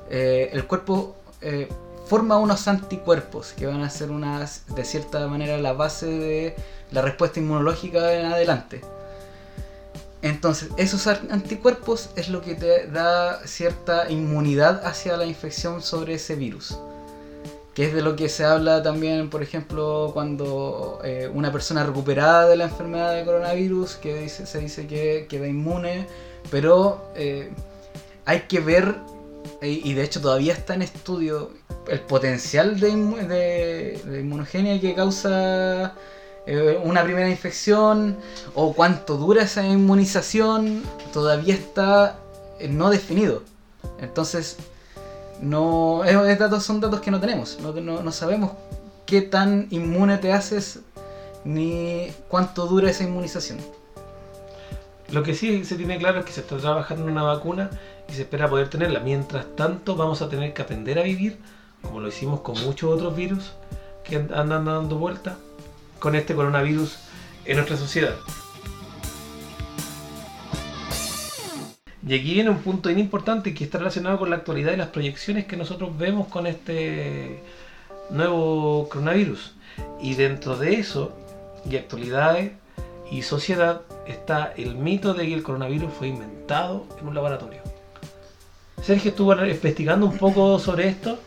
eh, 0.10 0.50
el 0.54 0.66
cuerpo 0.66 1.16
eh, 1.42 1.68
forma 2.06 2.38
unos 2.38 2.68
anticuerpos 2.68 3.54
que 3.54 3.66
van 3.66 3.82
a 3.82 3.90
ser 3.90 4.12
unas, 4.12 4.64
de 4.76 4.84
cierta 4.86 5.26
manera 5.28 5.58
la 5.58 5.74
base 5.74 6.06
de 6.08 6.56
la 6.92 7.02
respuesta 7.02 7.40
inmunológica 7.40 8.14
en 8.14 8.26
adelante. 8.28 8.82
Entonces, 10.22 10.70
esos 10.78 11.06
anticuerpos 11.08 12.10
es 12.16 12.30
lo 12.30 12.42
que 12.42 12.56
te 12.56 12.88
da 12.88 13.46
cierta 13.46 14.10
inmunidad 14.10 14.86
hacia 14.86 15.18
la 15.18 15.26
infección 15.26 15.82
sobre 15.82 16.14
ese 16.14 16.36
virus. 16.36 16.78
Que 17.74 17.88
es 17.88 17.94
de 17.94 18.02
lo 18.02 18.16
que 18.16 18.30
se 18.30 18.46
habla 18.46 18.84
también, 18.84 19.30
por 19.30 19.42
ejemplo, 19.42 20.12
cuando 20.14 21.00
eh, 21.04 21.30
una 21.34 21.52
persona 21.52 21.84
recuperada 21.84 22.48
de 22.48 22.56
la 22.56 22.66
enfermedad 22.66 23.16
de 23.16 23.26
coronavirus, 23.26 23.96
que 23.96 24.16
dice- 24.22 24.46
se 24.46 24.60
dice 24.60 24.88
que 24.88 25.26
queda 25.28 25.48
inmune, 25.48 26.08
pero 26.52 27.04
eh, 27.16 27.50
hay 28.26 28.42
que 28.42 28.60
ver, 28.60 28.96
eh, 29.62 29.82
y 29.84 29.94
de 29.94 30.04
hecho 30.04 30.22
todavía 30.22 30.54
está 30.54 30.76
en 30.76 30.84
estudio, 30.84 31.50
el 31.88 32.00
potencial 32.02 32.80
de, 32.80 32.92
inmu- 32.92 33.28
de- 33.28 34.02
de 34.06 34.20
inmunogenia 34.22 34.80
que 34.80 34.96
causa 34.96 35.94
eh, 36.46 36.80
una 36.84 37.04
primera 37.04 37.30
infección, 37.30 38.18
o 38.54 38.74
cuánto 38.74 39.18
dura 39.18 39.44
esa 39.44 39.66
inmunización, 39.66 40.84
todavía 41.14 41.54
está 41.56 42.18
eh, 42.60 42.68
no 42.68 42.90
definido. 42.90 43.44
Entonces, 44.02 44.58
no 45.42 46.04
es- 46.06 46.16
es 46.16 46.40
datos, 46.40 46.64
son 46.64 46.80
datos 46.82 47.02
que 47.02 47.12
no 47.12 47.20
tenemos. 47.20 47.58
No- 47.62 48.02
no 48.02 48.12
sabemos 48.12 48.52
qué 49.06 49.22
tan 49.22 49.68
inmune 49.72 50.18
te 50.18 50.32
haces 50.34 50.80
ni 51.46 52.08
cuánto 52.30 52.68
dura 52.68 52.90
esa 52.90 53.04
inmunización. 53.04 53.60
lo 55.10 55.22
que 55.22 55.36
sí 55.36 55.64
se 55.64 55.76
tiene 55.76 56.00
claro 56.00 56.20
es 56.22 56.26
que 56.26 56.32
se 56.32 56.42
está 56.42 56.58
trabajando 56.58 57.04
en 57.04 57.12
una 57.12 57.22
vacuna 57.24 57.70
y 58.10 58.14
se 58.14 58.22
espera 58.24 58.50
poder 58.50 58.70
tenerla. 58.70 59.00
Mientras 59.00 59.46
tanto, 59.56 59.96
vamos 59.96 60.24
a 60.24 60.30
tener 60.30 60.54
que 60.54 60.64
aprender 60.64 60.98
a 60.98 61.04
vivir 61.04 61.38
como 61.84 62.00
lo 62.00 62.08
hicimos 62.08 62.42
con 62.42 62.60
muchos 62.64 62.92
otros 62.92 63.16
virus 63.16 63.54
que 64.04 64.16
andan 64.16 64.66
dando 64.66 64.98
vuelta, 64.98 65.38
con 66.00 66.16
este 66.16 66.36
coronavirus 66.36 66.98
en 67.46 67.58
nuestra 67.58 67.78
sociedad. 67.78 68.16
Y 72.06 72.16
aquí 72.16 72.34
viene 72.34 72.50
un 72.50 72.60
punto 72.60 72.90
bien 72.90 73.00
importante 73.00 73.54
que 73.54 73.64
está 73.64 73.78
relacionado 73.78 74.20
con 74.20 74.30
la 74.30 74.38
actualidad 74.38 74.74
y 74.74 74.78
las 74.78 74.90
proyecciones 74.90 75.46
que 75.46 75.56
nosotros 75.56 75.98
vemos 75.98 76.28
con 76.28 76.48
este 76.48 77.42
nuevo 78.10 78.90
coronavirus. 78.90 79.54
Y 80.02 80.16
dentro 80.16 80.58
de 80.58 80.76
eso, 80.76 81.16
y 81.70 81.78
actualidades 81.78 82.52
y 83.10 83.22
sociedad, 83.22 83.82
está 84.06 84.54
el 84.58 84.76
mito 84.76 85.14
de 85.14 85.28
que 85.28 85.34
el 85.34 85.44
coronavirus 85.44 85.94
fue 85.94 86.10
inventado 86.10 86.86
en 87.00 87.08
un 87.08 87.16
laboratorio. 87.16 87.62
Sergio 88.82 89.12
estuvo 89.12 89.34
investigando 89.46 90.06
un 90.06 90.18
poco 90.18 90.60
sobre 90.60 90.90
esto 90.90 91.18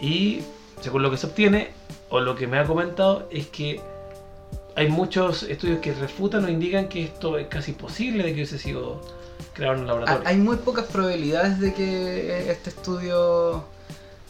y 0.00 0.42
según 0.80 1.02
lo 1.02 1.10
que 1.10 1.16
se 1.16 1.26
obtiene 1.26 1.70
o 2.08 2.20
lo 2.20 2.34
que 2.34 2.46
me 2.46 2.58
ha 2.58 2.64
comentado 2.64 3.28
es 3.30 3.46
que 3.48 3.80
hay 4.76 4.88
muchos 4.88 5.42
estudios 5.42 5.80
que 5.80 5.92
refutan 5.92 6.44
o 6.44 6.48
indican 6.48 6.88
que 6.88 7.04
esto 7.04 7.36
es 7.38 7.48
casi 7.48 7.72
imposible 7.72 8.22
de 8.22 8.30
que 8.30 8.34
hubiese 8.34 8.58
sido 8.58 9.00
creado 9.52 9.74
en 9.74 9.80
un 9.82 9.86
laboratorio. 9.86 10.28
Hay 10.28 10.36
muy 10.36 10.56
pocas 10.56 10.86
probabilidades 10.86 11.60
de 11.60 11.74
que 11.74 12.50
este 12.50 12.70
estudio, 12.70 13.64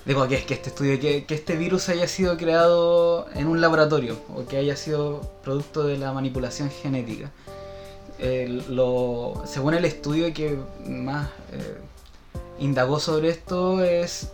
digo 0.05 0.27
que 0.29 0.37
es 0.37 0.45
que 0.45 0.55
este 0.55 0.71
estudio, 0.71 0.99
que, 0.99 1.25
que 1.25 1.35
este 1.35 1.57
virus 1.57 1.89
haya 1.89 2.09
sido 2.09 2.37
creado 2.37 3.29
en 3.35 3.47
un 3.47 3.61
laboratorio 3.61 4.17
o 4.35 4.47
que 4.47 4.57
haya 4.57 4.77
sido 4.77 5.21
producto 5.45 5.85
de 5.85 5.99
la 5.99 6.13
manipulación 6.13 6.71
genética. 6.71 7.31
lo, 8.69 9.43
según 9.47 9.75
el 9.75 9.85
estudio 9.85 10.33
que 10.35 10.59
más 10.87 11.29
eh, 11.53 11.79
indagó 12.59 12.99
sobre 12.99 13.29
esto 13.29 13.83
es 13.85 14.33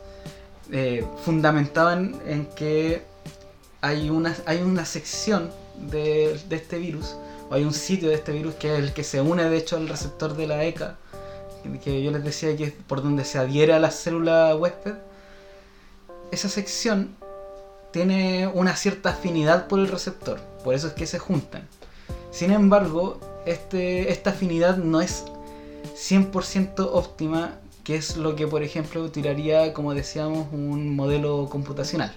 eh, 0.72 1.06
fundamentado 1.24 1.92
en, 1.92 2.46
que 2.56 3.02
hay 3.80 4.10
una, 4.10 4.36
hay 4.46 4.62
una 4.62 4.84
sección 4.84 5.50
de, 5.90 6.40
este 6.50 6.78
virus, 6.78 7.16
o 7.48 7.54
hay 7.54 7.64
un 7.64 7.72
sitio 7.72 8.08
de 8.08 8.16
este 8.16 8.32
virus 8.32 8.54
que 8.54 8.72
es 8.72 8.78
el 8.80 8.92
que 8.92 9.04
se 9.04 9.20
une 9.20 9.44
de 9.44 9.56
hecho 9.56 9.76
al 9.76 9.88
receptor 9.88 10.36
de 10.36 10.46
la 10.46 10.64
ECA, 10.64 10.96
que 11.82 12.02
yo 12.02 12.10
les 12.10 12.24
decía 12.24 12.56
que 12.56 12.64
es 12.64 12.72
por 12.72 13.02
donde 13.02 13.24
se 13.24 13.38
adhiere 13.38 13.72
a 13.72 13.80
la 13.80 13.90
célula 13.90 14.54
huésped. 14.54 14.94
Esa 16.30 16.48
sección 16.48 17.16
tiene 17.92 18.46
una 18.46 18.76
cierta 18.76 19.10
afinidad 19.10 19.68
por 19.68 19.78
el 19.78 19.88
receptor, 19.88 20.40
por 20.64 20.74
eso 20.74 20.88
es 20.88 20.92
que 20.94 21.06
se 21.06 21.18
juntan. 21.18 21.66
Sin 22.30 22.52
embargo, 22.52 23.20
este, 23.46 24.10
esta 24.10 24.30
afinidad 24.30 24.76
no 24.76 25.00
es 25.00 25.24
100% 25.96 26.88
óptima 26.92 27.58
que 27.86 27.94
es 27.94 28.16
lo 28.16 28.34
que 28.34 28.48
por 28.48 28.64
ejemplo 28.64 29.08
tiraría, 29.12 29.72
como 29.72 29.94
decíamos, 29.94 30.48
un 30.50 30.96
modelo 30.96 31.48
computacional, 31.48 32.12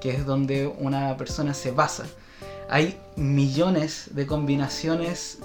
que 0.00 0.10
es 0.10 0.26
donde 0.26 0.66
una 0.66 1.16
persona 1.16 1.54
se 1.54 1.70
basa. 1.70 2.06
Hay 2.68 2.98
millones 3.14 4.10
de 4.14 4.26
combinaciones, 4.26 5.38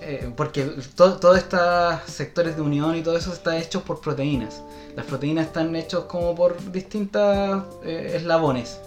eh, 0.00 0.32
porque 0.36 0.64
todos 0.94 1.36
estos 1.36 1.98
sectores 2.06 2.54
de 2.54 2.62
unión 2.62 2.94
y 2.94 3.02
todo 3.02 3.16
eso 3.16 3.32
está 3.32 3.58
hecho 3.58 3.82
por 3.82 4.00
proteínas. 4.00 4.62
Las 4.94 5.06
proteínas 5.06 5.46
están 5.46 5.74
hechas 5.74 6.02
como 6.02 6.32
por 6.36 6.70
distintos 6.70 7.64
eh, 7.82 8.12
eslabones. 8.14 8.78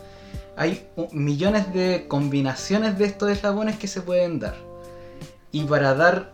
Hay 0.55 0.87
millones 1.11 1.73
de 1.73 2.05
combinaciones 2.07 2.97
de 2.97 3.05
estos 3.07 3.29
eslabones 3.29 3.77
que 3.77 3.89
se 3.89 3.99
pueden 3.99 4.39
dar. 4.39 4.55
Y 5.51 5.65
para 5.65 5.93
dar 5.93 6.31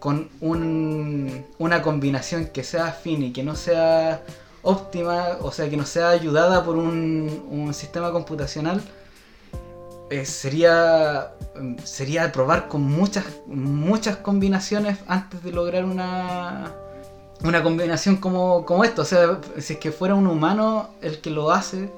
con 0.00 0.30
una 0.40 1.82
combinación 1.82 2.46
que 2.46 2.64
sea 2.64 2.86
afín 2.86 3.22
y 3.22 3.32
que 3.32 3.44
no 3.44 3.54
sea 3.54 4.22
óptima, 4.62 5.36
o 5.42 5.52
sea, 5.52 5.68
que 5.70 5.76
no 5.76 5.84
sea 5.84 6.08
ayudada 6.08 6.64
por 6.64 6.76
un, 6.76 7.70
sistema 7.74 8.10
computacional, 8.10 8.82
eh, 10.10 10.24
sería, 10.24 11.32
sería 11.84 12.32
probar 12.32 12.66
con 12.66 12.82
muchas, 12.82 13.24
muchas 13.46 14.16
combinaciones 14.16 14.98
antes 15.06 15.42
de 15.44 15.52
lograr 15.52 15.84
una, 15.84 16.72
una 17.44 17.62
combinación 17.62 18.16
como, 18.16 18.64
como 18.64 18.84
esto. 18.84 19.02
O 19.02 19.04
sea, 19.04 19.38
si 19.58 19.74
es 19.74 19.78
que 19.78 19.92
fuera 19.92 20.14
un 20.14 20.26
humano 20.26 20.90
el 21.02 21.20
que 21.20 21.30
lo 21.30 21.52
hace, 21.52 21.92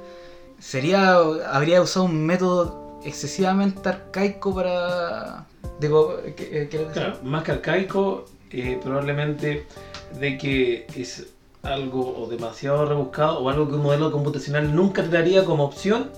sería 0.59 1.17
habría 1.53 1.81
usado 1.81 2.07
un 2.07 2.27
método 2.27 3.01
excesivamente 3.05 3.89
arcaico 3.89 4.55
para, 4.55 5.47
Digo, 5.81 6.19
eh, 6.25 6.69
claro, 6.93 7.19
más 7.23 7.43
que 7.45 7.53
arcaico, 7.53 8.27
eh, 8.51 8.79
probablemente 8.83 9.67
de 10.19 10.39
que 10.39 10.87
es 10.95 11.27
algo 11.63 12.17
o 12.19 12.27
demasiado 12.29 12.87
rebuscado 12.87 13.39
o 13.39 13.49
algo 13.49 13.69
que 13.69 13.75
un 13.75 13.83
modelo 13.83 14.11
computacional 14.11 14.75
nunca 14.75 15.03
te 15.03 15.09
daría 15.09 15.45
como 15.45 15.65
opción 15.65 16.11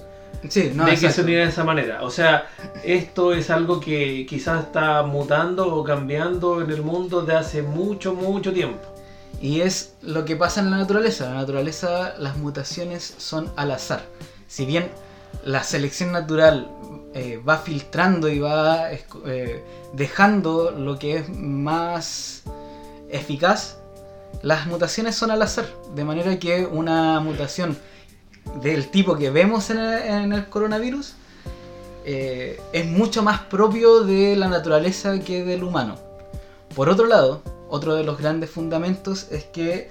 sí, 0.49 0.73
no, 0.75 0.87
de 0.87 0.97
que 0.97 1.11
se 1.11 1.23
uniera 1.23 1.45
de 1.45 1.51
esa 1.51 1.65
manera. 1.65 2.03
O 2.03 2.11
sea, 2.11 2.47
esto 2.83 3.33
es 3.33 3.51
algo 3.51 3.81
que 3.81 4.27
quizás 4.29 4.65
está 4.65 5.03
mutando 5.03 5.75
o 5.75 5.85
cambiando 5.85 6.63
en 6.63 6.71
el 6.71 6.83
mundo 6.83 7.23
de 7.23 7.35
hace 7.35 7.63
mucho, 7.63 8.15
mucho 8.15 8.53
tiempo. 8.53 8.81
Y 9.41 9.61
es 9.61 9.95
lo 10.03 10.25
que 10.25 10.37
pasa 10.37 10.61
en 10.61 10.71
la 10.71 10.79
naturaleza. 10.79 11.27
En 11.27 11.35
la 11.35 11.41
naturaleza 11.41 12.15
las 12.19 12.37
mutaciones 12.37 13.15
son 13.19 13.51
al 13.57 13.71
azar. 13.73 14.03
Si 14.47 14.65
bien 14.65 14.91
la 15.45 15.63
selección 15.63 16.13
natural 16.13 16.71
eh, 17.17 17.41
va 17.49 17.59
filtrando 17.59 18.29
y 18.29 18.41
va 18.41 18.91
eh, 18.91 19.65
dejando 19.93 20.73
lo 20.73 20.99
que 20.99 21.19
es 21.19 21.29
más 21.29 22.43
eficaz, 23.09 23.77
las 24.43 24.67
mutaciones 24.67 25.15
son 25.15 25.31
al 25.31 25.41
azar. 25.41 25.67
De 25.95 26.03
manera 26.03 26.37
que 26.41 26.67
una 26.67 27.21
mutación 27.21 27.79
del 28.61 28.91
tipo 28.91 29.17
que 29.17 29.31
vemos 29.31 29.71
en 29.71 29.79
el, 30.33 30.49
coronavirus 30.49 31.15
eh, 32.05 32.61
es 32.73 32.85
mucho 32.85 33.23
más 33.23 33.43
propio 33.43 34.01
de 34.01 34.35
la 34.35 34.49
naturaleza 34.49 35.21
que 35.21 35.45
del 35.45 35.63
humano. 35.63 35.97
Por 36.75 36.89
otro 36.89 37.07
lado, 37.07 37.43
otro 37.69 37.95
de 37.95 38.03
los 38.03 38.19
grandes 38.19 38.51
fundamentos 38.51 39.29
es 39.31 39.45
que 39.45 39.89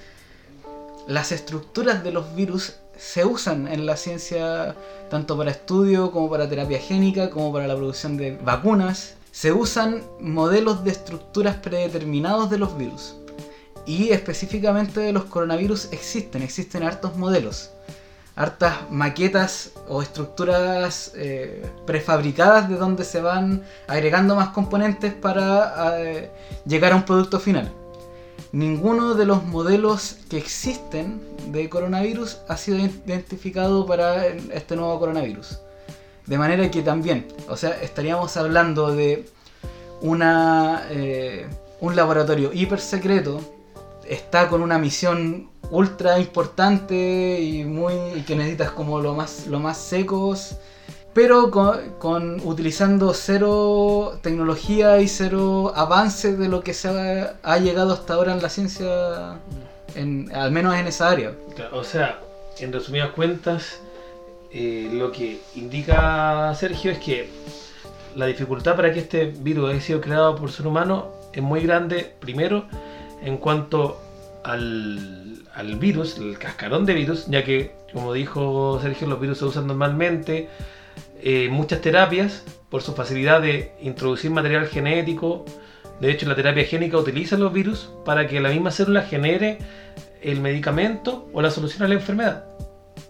las 1.07 1.31
estructuras 1.31 2.03
de 2.03 2.11
los 2.11 2.35
virus 2.35 2.75
se 2.97 3.25
usan 3.25 3.67
en 3.67 3.85
la 3.85 3.97
ciencia 3.97 4.75
tanto 5.09 5.37
para 5.37 5.51
estudio 5.51 6.11
como 6.11 6.29
para 6.29 6.49
terapia 6.49 6.79
génica, 6.79 7.29
como 7.29 7.51
para 7.51 7.67
la 7.67 7.75
producción 7.75 8.17
de 8.17 8.37
vacunas. 8.37 9.15
Se 9.31 9.51
usan 9.51 10.03
modelos 10.19 10.83
de 10.83 10.91
estructuras 10.91 11.55
predeterminados 11.57 12.49
de 12.49 12.57
los 12.59 12.77
virus. 12.77 13.15
Y 13.85 14.11
específicamente 14.11 14.99
de 15.01 15.11
los 15.11 15.25
coronavirus 15.25 15.89
existen, 15.91 16.41
existen 16.41 16.83
hartos 16.83 17.17
modelos, 17.17 17.71
hartas 18.35 18.89
maquetas 18.89 19.71
o 19.89 20.01
estructuras 20.01 21.11
eh, 21.15 21.65
prefabricadas 21.85 22.69
de 22.69 22.77
donde 22.77 23.03
se 23.03 23.19
van 23.19 23.63
agregando 23.87 24.35
más 24.35 24.49
componentes 24.49 25.13
para 25.13 25.99
eh, 25.99 26.31
llegar 26.65 26.93
a 26.93 26.95
un 26.95 27.03
producto 27.03 27.39
final 27.39 27.82
ninguno 28.53 29.15
de 29.15 29.25
los 29.25 29.43
modelos 29.43 30.17
que 30.29 30.37
existen 30.37 31.21
de 31.47 31.67
coronavirus 31.69 32.37
ha 32.47 32.55
sido 32.55 32.77
identificado 32.77 33.85
para 33.85 34.27
este 34.27 34.75
nuevo 34.75 34.97
coronavirus. 34.99 35.59
De 36.27 36.37
manera 36.37 36.71
que 36.71 36.83
también, 36.83 37.27
o 37.49 37.57
sea, 37.57 37.71
estaríamos 37.81 38.37
hablando 38.37 38.95
de 38.95 39.25
una, 40.01 40.85
eh, 40.91 41.47
un 41.81 41.95
laboratorio 41.95 42.51
hiper 42.53 42.79
secreto, 42.79 43.41
está 44.07 44.47
con 44.47 44.61
una 44.61 44.77
misión 44.77 45.49
ultra 45.71 46.19
importante 46.19 47.41
y 47.41 47.65
muy 47.65 48.21
que 48.27 48.35
necesitas 48.35 48.71
como 48.71 48.99
lo 49.01 49.15
más, 49.15 49.47
lo 49.47 49.59
más 49.59 49.77
secos 49.79 50.57
pero 51.13 51.51
con, 51.51 52.41
utilizando 52.43 53.13
cero 53.13 54.17
tecnología 54.21 54.99
y 54.99 55.07
cero 55.07 55.71
avance 55.75 56.35
de 56.35 56.47
lo 56.47 56.61
que 56.61 56.73
se 56.73 57.29
ha, 57.43 57.57
llegado 57.59 57.93
hasta 57.93 58.15
ahora 58.15 58.33
en 58.33 58.41
la 58.41 58.49
ciencia, 58.49 59.39
al 59.95 60.51
menos 60.51 60.75
en 60.75 60.87
esa 60.87 61.09
área. 61.09 61.33
o 61.71 61.83
sea, 61.83 62.19
en 62.59 62.73
resumidas 62.73 63.11
cuentas, 63.11 63.79
eh, 64.51 64.89
lo 64.91 65.11
que 65.11 65.39
indica 65.55 66.53
Sergio 66.55 66.91
es 66.91 66.99
que 66.99 67.29
la 68.15 68.25
dificultad 68.25 68.75
para 68.75 68.93
que 68.93 68.99
este 68.99 69.25
virus 69.25 69.71
haya 69.71 69.81
sido 69.81 70.01
creado 70.01 70.35
por 70.35 70.51
ser 70.51 70.67
humano 70.67 71.09
es 71.31 71.41
muy 71.41 71.61
grande, 71.61 72.13
primero, 72.19 72.65
en 73.23 73.37
cuanto 73.37 73.99
al, 74.43 75.43
al 75.53 75.75
virus, 75.77 76.17
el 76.17 76.37
cascarón 76.37 76.85
de 76.85 76.93
virus, 76.93 77.27
ya 77.27 77.43
que, 77.43 77.71
como 77.91 78.13
dijo 78.13 78.79
Sergio, 78.81 79.07
los 79.07 79.19
virus 79.19 79.39
se 79.39 79.45
usan 79.45 79.67
normalmente 79.67 80.49
eh, 81.25 81.47
muchas 81.49 81.79
terapias 81.79 82.43
por 82.69 82.81
su 82.81 82.93
facilidad 82.93 83.41
de 83.41 83.71
introducir 83.81 84.29
material 84.29 84.67
genético. 84.67 85.45
De 86.01 86.11
hecho, 86.11 86.27
la 86.27 86.35
terapia 86.35 86.65
génica 86.65 86.97
utiliza 86.97 87.37
los 87.37 87.53
virus 87.53 87.89
para 88.03 88.27
que 88.27 88.41
la 88.41 88.49
misma 88.49 88.71
célula 88.71 89.03
genere 89.03 89.59
el 90.21 90.41
medicamento 90.41 91.29
o 91.31 91.41
la 91.41 91.49
solución 91.49 91.83
a 91.83 91.87
la 91.87 91.93
enfermedad. 91.93 92.43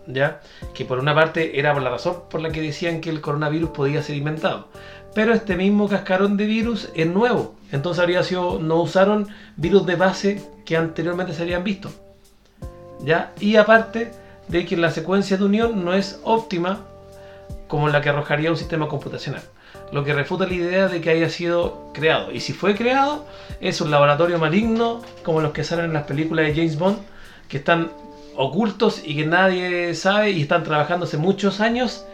¿Ya? 0.05 0.41
Que 0.75 0.85
por 0.85 0.99
una 0.99 1.15
parte 1.15 1.57
era 1.57 1.73
la 1.73 1.89
razón 1.89 2.25
por 2.29 2.41
la 2.41 2.51
que 2.51 2.61
decían 2.61 3.01
que 3.01 3.09
el 3.09 3.19
coronavirus 3.19 3.71
podía 3.71 4.03
ser 4.03 4.15
inventado. 4.15 4.67
Pero 5.15 5.33
este 5.33 5.55
mismo 5.55 5.89
cascarón 5.89 6.37
de 6.37 6.45
virus 6.45 6.89
es 6.93 7.07
nuevo. 7.07 7.55
Entonces 7.71 7.99
habría 7.99 8.21
sido, 8.21 8.59
no 8.59 8.81
usaron 8.81 9.27
virus 9.55 9.87
de 9.87 9.95
base 9.95 10.43
que 10.65 10.77
anteriormente 10.77 11.33
se 11.33 11.41
habían 11.41 11.63
visto. 11.63 11.89
¿Ya? 13.03 13.33
Y 13.39 13.55
aparte, 13.55 14.11
de 14.49 14.65
que 14.67 14.77
la 14.77 14.91
secuencia 14.91 15.37
de 15.37 15.45
unión 15.45 15.83
no 15.83 15.93
es 15.93 16.19
óptima 16.23 16.85
como 17.73 17.89
la 17.89 18.01
que 18.01 18.09
arrojaría 18.09 18.51
un 18.51 18.55
sistema 18.57 18.87
computacional. 18.87 19.41
Lo 19.91 20.03
que 20.03 20.13
refuta 20.13 20.45
la 20.45 20.53
idea 20.53 20.87
de 20.89 21.01
que 21.01 21.09
haya 21.09 21.27
sido 21.27 21.89
creado. 21.91 22.31
Y 22.31 22.39
si 22.39 22.53
fue 22.53 22.75
creado, 22.75 23.25
es 23.61 23.81
un 23.81 23.89
laboratorio 23.89 24.37
maligno 24.37 25.01
como 25.23 25.41
los 25.41 25.53
que 25.53 25.63
salen 25.63 25.85
en 25.85 25.93
las 25.93 26.03
películas 26.03 26.45
de 26.45 26.53
James 26.53 26.77
Bond, 26.77 26.99
que 27.47 27.57
están 27.57 27.89
ocultos 28.35 29.01
y 29.03 29.15
que 29.15 29.25
nadie 29.25 29.95
sabe 29.95 30.29
y 30.29 30.43
están 30.43 30.63
trabajando 30.63 31.07
hace 31.07 31.17
muchos 31.17 31.61
años 31.61 32.05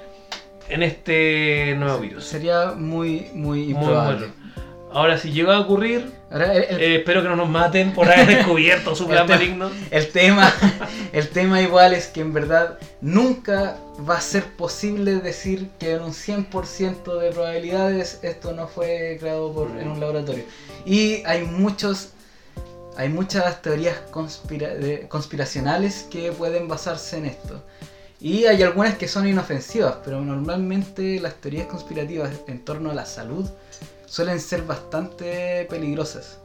en 0.70 0.82
este 0.82 1.76
nuevo 1.78 2.00
virus. 2.00 2.24
Sería 2.24 2.72
muy, 2.78 3.28
muy 3.34 3.60
Muy 3.60 3.72
improbable. 3.72 4.28
bueno. 4.28 4.34
Ahora, 4.92 5.18
si 5.20 5.32
llega 5.32 5.56
a 5.56 5.60
ocurrir, 5.60 6.12
Ahora, 6.32 6.54
el, 6.54 6.64
el- 6.64 6.82
eh, 6.82 6.96
espero 6.98 7.22
que 7.22 7.28
no 7.30 7.36
nos 7.36 7.50
maten 7.50 7.94
por 7.94 8.08
haber 8.12 8.28
descubierto 8.38 8.96
su 8.96 9.08
plan 9.08 9.28
maligno. 9.28 9.70
el 9.92 10.08
tema, 10.10 10.52
el 11.14 11.30
tema 11.30 11.62
igual 11.62 11.94
es 11.94 12.08
que 12.08 12.22
en 12.22 12.34
verdad 12.34 12.78
nunca 13.02 13.78
va 14.10 14.18
a 14.18 14.22
ser 14.22 14.46
posible 14.46 15.16
decir 15.18 15.70
que 15.80 15.92
en 15.94 16.02
un 16.02 16.14
100% 16.14 17.20
de 17.20 17.32
probabilidades 17.32 18.20
esto 18.24 18.54
no 18.54 18.68
fue 18.68 19.18
creado 19.20 19.54
por, 19.54 19.70
en 19.80 19.90
un 19.90 20.00
laboratorio. 20.00 20.44
Y 20.86 21.24
hay 21.26 21.44
muchos 21.44 22.10
hay 22.98 23.08
muchas 23.10 23.62
teorías 23.62 23.96
conspira- 24.12 25.08
conspiracionales 25.08 26.06
que 26.12 26.32
pueden 26.34 26.68
basarse 26.68 27.18
en 27.18 27.26
esto. 27.28 27.64
Y 28.20 28.46
hay 28.46 28.62
algunas 28.64 28.98
que 28.98 29.08
son 29.08 29.26
inofensivas, 29.26 29.98
pero 30.04 30.20
normalmente 30.20 31.18
las 31.22 31.36
teorías 31.36 31.68
conspirativas 31.68 32.32
en 32.48 32.60
torno 32.66 32.92
a 32.92 32.94
la 32.94 33.06
salud 33.06 33.48
suelen 34.10 34.40
ser 34.40 34.64
bastante 34.64 35.66
peligrosas. 35.70 36.40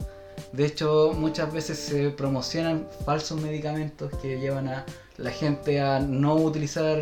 De 0.51 0.65
hecho, 0.65 1.13
muchas 1.17 1.51
veces 1.51 1.79
se 1.79 2.09
promocionan 2.11 2.87
falsos 3.05 3.41
medicamentos 3.41 4.11
que 4.21 4.39
llevan 4.39 4.67
a 4.67 4.85
la 5.17 5.31
gente 5.31 5.81
a 5.81 5.99
no 5.99 6.35
utilizar 6.35 6.97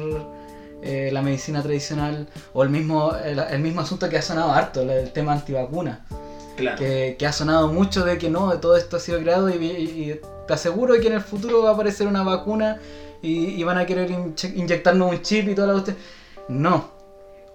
eh, 0.82 1.10
la 1.12 1.21
medicina 1.21 1.62
tradicional 1.62 2.28
o 2.54 2.63
el 2.63 2.69
mismo, 2.69 3.13
el, 3.23 3.39
el 3.39 3.60
mismo 3.60 3.82
asunto 3.82 4.10
que 4.10 4.17
ha 4.17 4.21
sonado 4.21 4.52
harto, 4.52 4.86
del 4.86 5.12
tema 5.12 5.34
antivacuna, 5.34 6.06
Claro. 6.56 6.78
que, 6.78 7.15
que 7.17 7.26
ha 7.26 7.32
sonado 7.34 7.67
mucho 7.73 8.06
de 8.06 8.17
que 8.19 8.30
no, 8.30 8.52
de 8.52 8.58
todo 8.58 8.78
esto 8.78 8.97
ha 8.97 8.99
sido 8.99 9.19
creado 9.19 9.49
y, 9.49 9.54
y- 9.56 10.12
y 10.12 10.21
te 10.47 10.54
aseguro 10.54 10.93
que 10.99 11.08
en 11.08 11.13
el 11.13 11.21
futuro 11.21 11.63
va 11.63 11.71
a 11.71 11.73
aparecer 11.73 12.06
una 12.08 12.21
vacuna 12.21 12.78
y, 13.23 13.49
y 13.60 13.63
van 13.63 13.78
a 13.80 13.86
querer 13.88 14.12
inche- 14.12 14.54
inyectarnos 14.56 15.10
un 15.12 15.21
chip 15.23 15.47
y 15.49 15.56
toda 15.56 15.67
la 15.67 15.73
cuestión. 15.73 15.97
No. 16.49 16.92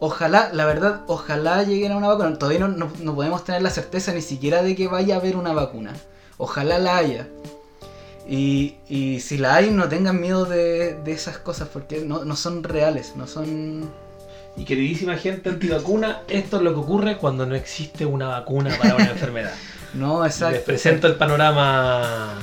Ojalá, 0.01 0.51
la 0.53 0.65
verdad, 0.65 1.01
ojalá 1.09 1.63
lleguen 1.65 1.93
a 1.93 1.97
una 1.97 2.09
vacuna. 2.09 2.39
Todavía 2.39 2.61
no, 2.61 2.69
no- 2.69 2.91
no 3.01 3.15
podemos 3.15 3.45
tener 3.45 3.63
la 3.63 3.71
certeza 3.71 4.13
ni 4.13 4.23
siquiera 4.23 4.63
de 4.63 4.77
que 4.77 4.87
vaya 4.89 5.17
a 5.17 5.19
haber 5.19 5.37
una 5.37 5.53
vacuna. 5.53 5.95
Ojalá 6.37 6.79
la 6.79 6.97
haya. 6.99 7.27
Y, 8.29 8.77
y 8.89 9.21
si 9.21 9.39
la 9.39 9.55
hay, 9.57 9.71
no 9.71 9.89
tengan 9.89 10.21
miedo 10.21 10.45
de, 10.45 10.95
de 11.03 11.13
esas 11.13 11.39
cosas 11.39 11.69
porque 11.73 12.01
no, 12.05 12.25
no 12.25 12.37
son 12.37 12.63
reales, 12.63 13.15
no 13.17 13.27
son... 13.27 13.91
Y 14.57 14.65
queridísima 14.65 15.17
gente 15.17 15.49
antivacuna, 15.51 16.23
esto 16.29 16.57
es 16.59 16.63
lo 16.63 16.75
que 16.75 16.81
ocurre 16.81 17.17
cuando 17.17 17.47
no 17.47 17.55
existe 17.55 18.05
una 18.05 18.29
vacuna 18.29 18.77
para 18.79 18.97
una 18.97 19.11
enfermedad. 19.11 19.53
No, 19.95 20.23
Les 20.25 20.35
exacto. 20.35 20.61
presento 20.67 21.07
el 21.07 21.15
panorama. 21.15 22.35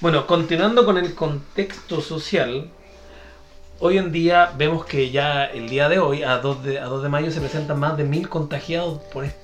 Bueno, 0.00 0.26
continuando 0.26 0.84
con 0.84 0.98
el 0.98 1.14
contexto 1.14 2.00
social, 2.00 2.70
hoy 3.80 3.98
en 3.98 4.12
día 4.12 4.52
vemos 4.56 4.84
que 4.84 5.10
ya 5.10 5.44
el 5.44 5.68
día 5.68 5.88
de 5.88 5.98
hoy, 5.98 6.22
a 6.22 6.38
2 6.38 6.62
de, 6.64 6.80
a 6.80 6.84
2 6.86 7.02
de 7.02 7.08
mayo, 7.08 7.30
se 7.30 7.40
presentan 7.40 7.78
más 7.78 7.96
de 7.96 8.04
mil 8.04 8.28
contagiados 8.28 8.98
por 9.12 9.24
est- 9.24 9.36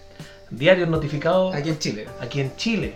diarios 0.51 0.89
notificados 0.89 1.55
Aquí 1.55 1.71
en 1.71 1.79
Chile. 1.79 2.07
aquí 2.21 2.41
en 2.41 2.57
Chile. 2.57 2.95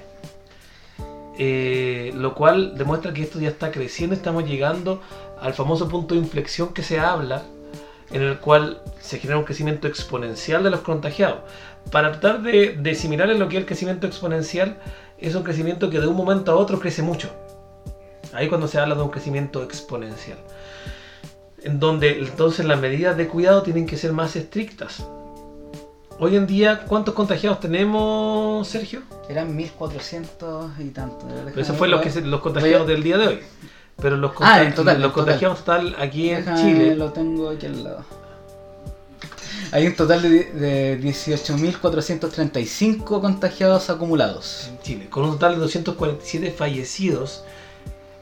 Eh, 1.38 2.12
lo 2.14 2.35
cual 2.35 2.77
demuestra 2.79 3.12
que 3.12 3.22
esto 3.22 3.38
ya 3.38 3.49
está 3.49 3.70
creciendo, 3.70 4.14
estamos 4.16 4.44
llegando 4.46 5.03
al 5.40 5.53
famoso 5.53 5.87
punto 5.88 6.14
de 6.14 6.20
inflexión 6.20 6.72
que 6.72 6.83
se 6.83 6.99
habla, 6.99 7.42
en 8.11 8.22
el 8.22 8.38
cual 8.38 8.81
se 9.01 9.18
genera 9.18 9.38
un 9.38 9.44
crecimiento 9.44 9.87
exponencial 9.87 10.62
de 10.62 10.70
los 10.70 10.81
contagiados. 10.81 11.40
Para 11.90 12.12
tratar 12.12 12.40
de, 12.42 12.77
de 12.79 12.90
asimilar 12.90 13.29
en 13.31 13.38
lo 13.38 13.49
que 13.49 13.57
es 13.57 13.61
el 13.61 13.66
crecimiento 13.66 14.07
exponencial, 14.07 14.79
es 15.18 15.35
un 15.35 15.42
crecimiento 15.42 15.90
que 15.90 16.01
de 16.01 16.07
un 16.07 16.16
momento 16.16 16.53
a 16.53 16.57
otro 16.57 16.81
crece 16.81 17.03
mucho. 17.03 17.31
Ahí 18.33 18.49
cuando 18.49 18.66
se 18.66 18.79
habla 18.79 18.94
de 18.94 19.03
un 19.03 19.11
crecimiento 19.11 19.62
exponencial. 19.62 20.38
En 21.66 21.81
donde 21.81 22.20
entonces 22.20 22.64
las 22.64 22.79
medidas 22.81 23.16
de 23.16 23.26
cuidado 23.26 23.62
tienen 23.62 23.87
que 23.87 23.96
ser 23.96 24.12
más 24.12 24.37
estrictas. 24.37 25.05
Hoy 26.20 26.37
en 26.37 26.46
día, 26.46 26.85
¿cuántos 26.87 27.12
contagiados 27.14 27.59
tenemos, 27.61 28.66
Sergio? 28.68 29.02
Eran 29.29 29.55
1400 29.57 30.70
y 30.79 30.90
tanto. 30.90 31.26
Pero 31.46 31.61
eso 31.61 31.74
fue 31.74 31.88
los, 31.88 32.00
que 32.00 32.20
los 32.20 32.40
contagiados 32.40 32.87
a- 32.87 32.90
del 32.92 33.02
día 33.02 33.18
de 33.18 33.26
hoy. 33.26 33.40
Pero 34.00 34.16
los, 34.16 34.31
Ah, 34.40 34.62
en 34.62 34.72
total, 34.74 35.00
los 35.00 35.09
en 35.11 35.14
contagiados 35.14 35.59
total 35.59 35.96
aquí 35.98 36.31
en 36.31 36.44
Chile. 36.57 36.94
Lo 36.94 37.11
tengo 37.12 37.50
aquí 37.50 37.66
al 37.66 37.83
lado. 37.83 38.05
Hay 39.72 39.88
un 39.88 39.96
total 39.96 40.22
de, 40.22 40.44
de 40.52 41.00
18.435 41.00 43.20
contagiados 43.20 43.90
acumulados. 43.90 44.68
en 44.70 44.79
Chile, 44.83 45.09
con 45.11 45.24
un 45.24 45.33
total 45.33 45.55
de 45.55 45.61
247 45.62 46.52
fallecidos 46.52 47.42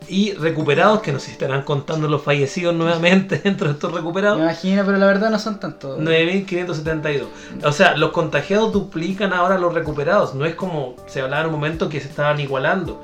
y 0.09 0.33
recuperados, 0.35 1.01
que 1.01 1.13
nos 1.13 1.29
estarán 1.29 1.63
contando 1.63 2.09
los 2.09 2.23
fallecidos 2.23 2.75
nuevamente 2.75 3.39
dentro 3.45 3.67
de 3.69 3.75
estos 3.75 3.91
Me 3.93 3.99
recuperados. 3.99 4.39
imagino, 4.39 4.85
pero 4.85 4.99
la 4.99 5.07
verdad 5.07 5.31
no 5.31 5.39
son 5.39 5.59
tantos. 5.61 5.99
9.572. 5.99 7.27
O 7.65 7.73
sea, 7.73 7.97
los 7.97 8.11
contagiados 8.11 8.73
duplican 8.73 9.33
ahora 9.33 9.59
los 9.59 9.73
recuperados. 9.75 10.35
No 10.35 10.45
es 10.45 10.55
como 10.55 10.97
se 11.07 11.21
hablaba 11.21 11.43
en 11.43 11.47
un 11.49 11.53
momento 11.55 11.89
que 11.89 12.01
se 12.01 12.09
estaban 12.09 12.41
igualando. 12.41 13.01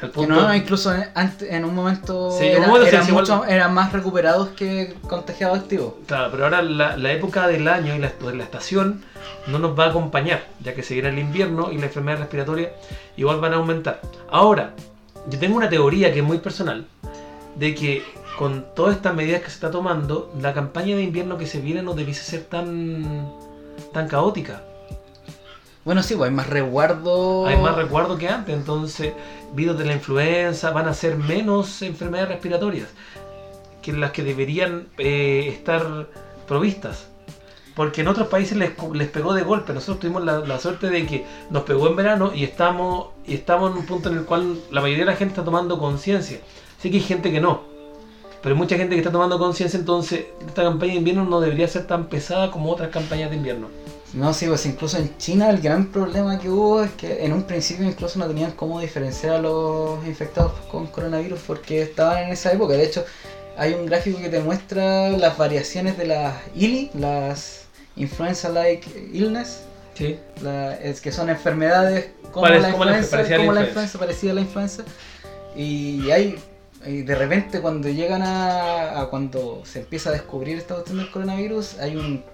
Al 0.00 0.08
Que 0.10 0.14
punto, 0.14 0.34
no, 0.34 0.52
incluso 0.54 0.92
en, 0.92 1.04
antes, 1.14 1.48
en 1.52 1.64
un 1.64 1.74
momento, 1.76 2.32
Sí, 2.36 2.46
era- 2.46 2.66
momento 2.66 2.86
se 2.90 2.96
eran, 2.96 3.08
igual. 3.08 3.22
mucho- 3.24 3.44
eran 3.44 3.72
más 3.72 3.92
recuperados 3.92 4.48
que 4.48 4.94
contagiados 5.08 5.60
activos. 5.60 5.94
Claro, 6.08 6.28
pero 6.32 6.44
ahora 6.44 6.60
la, 6.62 6.96
la 6.96 7.12
época 7.12 7.46
del 7.46 7.68
año 7.68 7.94
y 7.94 7.98
la, 8.00 8.10
la 8.34 8.42
estación 8.42 9.04
no 9.46 9.60
nos 9.60 9.78
va 9.78 9.84
a 9.84 9.88
acompañar, 9.90 10.42
ya 10.60 10.74
que 10.74 10.82
se 10.82 10.94
viene 10.94 11.10
el 11.10 11.20
invierno 11.20 11.70
y 11.70 11.78
la 11.78 11.86
enfermedad 11.86 12.18
respiratoria 12.18 12.72
igual 13.16 13.38
van 13.40 13.52
a 13.52 13.56
aumentar. 13.56 14.00
Ahora, 14.28 14.72
yo 15.28 15.38
tengo 15.38 15.56
una 15.56 15.68
teoría 15.68 16.12
que 16.12 16.20
es 16.20 16.24
muy 16.24 16.38
personal, 16.38 16.86
de 17.56 17.74
que 17.74 18.02
con 18.38 18.64
todas 18.74 18.96
estas 18.96 19.14
medidas 19.14 19.42
que 19.42 19.48
se 19.48 19.54
está 19.54 19.70
tomando, 19.70 20.32
la 20.40 20.54
campaña 20.54 20.96
de 20.96 21.02
invierno 21.02 21.38
que 21.38 21.46
se 21.46 21.60
viene 21.60 21.82
no 21.82 21.94
debiese 21.94 22.22
ser 22.22 22.44
tan, 22.44 23.30
tan 23.92 24.08
caótica. 24.08 24.62
Bueno, 25.84 26.02
sí, 26.02 26.14
pues 26.14 26.30
hay 26.30 26.34
más 26.34 26.48
resguardo. 26.48 27.46
Hay 27.46 27.56
más 27.56 27.74
recuerdo 27.74 28.16
que 28.16 28.28
antes, 28.28 28.54
entonces 28.54 29.12
virus 29.54 29.76
de 29.78 29.84
la 29.84 29.92
influenza 29.92 30.70
van 30.70 30.88
a 30.88 30.94
ser 30.94 31.16
menos 31.16 31.82
enfermedades 31.82 32.30
respiratorias 32.30 32.88
que 33.82 33.92
las 33.92 34.12
que 34.12 34.22
deberían 34.22 34.88
eh, 34.98 35.48
estar 35.48 36.06
provistas. 36.46 37.08
Porque 37.74 38.02
en 38.02 38.08
otros 38.08 38.28
países 38.28 38.56
les, 38.56 38.72
les 38.92 39.08
pegó 39.08 39.32
de 39.32 39.42
golpe. 39.42 39.72
Nosotros 39.72 40.00
tuvimos 40.00 40.24
la, 40.24 40.40
la 40.40 40.58
suerte 40.58 40.90
de 40.90 41.06
que 41.06 41.24
nos 41.50 41.62
pegó 41.62 41.88
en 41.88 41.96
verano 41.96 42.32
y 42.34 42.44
estamos, 42.44 43.08
y 43.26 43.34
estamos 43.34 43.72
en 43.72 43.78
un 43.78 43.86
punto 43.86 44.10
en 44.10 44.18
el 44.18 44.24
cual 44.24 44.58
la 44.70 44.80
mayoría 44.80 45.04
de 45.04 45.10
la 45.10 45.16
gente 45.16 45.32
está 45.32 45.44
tomando 45.44 45.78
conciencia. 45.78 46.40
Sí 46.80 46.90
que 46.90 46.98
hay 46.98 47.02
gente 47.02 47.32
que 47.32 47.40
no. 47.40 47.62
Pero 48.42 48.54
hay 48.54 48.58
mucha 48.58 48.76
gente 48.76 48.94
que 48.94 49.00
está 49.00 49.12
tomando 49.12 49.38
conciencia, 49.38 49.78
entonces 49.78 50.26
esta 50.46 50.64
campaña 50.64 50.92
de 50.92 50.98
invierno 50.98 51.24
no 51.24 51.40
debería 51.40 51.68
ser 51.68 51.86
tan 51.86 52.08
pesada 52.08 52.50
como 52.50 52.72
otras 52.72 52.90
campañas 52.90 53.30
de 53.30 53.36
invierno. 53.36 53.68
No, 54.14 54.34
sí, 54.34 54.46
pues 54.46 54.66
incluso 54.66 54.98
en 54.98 55.16
China 55.16 55.48
el 55.48 55.62
gran 55.62 55.86
problema 55.86 56.38
que 56.38 56.50
hubo 56.50 56.82
es 56.82 56.90
que 56.92 57.24
en 57.24 57.32
un 57.32 57.44
principio 57.44 57.86
incluso 57.86 58.18
no 58.18 58.26
tenían 58.26 58.50
cómo 58.52 58.78
diferenciar 58.80 59.36
a 59.36 59.38
los 59.38 60.04
infectados 60.04 60.52
con 60.70 60.86
coronavirus 60.88 61.40
porque 61.46 61.82
estaban 61.82 62.24
en 62.24 62.32
esa 62.32 62.52
época. 62.52 62.74
De 62.74 62.84
hecho, 62.84 63.04
hay 63.56 63.72
un 63.72 63.86
gráfico 63.86 64.18
que 64.18 64.28
te 64.28 64.40
muestra 64.40 65.10
las 65.10 65.38
variaciones 65.38 65.96
de 65.96 66.06
las 66.06 66.34
ILI, 66.54 66.90
las 66.94 67.68
Influenza-like 67.96 69.10
Illness, 69.12 69.60
Sí. 69.94 70.18
la- 70.42 70.74
es 70.76 71.00
que 71.00 71.12
son 71.12 71.28
enfermedades 71.30 72.10
como, 72.32 72.46
Parec- 72.46 72.60
la, 72.60 72.72
como 72.72 72.84
influenza, 72.84 73.16
la 73.16 73.22
como 73.22 73.30
la 73.30 73.42
influenza. 73.42 73.62
influenza, 73.68 73.98
parecida 73.98 74.30
a 74.32 74.34
la 74.34 74.40
influenza. 74.40 74.84
Y 75.54 76.10
hay, 76.10 76.38
y 76.86 77.02
de 77.02 77.14
repente 77.14 77.60
cuando 77.60 77.88
llegan 77.88 78.22
a, 78.22 79.00
a 79.02 79.10
cuando 79.10 79.62
se 79.64 79.80
empieza 79.80 80.08
a 80.08 80.12
descubrir 80.12 80.56
esta 80.56 80.74
cuestión 80.74 80.98
del 80.98 81.10
coronavirus, 81.10 81.78
hay 81.78 81.96
un 81.96 82.24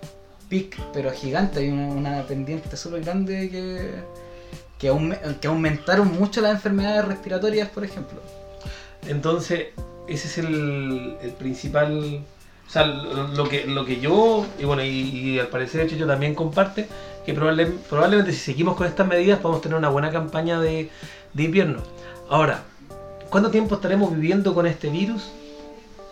pic 0.48 0.78
pero 0.94 1.10
gigante, 1.10 1.58
hay 1.60 1.68
una, 1.70 1.88
una 1.88 2.22
pendiente 2.22 2.76
súper 2.76 3.02
grande 3.02 3.50
que, 3.50 3.90
que, 4.78 4.90
aume- 4.92 5.18
que 5.40 5.48
aumentaron 5.48 6.16
mucho 6.18 6.40
las 6.40 6.52
enfermedades 6.52 7.04
respiratorias, 7.06 7.68
por 7.68 7.84
ejemplo. 7.84 8.20
Entonces, 9.08 9.68
ese 10.06 10.28
es 10.28 10.38
el, 10.38 11.16
el 11.22 11.30
principal. 11.32 12.20
O 12.68 12.70
sea, 12.70 12.84
lo, 12.84 13.48
que, 13.48 13.66
lo 13.66 13.86
que 13.86 13.98
yo, 13.98 14.44
y 14.58 14.64
bueno, 14.64 14.82
y, 14.82 14.88
y 14.88 15.38
al 15.38 15.46
parecer 15.46 15.80
hecho 15.80 15.96
yo 15.96 16.06
también 16.06 16.34
comparte, 16.34 16.86
que 17.24 17.34
probable- 17.34 17.72
probablemente 17.88 18.32
si 18.32 18.38
seguimos 18.38 18.76
con 18.76 18.86
estas 18.86 19.06
medidas 19.06 19.40
podemos 19.40 19.62
tener 19.62 19.78
una 19.78 19.88
buena 19.88 20.10
campaña 20.10 20.60
de, 20.60 20.90
de 21.32 21.42
invierno. 21.42 21.82
Ahora, 22.28 22.64
¿cuánto 23.30 23.50
tiempo 23.50 23.76
estaremos 23.76 24.12
viviendo 24.14 24.52
con 24.52 24.66
este 24.66 24.90
virus? 24.90 25.30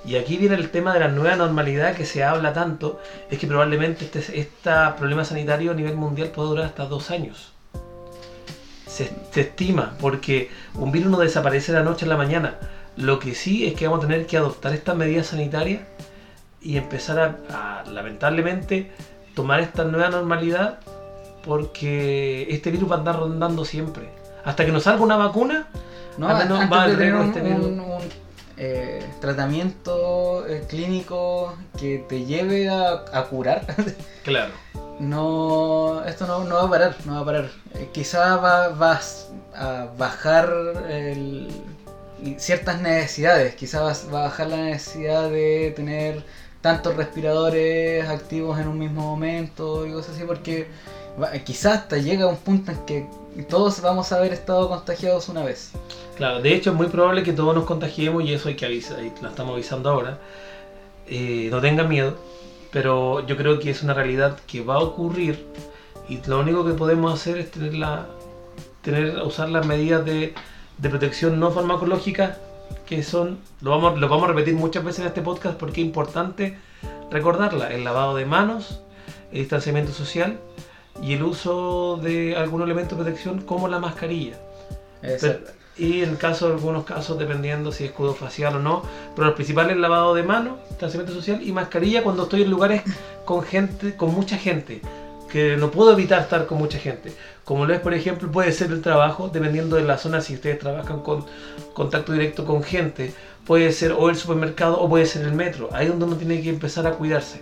Y 0.07 0.17
aquí 0.17 0.39
viene 0.39 0.55
el 0.55 0.71
tema 0.71 0.95
de 0.95 1.01
la 1.01 1.09
nueva 1.09 1.37
normalidad 1.37 1.95
que 1.95 2.07
se 2.07 2.25
habla 2.25 2.55
tanto, 2.55 3.01
es 3.31 3.39
que 3.39 3.47
probablemente 3.47 4.07
este, 4.07 4.21
este 4.41 4.71
problema 4.97 5.25
sanitario 5.25 5.73
a 5.73 5.75
nivel 5.75 5.97
mundial 5.97 6.29
puede 6.29 6.49
durar 6.49 6.65
hasta 6.65 6.87
dos 6.87 7.11
años. 7.11 7.53
se, 8.97 9.11
se 9.31 9.41
estima, 9.43 9.95
porque 10.01 10.51
un 10.75 10.91
virus 10.91 11.11
no 11.11 11.19
desaparece 11.19 11.73
de 11.73 11.79
la 11.79 11.85
noche 11.85 12.07
a 12.07 12.09
la 12.09 12.17
mañana. 12.17 12.55
Lo 12.97 13.19
que 13.19 13.35
sí 13.35 13.67
es 13.67 13.75
que 13.75 13.87
vamos 13.87 14.03
a 14.03 14.09
tener 14.09 14.27
que 14.27 14.39
adoptar 14.39 14.73
estas 14.73 14.97
medidas 14.97 15.27
sanitarias 15.27 15.83
y 16.67 16.77
empezar 16.79 17.19
a, 17.51 17.81
a, 17.83 17.85
lamentablemente, 17.91 18.91
tomar 19.35 19.61
esta 19.61 19.85
nueva 19.85 20.09
normalidad 20.09 20.79
porque 21.45 22.47
este 22.51 22.71
virus 22.71 22.91
va 22.91 22.97
a 22.97 22.99
andar 22.99 23.17
rondando 23.19 23.65
siempre. 23.65 24.09
Hasta 24.45 24.65
que 24.65 24.73
nos 24.73 24.83
salga 24.85 25.03
una 25.05 25.17
vacuna, 25.17 25.69
No, 26.19 26.29
antes 26.29 26.51
va 26.73 26.89
de 26.89 26.97
tener 26.97 27.15
un, 27.15 27.81
un, 27.81 28.01
eh, 28.57 29.05
tratamiento 29.21 30.47
eh, 30.47 30.65
clínico 30.69 31.55
que 31.79 32.05
te 32.09 32.25
lleve 32.25 32.69
a, 32.69 33.05
a 33.13 33.25
curar, 33.25 33.67
Claro. 34.25 34.53
no, 34.99 36.03
esto 36.05 36.27
no, 36.27 36.45
no 36.45 36.55
va 36.57 36.63
a 36.65 36.71
parar, 36.71 36.97
no 37.05 37.15
va 37.15 37.21
a 37.21 37.25
parar. 37.25 37.49
Eh, 37.75 37.89
quizá 37.93 38.37
va, 38.37 38.69
vas 38.71 39.29
a 39.55 39.87
bajar 39.99 40.51
el- 40.89 41.49
ciertas 42.39 42.81
necesidades, 42.81 43.55
quizá 43.57 43.83
vas- 43.83 44.07
va 44.13 44.21
a 44.21 44.23
bajar 44.25 44.49
la 44.49 44.57
necesidad 44.57 45.29
de 45.29 45.73
tener 45.77 46.25
tantos 46.61 46.97
respiradores 46.97 48.09
activos 48.09 48.59
en 48.59 48.69
un 48.69 48.79
mismo 48.79 49.03
momento 49.03 49.87
y 49.87 49.93
cosas 49.93 50.17
así, 50.17 50.25
porque 50.25 50.69
quizás 51.45 51.79
hasta 51.79 51.99
llega 51.99 52.27
un 52.27 52.37
punto 52.37 52.73
en 52.73 52.79
que 52.87 53.09
todos 53.45 53.81
vamos 53.81 54.13
a 54.13 54.17
haber 54.17 54.33
estado 54.33 54.69
contagiados 54.69 55.29
una 55.29 55.45
vez. 55.45 55.73
Claro, 56.17 56.41
de 56.41 56.55
hecho 56.55 56.71
es 56.71 56.77
muy 56.77 56.87
probable 56.87 57.23
que 57.23 57.33
todos 57.33 57.55
nos 57.55 57.65
contagiemos 57.65 58.25
y 58.25 58.33
eso 58.33 58.49
hay 58.49 58.57
que 58.57 58.67
avisar, 58.67 59.03
y 59.03 59.13
lo 59.21 59.29
estamos 59.29 59.55
avisando 59.55 59.91
ahora. 59.91 60.19
Eh, 61.07 61.49
no 61.51 61.61
tengan 61.61 61.89
miedo, 61.89 62.17
pero 62.73 63.25
yo 63.27 63.37
creo 63.37 63.59
que 63.59 63.71
es 63.71 63.83
una 63.83 63.95
realidad 63.95 64.39
que 64.47 64.63
va 64.63 64.77
a 64.77 64.81
ocurrir 64.81 65.47
y 66.09 66.21
lo 66.27 66.41
único 66.41 66.65
que 66.65 66.73
podemos 66.73 67.13
hacer 67.13 67.39
es 67.39 67.51
tener 67.51 67.75
la, 67.75 68.07
tener, 68.83 69.23
usar 69.23 69.51
las 69.51 69.67
medidas 69.67 70.05
de, 70.05 70.35
de 70.79 70.89
protección 70.89 71.39
no 71.39 71.51
farmacológicas 71.51 72.39
que 72.87 73.03
son, 73.03 73.39
lo 73.61 73.71
vamos, 73.71 73.99
lo 73.99 74.09
vamos 74.09 74.25
a 74.25 74.29
repetir 74.29 74.55
muchas 74.55 74.85
veces 74.85 75.01
en 75.01 75.07
este 75.07 75.23
podcast 75.23 75.59
porque 75.59 75.81
es 75.81 75.87
importante 75.87 76.59
recordarla, 77.11 77.73
el 77.73 77.85
lavado 77.85 78.15
de 78.15 78.27
manos, 78.27 78.81
el 79.33 79.41
distanciamiento 79.41 79.93
social 79.93 80.39
y 81.03 81.15
el 81.15 81.23
uso 81.23 81.99
de 82.03 82.37
algún 82.37 82.63
elemento 82.63 82.97
de 82.97 83.03
protección 83.03 83.43
como 83.43 83.69
la 83.69 83.79
mascarilla. 83.79 84.35
Exacto. 85.03 85.53
Y 85.79 86.03
en 86.03 86.17
caso, 86.17 86.47
algunos 86.47 86.85
casos, 86.85 87.19
dependiendo 87.19 87.71
si 87.71 87.85
es 87.85 87.91
escudo 87.91 88.15
facial 88.15 88.57
o 88.57 88.59
no, 88.61 88.83
pero 89.15 89.27
los 89.27 89.35
principales 89.35 89.77
lavado 89.77 90.15
de 90.15 90.23
mano, 90.23 90.57
distanciamiento 90.71 91.13
social 91.13 91.43
y 91.43 91.53
mascarilla 91.53 92.03
cuando 92.03 92.23
estoy 92.23 92.43
en 92.43 92.51
lugares 92.51 92.83
con 93.27 93.43
gente, 93.43 93.95
con 93.95 94.15
mucha 94.15 94.39
gente, 94.39 94.81
que 95.31 95.59
no 95.59 95.71
puedo 95.71 95.93
evitar 95.93 96.23
estar 96.23 96.47
con 96.47 96.57
mucha 96.57 96.79
gente. 96.79 97.13
Como 97.47 97.65
lo 97.65 97.73
es, 97.73 97.81
por 97.81 97.95
ejemplo, 97.95 98.29
puede 98.31 98.51
ser 98.51 98.73
el 98.73 98.83
trabajo, 98.83 99.31
dependiendo 99.33 99.77
de 99.77 99.85
la 99.85 99.97
zona, 99.99 100.21
si 100.21 100.35
ustedes 100.35 100.59
trabajan 100.59 101.01
con 101.01 101.25
contacto 101.75 102.13
directo 102.13 102.45
con 102.45 102.63
gente, 102.65 103.13
puede 103.47 103.71
ser 103.73 103.93
o 103.93 104.11
el 104.11 104.17
supermercado 104.17 104.81
o 104.81 104.89
puede 104.89 105.07
ser 105.07 105.23
el 105.25 105.33
metro. 105.33 105.69
Ahí 105.73 105.85
es 105.87 105.91
donde 105.91 106.07
uno 106.07 106.17
tiene 106.17 106.43
que 106.43 106.51
empezar 106.51 106.89
a 106.89 106.91
cuidarse. 106.91 107.41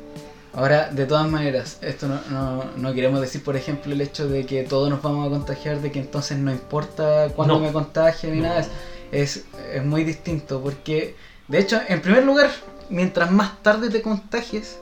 Ahora, 0.53 0.91
de 0.91 1.07
todas 1.07 1.27
maneras, 1.29 1.79
esto 1.81 2.07
no, 2.07 2.21
no, 2.31 2.65
no 2.77 2.93
queremos 2.93 3.19
decir, 3.21 3.43
por 3.43 3.57
ejemplo, 3.57 3.93
el 3.95 4.01
hecho 4.03 4.29
de 4.29 4.45
que 4.45 4.63
todos 4.63 4.91
nos 4.91 5.01
vamos 5.01 5.27
a 5.27 5.31
contagiar, 5.31 5.81
de 5.81 5.91
que 5.91 6.01
entonces 6.01 6.37
no 6.39 6.53
importa 6.53 7.29
cuándo 7.35 7.55
No. 7.55 7.61
me 7.61 7.73
contagie 7.73 8.31
ni 8.31 8.41
nada. 8.43 8.61
Es, 8.61 8.69
es, 9.11 9.45
es 9.73 9.85
muy 9.85 10.05
distinto, 10.05 10.61
porque, 10.61 11.17
de 11.49 11.59
hecho, 11.61 11.81
en 11.89 12.03
primer 12.03 12.25
lugar, 12.25 12.51
mientras 12.91 13.31
más 13.31 13.63
tarde 13.63 13.89
te 13.89 14.03
contagies, 14.03 14.79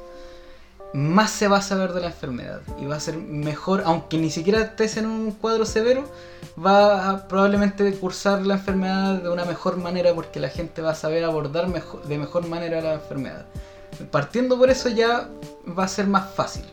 más 0.92 1.30
se 1.30 1.48
va 1.48 1.58
a 1.58 1.62
saber 1.62 1.92
de 1.92 2.00
la 2.00 2.08
enfermedad 2.08 2.60
y 2.80 2.86
va 2.86 2.96
a 2.96 3.00
ser 3.00 3.16
mejor, 3.16 3.82
aunque 3.86 4.18
ni 4.18 4.30
siquiera 4.30 4.60
estés 4.60 4.96
en 4.96 5.06
un 5.06 5.32
cuadro 5.32 5.64
severo, 5.64 6.04
va 6.64 7.10
a 7.10 7.28
probablemente 7.28 7.90
cursar 7.94 8.44
la 8.44 8.54
enfermedad 8.54 9.22
de 9.22 9.30
una 9.30 9.44
mejor 9.44 9.78
manera 9.78 10.14
porque 10.14 10.40
la 10.40 10.48
gente 10.48 10.82
va 10.82 10.90
a 10.90 10.94
saber 10.94 11.24
abordar 11.24 11.68
mejor, 11.68 12.04
de 12.04 12.18
mejor 12.18 12.46
manera 12.46 12.80
la 12.80 12.94
enfermedad. 12.94 13.46
Partiendo 14.10 14.58
por 14.58 14.70
eso 14.70 14.88
ya 14.88 15.28
va 15.66 15.84
a 15.84 15.88
ser 15.88 16.06
más 16.06 16.34
fácil. 16.34 16.64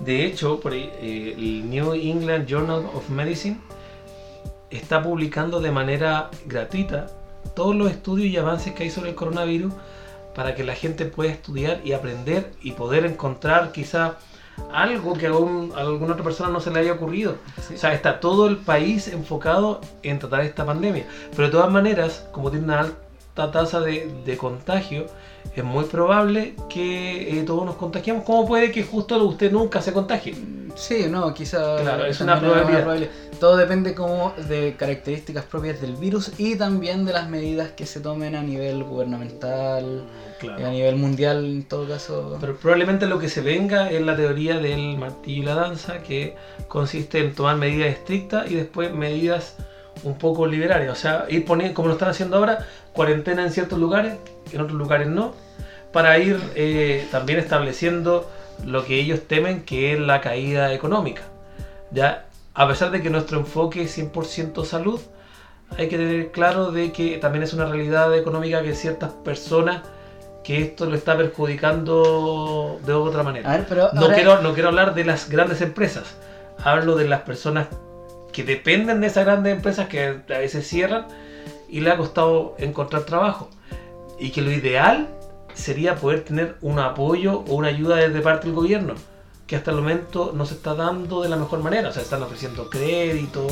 De 0.00 0.24
hecho, 0.24 0.60
eh, 0.70 1.34
el 1.38 1.70
New 1.70 1.94
England 1.94 2.46
Journal 2.46 2.86
of 2.94 3.08
Medicine 3.08 3.60
está 4.70 5.02
publicando 5.02 5.60
de 5.60 5.70
manera 5.70 6.30
gratuita 6.46 7.06
todos 7.54 7.76
los 7.76 7.90
estudios 7.90 8.28
y 8.28 8.36
avances 8.36 8.74
que 8.74 8.84
hay 8.84 8.90
sobre 8.90 9.10
el 9.10 9.14
coronavirus 9.14 9.72
para 10.34 10.54
que 10.54 10.64
la 10.64 10.74
gente 10.74 11.04
pueda 11.06 11.30
estudiar 11.32 11.80
y 11.84 11.92
aprender 11.92 12.52
y 12.62 12.72
poder 12.72 13.04
encontrar 13.04 13.72
quizá 13.72 14.16
algo 14.72 15.14
que 15.14 15.26
a, 15.28 15.32
un- 15.34 15.72
a 15.76 15.80
alguna 15.80 16.12
otra 16.12 16.24
persona 16.24 16.50
no 16.50 16.60
se 16.60 16.70
le 16.70 16.80
haya 16.80 16.92
ocurrido. 16.92 17.36
¿sí? 17.66 17.74
O 17.74 17.78
sea, 17.78 17.92
está 17.94 18.20
todo 18.20 18.46
el 18.48 18.58
país 18.58 19.08
enfocado 19.08 19.80
en 20.02 20.18
tratar 20.18 20.42
esta 20.42 20.64
pandemia. 20.64 21.06
Pero 21.30 21.44
de 21.44 21.52
todas 21.52 21.70
maneras, 21.70 22.26
como 22.32 22.50
tiene 22.50 22.66
una 22.66 22.80
alta 22.80 23.50
tasa 23.50 23.80
de, 23.80 24.12
de 24.24 24.36
contagio, 24.36 25.06
es 25.54 25.64
muy 25.64 25.84
probable 25.84 26.54
que 26.68 27.38
eh, 27.38 27.42
todos 27.44 27.66
nos 27.66 27.76
contagiemos. 27.76 28.24
¿Cómo 28.24 28.46
puede 28.46 28.70
que 28.70 28.82
justo 28.82 29.22
usted 29.24 29.52
nunca 29.52 29.82
se 29.82 29.92
contagie? 29.92 30.34
Sí, 30.74 31.06
no, 31.10 31.34
quizá. 31.34 31.76
Claro, 31.82 32.06
es 32.06 32.20
una 32.20 32.40
probabilidad. 32.40 33.08
Todo 33.38 33.56
depende 33.56 33.94
como 33.94 34.32
de 34.48 34.76
características 34.78 35.44
propias 35.44 35.80
del 35.80 35.96
virus 35.96 36.32
y 36.38 36.54
también 36.54 37.04
de 37.04 37.12
las 37.12 37.28
medidas 37.28 37.72
que 37.72 37.86
se 37.86 38.00
tomen 38.00 38.36
a 38.36 38.42
nivel 38.42 38.84
gubernamental, 38.84 40.04
y 40.42 40.62
a 40.62 40.70
nivel 40.70 40.96
mundial 40.96 41.44
en 41.44 41.64
todo 41.64 41.88
caso. 41.88 42.38
Pero 42.40 42.56
probablemente 42.56 43.06
lo 43.06 43.18
que 43.18 43.28
se 43.28 43.40
venga 43.40 43.90
es 43.90 44.00
la 44.00 44.16
teoría 44.16 44.58
del 44.58 44.96
martillo 44.96 45.42
y 45.42 45.44
la 45.44 45.54
danza, 45.54 46.02
que 46.02 46.36
consiste 46.68 47.18
en 47.18 47.34
tomar 47.34 47.56
medidas 47.56 47.88
estrictas 47.88 48.50
y 48.50 48.54
después 48.54 48.94
medidas 48.94 49.56
un 50.04 50.18
poco 50.18 50.46
liberales. 50.46 50.90
O 50.90 50.94
sea, 50.94 51.26
ir 51.28 51.44
poniendo, 51.44 51.74
como 51.74 51.88
lo 51.88 51.94
están 51.94 52.10
haciendo 52.10 52.36
ahora, 52.36 52.66
cuarentena 52.92 53.42
en 53.42 53.52
ciertos 53.52 53.78
lugares, 53.78 54.14
en 54.52 54.60
otros 54.60 54.78
lugares 54.78 55.08
no, 55.08 55.34
para 55.92 56.18
ir 56.18 56.40
eh, 56.54 57.06
también 57.10 57.38
estableciendo 57.38 58.28
lo 58.64 58.84
que 58.84 58.98
ellos 58.98 59.22
temen 59.26 59.64
que 59.64 59.92
es 59.92 60.00
la 60.00 60.20
caída 60.20 60.72
económica. 60.72 61.22
Ya, 61.90 62.26
a 62.54 62.68
pesar 62.68 62.90
de 62.90 63.02
que 63.02 63.10
nuestro 63.10 63.38
enfoque 63.38 63.82
es 63.82 63.98
100% 63.98 64.64
salud, 64.64 65.00
hay 65.78 65.88
que 65.88 65.96
tener 65.96 66.30
claro 66.32 66.70
de 66.70 66.92
que 66.92 67.18
también 67.18 67.42
es 67.42 67.52
una 67.52 67.66
realidad 67.66 68.14
económica 68.16 68.62
que 68.62 68.74
ciertas 68.74 69.12
personas 69.12 69.82
que 70.44 70.60
esto 70.60 70.86
lo 70.86 70.96
está 70.96 71.16
perjudicando 71.16 72.80
de 72.84 72.92
otra 72.92 73.22
manera. 73.22 73.50
A 73.50 73.56
ver, 73.58 73.66
pero 73.68 73.90
No 73.92 74.08
quiero, 74.08 74.42
no 74.42 74.54
quiero 74.54 74.68
hablar 74.68 74.94
de 74.94 75.04
las 75.04 75.28
grandes 75.30 75.60
empresas. 75.60 76.16
Hablo 76.62 76.96
de 76.96 77.08
las 77.08 77.22
personas 77.22 77.68
que 78.32 78.44
dependen 78.44 79.00
de 79.00 79.08
esas 79.08 79.24
grandes 79.24 79.54
empresas 79.54 79.88
que 79.88 80.02
a 80.02 80.38
veces 80.38 80.66
cierran 80.66 81.06
y 81.68 81.80
le 81.80 81.90
ha 81.90 81.96
costado 81.96 82.54
encontrar 82.58 83.04
trabajo. 83.04 83.48
Y 84.18 84.30
que 84.30 84.42
lo 84.42 84.50
ideal 84.50 85.08
sería 85.54 85.96
poder 85.96 86.24
tener 86.24 86.56
un 86.60 86.78
apoyo 86.78 87.44
o 87.48 87.54
una 87.54 87.68
ayuda 87.68 87.96
desde 87.96 88.20
parte 88.20 88.46
del 88.46 88.54
gobierno, 88.54 88.94
que 89.46 89.56
hasta 89.56 89.70
el 89.70 89.78
momento 89.78 90.32
no 90.34 90.46
se 90.46 90.54
está 90.54 90.74
dando 90.74 91.22
de 91.22 91.28
la 91.28 91.36
mejor 91.36 91.60
manera. 91.62 91.90
O 91.90 91.92
sea, 91.92 92.02
están 92.02 92.22
ofreciendo 92.22 92.70
crédito. 92.70 93.46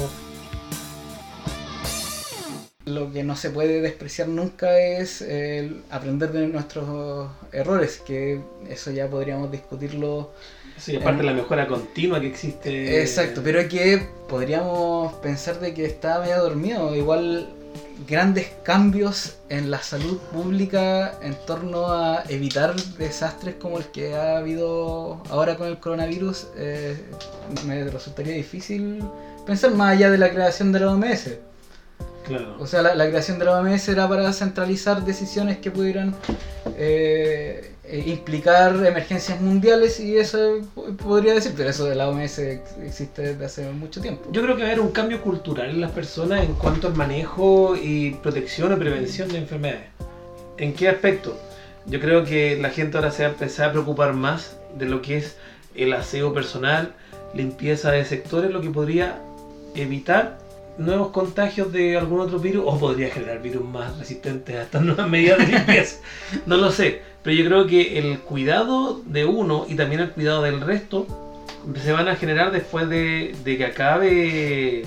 Lo 2.87 3.13
que 3.13 3.23
no 3.23 3.37
se 3.37 3.51
puede 3.51 3.83
despreciar 3.83 4.29
nunca 4.29 4.79
es 4.81 5.23
aprender 5.91 6.33
de 6.33 6.47
nuestros 6.49 7.29
errores, 7.53 8.03
que 8.05 8.41
eso 8.69 8.91
ya 8.91 9.09
podríamos 9.09 9.51
discutirlo. 9.53 10.31
Sí, 10.81 10.97
aparte 10.97 11.19
de 11.19 11.25
la 11.25 11.35
mejora 11.35 11.67
continua 11.67 12.21
que 12.21 12.29
existe. 12.29 13.01
Exacto, 13.01 13.43
pero 13.45 13.69
que 13.69 14.09
podríamos 14.29 15.13
pensar 15.15 15.61
de 15.61 15.75
que 15.75 15.85
está 15.85 16.21
medio 16.21 16.43
dormido. 16.43 16.95
Igual 16.97 17.49
grandes 18.09 18.49
cambios 18.63 19.37
en 19.49 19.71
la 19.71 19.83
salud 19.83 20.19
pública 20.33 21.19
en 21.23 21.35
torno 21.47 21.93
a 21.93 22.25
evitar 22.29 22.75
desastres 22.99 23.57
como 23.57 23.79
el 23.79 23.85
que 23.87 24.15
ha 24.15 24.39
habido 24.39 25.23
ahora 25.29 25.57
con 25.57 25.69
el 25.69 25.79
coronavirus, 25.79 26.49
eh, 26.57 26.97
me 27.67 27.85
resultaría 27.85 28.35
difícil 28.35 29.03
pensar 29.47 29.73
más 29.73 29.97
allá 29.97 30.11
de 30.11 30.19
la 30.19 30.31
creación 30.31 30.73
de 30.73 30.81
la 30.81 30.93
OMS. 30.93 31.31
Claro. 32.27 32.57
O 32.59 32.67
sea, 32.67 32.83
la, 32.83 32.95
la 32.95 33.09
creación 33.09 33.39
de 33.39 33.45
la 33.45 33.61
OMS 33.61 33.89
era 33.89 34.09
para 34.09 34.33
centralizar 34.33 35.05
decisiones 35.05 35.59
que 35.59 35.71
pudieran 35.71 36.15
eh, 36.77 37.73
eh, 37.91 38.05
implicar 38.07 38.75
emergencias 38.87 39.41
mundiales 39.41 39.99
y 40.01 40.17
eso 40.17 40.61
po- 40.75 40.87
podría 40.97 41.35
decir, 41.35 41.53
pero 41.57 41.69
eso 41.71 41.85
de 41.87 41.95
la 41.95 42.09
OMS 42.09 42.39
ex- 42.39 42.77
existe 42.85 43.23
desde 43.23 43.45
hace 43.45 43.71
mucho 43.71 44.01
tiempo. 44.01 44.29
Yo 44.33 44.43
creo 44.43 44.55
que 44.57 44.63
va 44.63 44.69
a 44.69 44.73
haber 44.73 44.81
un 44.85 44.93
cambio 44.93 45.21
cultural 45.23 45.71
en 45.71 45.81
las 45.81 45.91
personas 45.91 46.43
en 46.45 46.55
cuanto 46.55 46.87
al 46.89 46.95
manejo 46.95 47.75
y 47.77 48.13
protección 48.23 48.73
o 48.73 48.79
prevención 48.79 49.29
de 49.29 49.39
enfermedades. 49.39 49.89
¿En 50.59 50.73
qué 50.75 50.89
aspecto? 50.89 51.37
Yo 51.87 51.99
creo 52.01 52.25
que 52.25 52.57
la 52.61 52.71
gente 52.71 52.97
ahora 52.99 53.11
se 53.11 53.23
va 53.25 53.31
a 53.31 53.33
empezar 53.33 53.71
a 53.71 53.73
preocupar 53.73 54.13
más 54.15 54.57
de 54.79 54.87
lo 54.87 55.01
que 55.03 55.17
es 55.17 55.37
el 55.75 55.93
aseo 55.93 56.33
personal, 56.35 56.93
limpieza 57.35 57.91
de 57.93 58.05
sectores, 58.05 58.51
lo 58.51 58.61
que 58.61 58.71
podría 58.71 59.19
evitar 59.75 60.39
nuevos 60.79 61.09
contagios 61.09 61.73
de 61.73 61.97
algún 61.99 62.21
otro 62.21 62.39
virus 62.39 62.65
o 62.67 62.79
podría 62.79 63.11
generar 63.11 63.41
virus 63.43 63.65
más 63.65 63.99
resistentes 63.99 64.57
a 64.57 64.63
estas 64.63 64.83
nuevas 64.83 65.09
medidas 65.09 65.39
de 65.39 65.47
limpieza. 65.47 65.97
No 66.47 66.57
lo 66.57 66.71
sé, 66.71 67.03
pero 67.23 67.37
yo 67.37 67.45
creo 67.45 67.67
que 67.67 67.99
el 67.99 68.21
cuidado 68.21 69.01
de 69.05 69.25
uno 69.25 69.67
y 69.69 69.75
también 69.75 70.01
el 70.01 70.11
cuidado 70.11 70.43
del 70.43 70.61
resto 70.61 71.07
se 71.83 71.93
van 71.93 72.09
a 72.09 72.17
generar 72.17 72.53
después 72.53 72.89
de, 72.89 73.35
que 73.45 73.65
acabe 73.65 74.83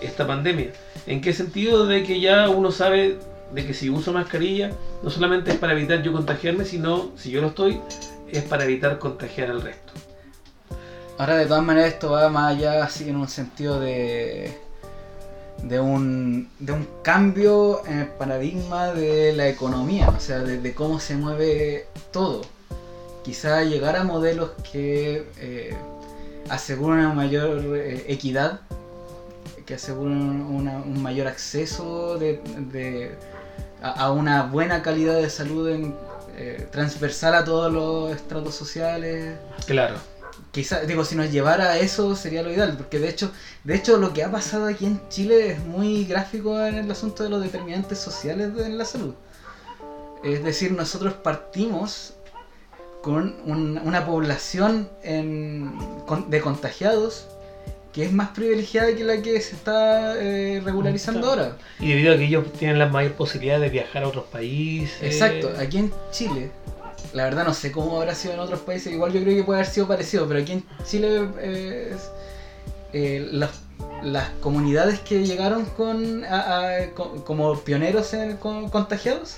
esta 0.00 0.26
pandemia. 0.26 0.72
¿En 1.06 1.20
qué 1.20 1.32
sentido? 1.32 1.86
De 1.86 2.04
que 2.04 2.20
ya 2.20 2.48
uno 2.48 2.70
sabe 2.70 3.18
de 3.52 3.66
que 3.66 3.74
si 3.74 3.90
uso 3.90 4.12
mascarilla, 4.12 4.70
no 5.02 5.10
solamente 5.10 5.50
es 5.50 5.58
para 5.58 5.72
evitar 5.72 6.02
yo 6.02 6.12
contagiarme, 6.12 6.64
sino 6.64 7.10
si 7.16 7.30
yo 7.30 7.40
lo 7.40 7.48
estoy, 7.48 7.80
es 8.30 8.44
para 8.44 8.64
evitar 8.64 8.98
contagiar 8.98 9.50
al 9.50 9.62
resto. 9.62 9.92
Ahora, 11.18 11.36
de 11.36 11.46
todas 11.46 11.62
maneras, 11.62 11.92
esto 11.92 12.12
va 12.12 12.28
más 12.30 12.56
allá, 12.56 12.84
así 12.84 13.08
en 13.08 13.16
un 13.16 13.28
sentido 13.28 13.78
de. 13.78 14.56
De 15.62 15.78
un, 15.78 16.48
de 16.58 16.72
un 16.72 16.88
cambio 17.02 17.86
en 17.86 18.00
el 18.00 18.06
paradigma 18.08 18.88
de 18.92 19.32
la 19.32 19.46
economía, 19.48 20.08
o 20.08 20.18
sea, 20.20 20.40
de, 20.40 20.74
cómo 20.74 20.98
se 20.98 21.14
mueve 21.16 21.86
todo. 22.12 22.42
Quizá 23.24 23.62
llegar 23.62 23.94
a 23.96 24.02
modelos 24.02 24.50
que 24.72 25.24
eh, 25.38 25.74
aseguran 26.48 26.98
una 27.06 27.14
mayor 27.14 27.62
eh, 27.76 28.04
equidad, 28.08 28.60
que 29.64 29.74
aseguran 29.74 30.42
una- 30.42 30.78
un 30.78 31.00
mayor 31.00 31.28
acceso 31.28 32.18
de, 32.18 32.40
de- 32.72 33.12
a, 33.80 33.90
a 34.06 34.10
una 34.12 34.42
buena 34.42 34.82
calidad 34.82 35.14
de 35.16 35.30
salud 35.30 35.68
en, 35.68 35.94
eh, 36.36 36.66
transversal 36.72 37.34
a 37.36 37.44
todos 37.44 37.72
los 37.72 38.10
estratos 38.16 38.54
sociales. 38.56 39.36
Claro. 39.66 39.94
Quizás, 40.52 40.86
digo, 40.86 41.02
si 41.04 41.16
nos 41.16 41.32
llevara 41.32 41.70
a 41.72 41.78
eso 41.78 42.14
sería 42.14 42.42
lo 42.42 42.52
ideal, 42.52 42.76
porque 42.76 42.98
de 42.98 43.08
hecho, 43.08 43.32
de 43.64 43.74
hecho 43.74 43.96
lo 43.96 44.12
que 44.12 44.22
ha 44.22 44.30
pasado 44.30 44.66
aquí 44.66 44.84
en 44.84 45.00
Chile 45.08 45.52
es 45.52 45.58
muy 45.64 46.04
gráfico 46.04 46.60
en 46.60 46.76
el 46.76 46.90
asunto 46.90 47.22
de 47.24 47.30
los 47.30 47.42
determinantes 47.42 47.98
sociales 47.98 48.54
de 48.54 48.68
la 48.68 48.84
salud. 48.84 49.14
Es 50.22 50.44
decir, 50.44 50.72
nosotros 50.72 51.14
partimos 51.14 52.12
con 53.00 53.34
un- 53.46 53.80
una 53.82 54.04
población 54.06 54.88
en- 55.02 55.72
con- 56.06 56.28
de 56.30 56.40
contagiados 56.40 57.26
que 57.92 58.04
es 58.04 58.12
más 58.12 58.28
privilegiada 58.28 58.94
que 58.94 59.04
la 59.04 59.20
que 59.20 59.38
se 59.40 59.54
está 59.54 60.14
eh, 60.18 60.62
regularizando 60.64 61.28
ahora. 61.28 61.56
Y 61.80 61.88
debido 61.90 62.14
a 62.14 62.16
que 62.16 62.24
ellos 62.24 62.50
tienen 62.58 62.78
la 62.78 62.86
mayor 62.86 63.12
posibilidad 63.12 63.58
de 63.60 63.68
viajar 63.70 64.04
a 64.04 64.08
otros 64.08 64.24
países. 64.26 65.02
Exacto, 65.02 65.50
aquí 65.58 65.78
en 65.78 65.92
Chile, 66.10 66.50
la 67.12 67.24
verdad 67.24 67.44
no 67.44 67.54
sé 67.54 67.72
cómo 67.72 67.98
habrá 68.00 68.14
sido 68.14 68.34
en 68.34 68.40
otros 68.40 68.60
países, 68.60 68.92
igual 68.92 69.12
yo 69.12 69.20
creo 69.22 69.36
que 69.36 69.44
puede 69.44 69.60
haber 69.60 69.70
sido 69.72 69.86
parecido, 69.88 70.26
pero 70.28 70.40
aquí 70.40 70.52
en 70.52 70.64
Chile 70.84 71.28
eh, 71.40 71.96
eh, 72.92 73.28
las, 73.32 73.50
las 74.02 74.30
comunidades 74.40 75.00
que 75.00 75.24
llegaron 75.26 75.64
con, 75.66 76.24
a- 76.24 76.66
a- 76.68 76.90
co- 76.94 77.24
como 77.24 77.58
pioneros 77.60 78.12
en, 78.14 78.36
con- 78.36 78.68
contagiados 78.70 79.36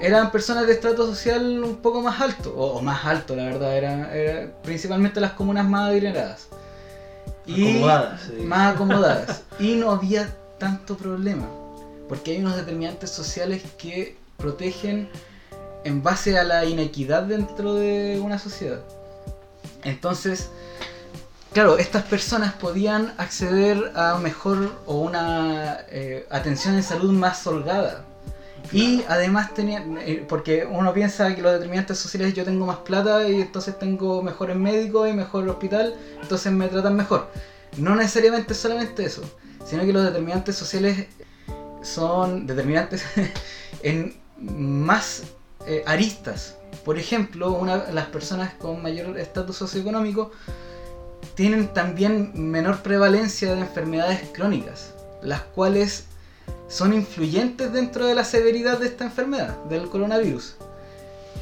eran 0.00 0.32
personas 0.32 0.66
de 0.66 0.72
estrato 0.72 1.06
social 1.06 1.62
un 1.62 1.76
poco 1.76 2.02
más 2.02 2.20
alto, 2.20 2.52
o, 2.56 2.78
o 2.78 2.82
más 2.82 3.04
alto 3.04 3.36
la 3.36 3.44
verdad, 3.44 3.76
eran 3.76 4.08
era 4.12 4.50
principalmente 4.62 5.20
las 5.20 5.32
comunas 5.32 5.64
más 5.66 5.90
adineradas. 5.90 6.48
Acomodadas, 7.48 8.20
sí. 8.22 8.42
Más 8.44 8.74
acomodadas. 8.74 9.42
y 9.60 9.74
no 9.74 9.90
había 9.90 10.34
tanto 10.58 10.96
problema. 10.96 11.46
Porque 12.08 12.32
hay 12.32 12.38
unos 12.40 12.56
determinantes 12.56 13.10
sociales 13.10 13.62
que 13.78 14.16
protegen 14.36 15.08
en 15.84 16.02
base 16.02 16.38
a 16.38 16.44
la 16.44 16.64
inequidad 16.64 17.24
dentro 17.24 17.74
de 17.74 18.20
una 18.22 18.38
sociedad. 18.38 18.80
Entonces, 19.84 20.50
claro, 21.52 21.78
estas 21.78 22.04
personas 22.04 22.54
podían 22.54 23.14
acceder 23.18 23.92
a 23.94 24.16
mejor 24.18 24.72
o 24.86 25.00
una 25.00 25.80
eh, 25.88 26.26
atención 26.30 26.74
en 26.74 26.82
salud 26.82 27.12
más 27.12 27.46
holgada. 27.46 28.04
Y 28.70 29.02
además 29.08 29.52
tenían, 29.52 29.98
eh, 29.98 30.24
porque 30.26 30.64
uno 30.64 30.94
piensa 30.94 31.34
que 31.34 31.42
los 31.42 31.52
determinantes 31.52 31.98
sociales 31.98 32.32
yo 32.32 32.44
tengo 32.44 32.64
más 32.64 32.78
plata 32.78 33.28
y 33.28 33.40
entonces 33.40 33.78
tengo 33.78 34.22
mejores 34.22 34.56
médicos 34.56 35.10
y 35.10 35.12
mejor 35.12 35.48
hospital, 35.48 35.94
entonces 36.22 36.52
me 36.52 36.68
tratan 36.68 36.96
mejor. 36.96 37.28
No 37.76 37.96
necesariamente 37.96 38.54
solamente 38.54 39.04
eso, 39.04 39.22
sino 39.66 39.82
que 39.82 39.92
los 39.92 40.04
determinantes 40.04 40.56
sociales 40.56 41.06
son 41.82 42.46
determinantes 42.46 43.04
en 43.82 44.14
más 44.38 45.24
eh, 45.66 45.82
aristas. 45.86 46.56
Por 46.84 46.98
ejemplo, 46.98 47.64
las 47.92 48.06
personas 48.06 48.54
con 48.54 48.82
mayor 48.82 49.18
estatus 49.18 49.56
socioeconómico 49.56 50.32
tienen 51.34 51.68
también 51.68 52.32
menor 52.34 52.82
prevalencia 52.82 53.54
de 53.54 53.60
enfermedades 53.60 54.20
crónicas, 54.32 54.92
las 55.22 55.42
cuales 55.42 56.06
son 56.68 56.92
influyentes 56.92 57.72
dentro 57.72 58.06
de 58.06 58.14
la 58.14 58.24
severidad 58.24 58.78
de 58.78 58.86
esta 58.86 59.04
enfermedad, 59.04 59.56
del 59.64 59.88
coronavirus. 59.88 60.56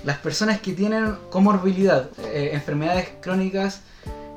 Las 0.04 0.18
personas 0.18 0.60
que 0.60 0.72
tienen 0.72 1.16
comorbilidad, 1.30 2.08
eh, 2.18 2.50
enfermedades 2.52 3.08
crónicas 3.20 3.80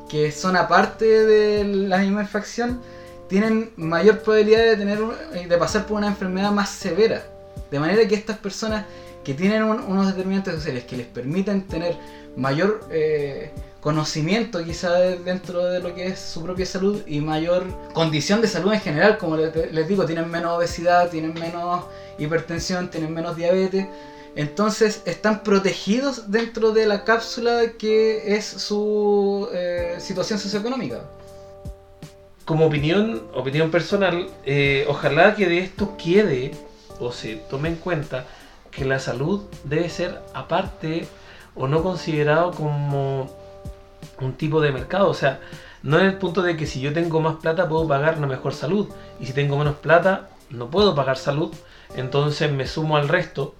que 0.09 0.31
son 0.31 0.55
aparte 0.55 1.05
de 1.05 1.63
la 1.63 1.97
misma 1.97 2.21
infección, 2.21 2.81
tienen 3.27 3.71
mayor 3.77 4.19
probabilidad 4.19 4.63
de, 4.63 4.77
tener 4.77 4.99
de 4.99 5.57
pasar 5.57 5.87
por 5.87 5.97
una 5.97 6.07
enfermedad 6.07 6.51
más 6.51 6.69
severa. 6.69 7.23
De 7.71 7.79
manera 7.79 8.07
que 8.07 8.13
estas 8.13 8.37
personas 8.37 8.85
que 9.23 9.33
tienen 9.33 9.63
un- 9.63 9.79
unos 9.83 10.07
determinantes 10.07 10.55
sociales 10.55 10.83
que 10.83 10.97
les 10.97 11.05
permiten 11.07 11.67
tener 11.67 11.95
mayor 12.35 12.81
eh, 12.91 13.51
conocimiento 13.79 14.63
quizá 14.63 14.93
de- 14.93 15.17
dentro 15.17 15.65
de 15.65 15.79
lo 15.79 15.93
que 15.93 16.07
es 16.07 16.19
su 16.19 16.41
propia 16.41 16.65
salud 16.65 17.01
y 17.05 17.19
mayor 17.19 17.63
condición 17.93 18.41
de 18.41 18.47
salud 18.47 18.71
en 18.73 18.79
general, 18.79 19.17
como 19.17 19.35
les, 19.37 19.53
les 19.71 19.87
digo, 19.87 20.05
tienen 20.05 20.29
menos 20.29 20.57
obesidad, 20.57 21.09
tienen 21.09 21.33
menos 21.33 21.83
hipertensión, 22.17 22.89
tienen 22.89 23.13
menos 23.13 23.35
diabetes. 23.35 23.85
Entonces 24.35 25.01
están 25.05 25.43
protegidos 25.43 26.31
dentro 26.31 26.71
de 26.71 26.87
la 26.87 27.03
cápsula 27.03 27.61
que 27.77 28.35
es 28.35 28.43
su 28.45 29.47
eh, 29.53 29.97
situación 29.99 30.39
socioeconómica. 30.39 31.01
Como 32.45 32.65
opinión, 32.65 33.21
opinión 33.33 33.69
personal, 33.69 34.27
eh, 34.45 34.85
ojalá 34.87 35.35
que 35.35 35.47
de 35.47 35.59
esto 35.59 35.95
quede 35.97 36.51
o 36.99 37.11
se 37.11 37.35
tome 37.49 37.69
en 37.69 37.75
cuenta 37.75 38.25
que 38.75 38.85
la 38.85 38.99
salud 38.99 39.41
debe 39.63 39.89
ser 39.89 40.21
aparte 40.33 41.07
o 41.55 41.67
no 41.67 41.83
considerado 41.83 42.51
como 42.51 43.29
un 44.19 44.33
tipo 44.33 44.61
de 44.61 44.71
mercado. 44.71 45.09
O 45.09 45.13
sea, 45.13 45.39
no 45.83 45.99
en 45.99 46.05
el 46.05 46.17
punto 46.17 46.41
de 46.41 46.57
que 46.57 46.65
si 46.65 46.81
yo 46.81 46.93
tengo 46.93 47.19
más 47.19 47.35
plata 47.35 47.67
puedo 47.67 47.87
pagar 47.87 48.17
una 48.17 48.27
mejor 48.27 48.53
salud 48.53 48.89
y 49.19 49.25
si 49.25 49.33
tengo 49.33 49.57
menos 49.57 49.75
plata 49.75 50.29
no 50.49 50.69
puedo 50.69 50.95
pagar 50.95 51.17
salud, 51.17 51.53
entonces 51.95 52.51
me 52.51 52.67
sumo 52.67 52.97
al 52.97 53.09
resto 53.09 53.55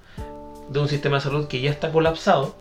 de 0.69 0.79
un 0.79 0.87
sistema 0.87 1.17
de 1.17 1.21
salud 1.21 1.47
que 1.47 1.61
ya 1.61 1.69
está 1.69 1.91
colapsado. 1.91 2.55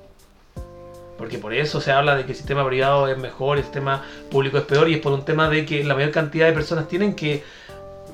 Porque 1.18 1.38
por 1.38 1.54
eso 1.54 1.80
se 1.80 1.92
habla 1.92 2.16
de 2.16 2.24
que 2.24 2.32
el 2.32 2.36
sistema 2.36 2.66
privado 2.66 3.06
es 3.06 3.16
mejor, 3.16 3.58
el 3.58 3.64
sistema 3.64 4.02
público 4.30 4.58
es 4.58 4.64
peor, 4.64 4.88
y 4.88 4.94
es 4.94 5.00
por 5.00 5.12
un 5.12 5.24
tema 5.24 5.48
de 5.48 5.64
que 5.64 5.84
la 5.84 5.94
mayor 5.94 6.10
cantidad 6.10 6.46
de 6.46 6.52
personas 6.52 6.88
tienen 6.88 7.14
que 7.14 7.44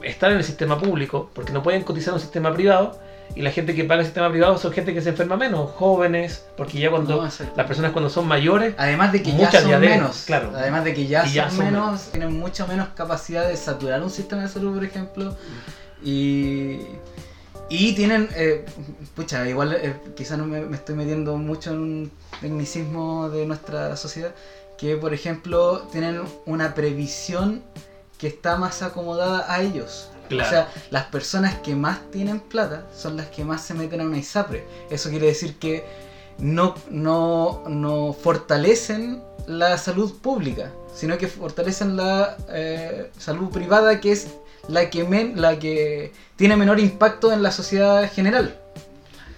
estar 0.03 0.31
en 0.31 0.39
el 0.39 0.45
sistema 0.45 0.79
público, 0.79 1.31
porque 1.33 1.53
no 1.53 1.63
pueden 1.63 1.85
cotizar 1.85 2.11
en 2.11 2.15
un 2.17 2.21
sistema 2.21 2.53
privado, 2.53 2.99
y 3.35 3.43
la 3.43 3.51
gente 3.51 3.75
que 3.75 3.85
paga 3.85 4.01
el 4.01 4.07
sistema 4.07 4.31
privado 4.31 4.59
son 4.59 4.73
gente 4.73 4.93
que 4.95 5.01
se 5.01 5.11
enferma 5.11 5.37
menos, 5.37 5.71
jóvenes, 5.73 6.45
porque 6.57 6.79
ya 6.79 6.91
cuando 6.91 7.17
No, 7.17 7.23
las 7.57 7.67
personas 7.67 7.93
cuando 7.93 8.11
son 8.11 8.27
mayores, 8.27 8.75
Además 8.79 9.13
de 9.13 9.23
que 9.23 9.37
ya 9.37 9.51
son 9.53 9.81
menos. 9.81 10.25
claro. 10.27 10.53
Además 10.57 10.85
de 10.85 10.95
que 10.95 11.07
ya, 11.07 11.25
ya 11.27 11.49
son, 11.49 11.57
son 11.59 11.65
menos, 11.67 11.87
menos. 11.87 12.03
tienen 12.11 12.39
mucho 12.39 12.67
menos 12.67 12.89
capacidad 12.97 13.47
de 13.47 13.57
saturar 13.57 14.03
un 14.03 14.11
sistema 14.11 14.43
de 14.43 14.49
salud, 14.49 14.75
por 14.75 14.85
ejemplo. 14.85 15.37
Y, 16.03 16.81
y 17.69 17.93
tienen, 17.95 18.29
eh, 18.35 18.65
pucha, 19.15 19.47
igual 19.49 19.73
eh, 19.75 19.95
quizás 20.17 20.39
no 20.39 20.45
me, 20.47 20.61
me 20.63 20.77
estoy 20.77 20.95
metiendo 20.95 21.37
mucho 21.37 21.71
en 21.71 21.79
un 21.79 22.13
tecnicismo 22.41 23.29
de 23.29 23.47
nuestra 23.47 23.97
sociedad, 23.97 24.33
que 24.79 24.97
por 24.97 25.13
ejemplo 25.13 25.89
tienen 25.93 26.23
una 26.47 26.75
previsión 26.75 27.63
que 28.17 28.29
está 28.29 28.57
más 28.57 28.83
acomodada 28.83 29.53
a 29.53 29.61
ellos. 29.63 30.11
Claro. 30.29 30.49
O 30.49 30.51
sea, 30.51 30.73
las 30.91 31.05
personas 31.07 31.57
que 31.57 31.75
más 31.75 32.11
tienen 32.11 32.41
plata 32.41 32.87
son 32.95 33.17
las 33.17 33.27
que 33.27 33.45
más 33.45 33.63
se 33.63 33.75
meten 33.75 34.01
a 34.01 34.05
una 34.05 34.19
ISAPRE. 34.19 34.65
Eso 34.91 35.11
quiere 35.11 35.27
decir 35.27 35.57
que 35.59 35.85
no, 36.39 36.75
no, 36.91 37.65
no 37.69 38.13
fortalecen 38.13 39.23
la 39.47 39.79
salud 39.79 40.21
pública, 40.21 40.71
sino 40.95 41.17
que 41.19 41.27
fortalecen 41.29 41.97
la 41.97 42.37
eh, 42.51 43.11
salud 43.19 43.49
privada, 43.51 43.99
que 44.01 44.13
es 44.13 44.29
la 44.69 44.91
que, 44.91 45.05
men- 45.05 45.41
la 45.41 45.59
que 45.59 46.13
tiene 46.37 46.57
menor 46.57 46.79
impacto 46.79 47.33
en 47.33 47.43
la 47.43 47.51
sociedad 47.51 48.11
general. 48.13 48.55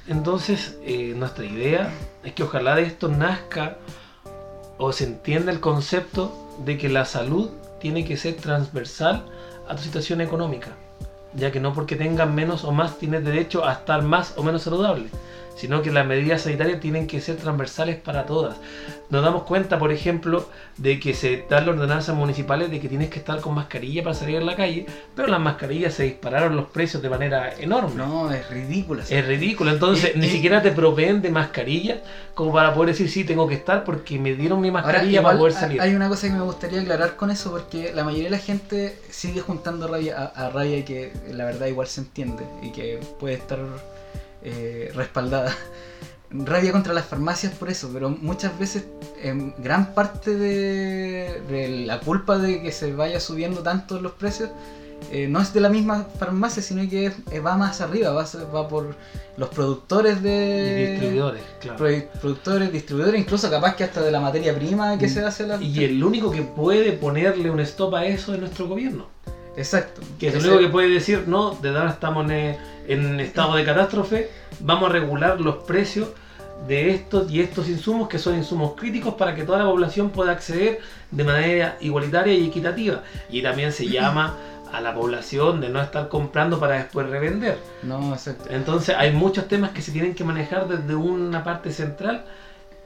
Entonces, 0.08 0.76
eh, 0.82 1.14
nuestra 1.16 1.44
idea 1.44 1.92
es 2.24 2.32
que 2.34 2.42
ojalá 2.42 2.74
de 2.74 2.82
esto 2.82 3.08
nazca 3.08 3.76
o 4.78 4.92
se 4.92 5.04
entienda 5.04 5.52
el 5.52 5.60
concepto 5.60 6.56
de 6.64 6.76
que 6.76 6.88
la 6.88 7.04
salud 7.04 7.50
tiene 7.80 8.04
que 8.04 8.16
ser 8.16 8.34
transversal 8.36 9.24
a 9.68 9.76
tu 9.76 9.82
situación 9.82 10.20
económica, 10.20 10.70
ya 11.34 11.50
que 11.50 11.60
no 11.60 11.72
porque 11.72 11.96
tengas 11.96 12.28
menos 12.28 12.64
o 12.64 12.72
más 12.72 12.98
tienes 12.98 13.24
derecho 13.24 13.64
a 13.64 13.72
estar 13.72 14.02
más 14.02 14.34
o 14.36 14.42
menos 14.42 14.62
saludable, 14.62 15.08
sino 15.60 15.82
que 15.82 15.90
las 15.90 16.06
medidas 16.06 16.42
sanitarias 16.42 16.80
tienen 16.80 17.06
que 17.06 17.20
ser 17.20 17.36
transversales 17.36 17.96
para 17.96 18.24
todas. 18.24 18.56
Nos 19.10 19.22
damos 19.22 19.42
cuenta, 19.42 19.78
por 19.78 19.92
ejemplo, 19.92 20.48
de 20.78 20.98
que 20.98 21.12
se 21.12 21.44
dan 21.50 21.66
las 21.66 21.76
ordenanzas 21.76 22.16
municipales 22.16 22.70
de 22.70 22.80
que 22.80 22.88
tienes 22.88 23.10
que 23.10 23.18
estar 23.18 23.42
con 23.42 23.54
mascarilla 23.54 24.02
para 24.02 24.14
salir 24.14 24.38
a 24.38 24.40
la 24.40 24.56
calle, 24.56 24.86
pero 25.14 25.28
las 25.28 25.38
mascarillas 25.38 25.92
se 25.92 26.04
dispararon 26.04 26.56
los 26.56 26.66
precios 26.68 27.02
de 27.02 27.10
manera 27.10 27.52
enorme. 27.58 27.94
No, 27.94 28.32
es 28.32 28.48
ridículo. 28.48 29.02
Es 29.06 29.26
ridículo, 29.26 29.70
entonces 29.70 30.16
ni 30.16 30.30
siquiera 30.30 30.62
te 30.62 30.70
proveen 30.70 31.20
de 31.20 31.30
mascarilla 31.30 32.02
como 32.34 32.54
para 32.54 32.72
poder 32.72 32.90
decir 32.90 33.10
sí, 33.10 33.24
tengo 33.24 33.46
que 33.46 33.56
estar 33.56 33.84
porque 33.84 34.18
me 34.18 34.34
dieron 34.34 34.62
mi 34.62 34.70
mascarilla 34.70 35.22
para 35.22 35.36
poder 35.36 35.52
salir. 35.52 35.82
Hay 35.82 35.94
una 35.94 36.08
cosa 36.08 36.28
que 36.28 36.32
me 36.32 36.42
gustaría 36.42 36.80
aclarar 36.80 37.16
con 37.16 37.30
eso 37.30 37.50
porque 37.50 37.92
la 37.94 38.02
mayoría 38.02 38.30
de 38.30 38.36
la 38.36 38.38
gente 38.38 38.98
sigue 39.10 39.42
juntando 39.42 39.88
rabia 39.88 40.32
a, 40.34 40.46
a 40.46 40.48
rabia 40.48 40.82
que 40.86 41.12
la 41.30 41.44
verdad 41.44 41.66
igual 41.66 41.86
se 41.86 42.00
entiende 42.00 42.44
y 42.62 42.70
que 42.70 42.98
puede 43.18 43.34
estar 43.34 43.58
eh, 44.42 44.90
respaldada. 44.94 45.54
Rabia 46.32 46.70
contra 46.70 46.94
las 46.94 47.06
farmacias 47.06 47.52
por 47.54 47.70
eso, 47.70 47.90
pero 47.92 48.08
muchas 48.08 48.56
veces 48.56 48.84
en 49.20 49.52
gran 49.58 49.94
parte 49.94 50.36
de, 50.36 51.84
la 51.86 51.98
culpa 51.98 52.38
de 52.38 52.62
que 52.62 52.70
se 52.70 52.92
vaya 52.92 53.18
subiendo 53.18 53.62
tanto 53.62 54.00
los 54.00 54.12
precios 54.12 54.50
eh, 55.10 55.26
no 55.26 55.40
es 55.40 55.52
de 55.52 55.60
la 55.60 55.68
misma 55.68 56.06
farmacia, 56.18 56.62
sino 56.62 56.88
que 56.88 57.12
va 57.40 57.56
más 57.56 57.80
arriba, 57.80 58.10
va, 58.10 58.24
va 58.54 58.68
por 58.68 58.94
los 59.36 59.48
productores 59.48 60.22
de... 60.22 60.90
distribuidores, 60.90 61.42
claro. 61.60 61.78
productores, 62.20 62.72
distribuidores, 62.72 63.20
incluso 63.20 63.50
capaz 63.50 63.74
que 63.74 63.84
hasta 63.84 64.00
de 64.02 64.12
la 64.12 64.20
materia 64.20 64.54
prima 64.54 64.98
que 64.98 65.06
mm. 65.06 65.10
se 65.10 65.24
hace 65.24 65.46
la... 65.46 65.60
Y 65.60 65.82
el 65.82 66.04
único 66.04 66.30
que 66.30 66.42
puede 66.42 66.92
ponerle 66.92 67.50
un 67.50 67.58
stop 67.60 67.94
a 67.94 68.04
eso 68.04 68.34
es 68.34 68.40
nuestro 68.40 68.68
gobierno. 68.68 69.08
Exacto. 69.56 70.00
Que 70.18 70.28
es 70.28 70.34
el 70.34 70.46
único 70.46 70.58
que 70.58 70.68
puede 70.68 70.88
decir, 70.88 71.24
no, 71.26 71.52
de 71.54 71.70
verdad 71.70 71.90
estamos 71.90 72.30
en, 72.30 73.20
estado 73.20 73.56
de 73.56 73.64
catástrofe, 73.64 74.30
vamos 74.60 74.90
a 74.90 74.92
regular 74.92 75.40
los 75.40 75.56
precios 75.64 76.08
de 76.66 76.90
estos 76.90 77.30
y 77.30 77.40
estos 77.40 77.68
insumos 77.68 78.08
que 78.08 78.18
son 78.18 78.36
insumos 78.36 78.74
críticos 78.76 79.14
para 79.14 79.34
que 79.34 79.44
toda 79.44 79.58
la 79.58 79.64
población 79.64 80.10
pueda 80.10 80.32
acceder 80.32 80.80
de 81.10 81.24
manera 81.24 81.76
igualitaria 81.80 82.34
y 82.34 82.46
equitativa. 82.46 83.02
Y 83.30 83.42
también 83.42 83.72
se 83.72 83.86
llama 83.86 84.36
a 84.72 84.80
la 84.80 84.94
población 84.94 85.60
de 85.60 85.68
no 85.68 85.80
estar 85.80 86.08
comprando 86.08 86.60
para 86.60 86.76
después 86.76 87.08
revender. 87.08 87.58
No, 87.82 88.12
exacto. 88.12 88.44
Entonces 88.50 88.94
hay 88.96 89.12
muchos 89.12 89.48
temas 89.48 89.70
que 89.70 89.82
se 89.82 89.92
tienen 89.92 90.14
que 90.14 90.24
manejar 90.24 90.68
desde 90.68 90.94
una 90.94 91.42
parte 91.42 91.72
central 91.72 92.24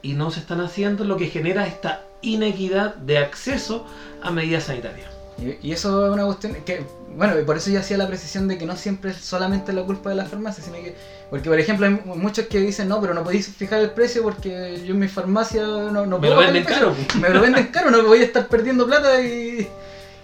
y 0.01 0.13
no 0.13 0.31
se 0.31 0.39
están 0.39 0.61
haciendo, 0.61 1.03
lo 1.03 1.17
que 1.17 1.27
genera 1.27 1.65
esta 1.67 2.01
inequidad 2.21 2.95
de 2.95 3.17
acceso 3.17 3.85
a 4.21 4.31
medidas 4.31 4.65
sanitarias. 4.65 5.09
Y, 5.37 5.71
eso 5.71 6.07
es 6.07 6.13
una 6.13 6.25
cuestión 6.25 6.55
que, 6.65 6.83
bueno, 7.15 7.37
y 7.39 7.43
por 7.43 7.57
eso 7.57 7.69
yo 7.69 7.79
hacía 7.79 7.97
la 7.97 8.07
precisión 8.07 8.47
de 8.47 8.57
que 8.57 8.65
no 8.65 8.77
siempre 8.77 9.11
es 9.11 9.17
solamente 9.17 9.73
la 9.73 9.83
culpa 9.83 10.09
de 10.09 10.15
la 10.15 10.25
farmacia, 10.25 10.63
sino 10.63 10.77
que, 10.77 10.95
porque 11.29 11.49
por 11.49 11.59
ejemplo 11.59 11.85
hay 11.85 11.99
muchos 12.17 12.45
que 12.45 12.59
dicen, 12.59 12.87
no, 12.87 13.01
pero 13.01 13.13
no 13.13 13.23
podéis 13.23 13.47
fijar 13.47 13.81
el 13.81 13.91
precio 13.91 14.23
porque 14.23 14.81
yo 14.85 14.93
en 14.93 14.99
mi 14.99 15.07
farmacia 15.07 15.61
no, 15.63 16.05
no 16.05 16.19
puedo. 16.19 16.21
Me 16.21 16.29
lo 16.29 16.37
venden 16.37 16.63
caro. 16.63 16.95
Me 17.19 17.29
lo 17.29 17.41
venden 17.41 17.67
caro, 17.67 17.91
no 17.91 18.03
voy 18.03 18.19
a 18.19 18.23
estar 18.23 18.47
perdiendo 18.47 18.87
plata 18.87 19.21
y, 19.21 19.67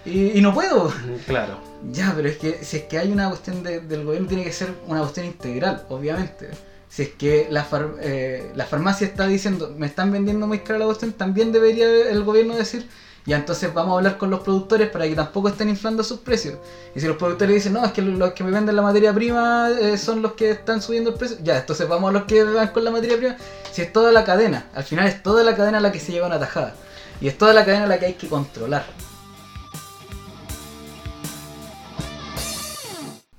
y, 0.06 0.40
no 0.40 0.54
puedo. 0.54 0.92
Claro. 1.26 1.58
Ya, 1.90 2.12
pero 2.16 2.28
es 2.28 2.38
que 2.38 2.64
si 2.64 2.78
es 2.78 2.82
que 2.84 2.98
hay 2.98 3.10
una 3.10 3.28
cuestión 3.28 3.62
del 3.62 4.04
gobierno, 4.04 4.28
tiene 4.28 4.44
que 4.44 4.52
ser 4.52 4.72
una 4.86 5.00
cuestión 5.00 5.26
integral, 5.26 5.84
obviamente. 5.88 6.48
Si 6.88 7.02
es 7.02 7.08
que 7.10 7.46
la, 7.50 7.66
eh, 8.02 8.52
la 8.54 8.66
farmacia 8.66 9.06
está 9.06 9.26
diciendo, 9.26 9.74
me 9.76 9.86
están 9.86 10.12
vendiendo 10.12 10.46
muy 10.46 10.58
caro 10.58 10.78
la 10.78 10.84
cuestión, 10.84 11.12
también 11.12 11.50
debería 11.50 11.86
el 11.86 12.22
gobierno 12.22 12.54
decir, 12.54 12.86
ya 13.24 13.36
entonces 13.36 13.72
vamos 13.72 13.94
a 13.94 13.96
hablar 13.98 14.18
con 14.18 14.30
los 14.30 14.40
productores 14.40 14.90
para 14.90 15.06
que 15.06 15.14
tampoco 15.14 15.48
estén 15.48 15.68
inflando 15.68 16.02
sus 16.02 16.18
precios. 16.20 16.58
Y 16.94 17.00
si 17.00 17.06
los 17.06 17.16
productores 17.16 17.54
dicen, 17.54 17.74
no, 17.74 17.84
es 17.84 17.92
que 17.92 18.02
los 18.02 18.32
que 18.32 18.42
me 18.42 18.50
venden 18.50 18.74
la 18.74 18.82
materia 18.82 19.12
prima 19.12 19.70
eh, 19.80 19.96
son 19.96 20.22
los 20.22 20.32
que 20.32 20.50
están 20.50 20.82
subiendo 20.82 21.10
el 21.10 21.16
precio, 21.16 21.36
ya, 21.42 21.58
entonces 21.58 21.88
vamos 21.88 22.10
a 22.10 22.12
los 22.12 22.24
que 22.24 22.42
van 22.42 22.68
con 22.68 22.84
la 22.84 22.90
materia 22.90 23.16
prima. 23.16 23.36
Si 23.70 23.82
es 23.82 23.92
toda 23.92 24.10
la 24.10 24.24
cadena, 24.24 24.66
al 24.74 24.84
final 24.84 25.06
es 25.06 25.22
toda 25.22 25.44
la 25.44 25.54
cadena 25.54 25.78
la 25.80 25.92
que 25.92 26.00
se 26.00 26.12
lleva 26.12 26.26
una 26.26 26.40
tajada. 26.40 26.74
Y 27.20 27.28
es 27.28 27.38
toda 27.38 27.54
la 27.54 27.64
cadena 27.64 27.86
la 27.86 28.00
que 28.00 28.06
hay 28.06 28.14
que 28.14 28.28
controlar. 28.28 28.84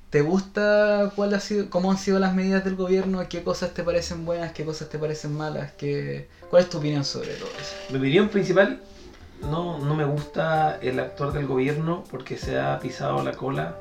¿Te 0.09 0.21
gusta 0.21 1.11
cuál 1.15 1.33
ha 1.33 1.39
sido, 1.39 1.71
cómo 1.71 1.91
han 1.91 1.97
sido 1.97 2.19
las 2.19 2.35
medidas 2.35 2.63
del 2.63 2.75
gobierno? 2.75 3.27
¿Qué 3.27 3.43
cosas 3.43 3.73
te 3.73 3.83
parecen 3.83 4.25
buenas? 4.25 4.53
¿Qué 4.53 4.63
cosas 4.63 4.87
te 4.87 4.99
parecen 4.99 5.35
malas? 5.35 5.71
¿Qué, 5.75 6.29
¿Cuál 6.51 6.63
es 6.63 6.69
tu 6.69 6.77
opinión 6.77 7.03
sobre 7.03 7.33
todo 7.33 7.49
eso? 7.59 7.73
Mi 7.89 7.97
opinión 7.97 8.29
principal 8.29 8.79
no, 9.49 9.79
no 9.79 9.95
me 9.95 10.05
gusta 10.05 10.77
el 10.81 10.99
actor 10.99 11.33
del 11.33 11.47
gobierno 11.47 12.03
porque 12.09 12.37
se 12.37 12.59
ha 12.59 12.79
pisado 12.79 13.23
la 13.23 13.31
cola. 13.31 13.75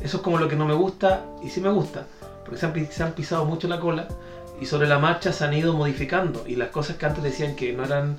Eso 0.00 0.18
es 0.18 0.22
como 0.22 0.38
lo 0.38 0.48
que 0.48 0.56
no 0.56 0.66
me 0.66 0.74
gusta 0.74 1.24
y 1.42 1.50
sí 1.50 1.60
me 1.60 1.70
gusta, 1.70 2.06
porque 2.44 2.58
se 2.58 3.02
han, 3.02 3.12
pisado 3.12 3.44
mucho 3.44 3.68
la 3.68 3.80
cola 3.80 4.08
y 4.60 4.66
sobre 4.66 4.88
la 4.88 4.98
marcha 4.98 5.32
se 5.32 5.44
han 5.44 5.52
ido 5.52 5.74
modificando 5.74 6.44
y 6.46 6.56
las 6.56 6.68
cosas 6.68 6.96
que 6.96 7.06
antes 7.06 7.22
decían 7.22 7.54
que 7.54 7.72
no 7.72 7.84
eran, 7.84 8.18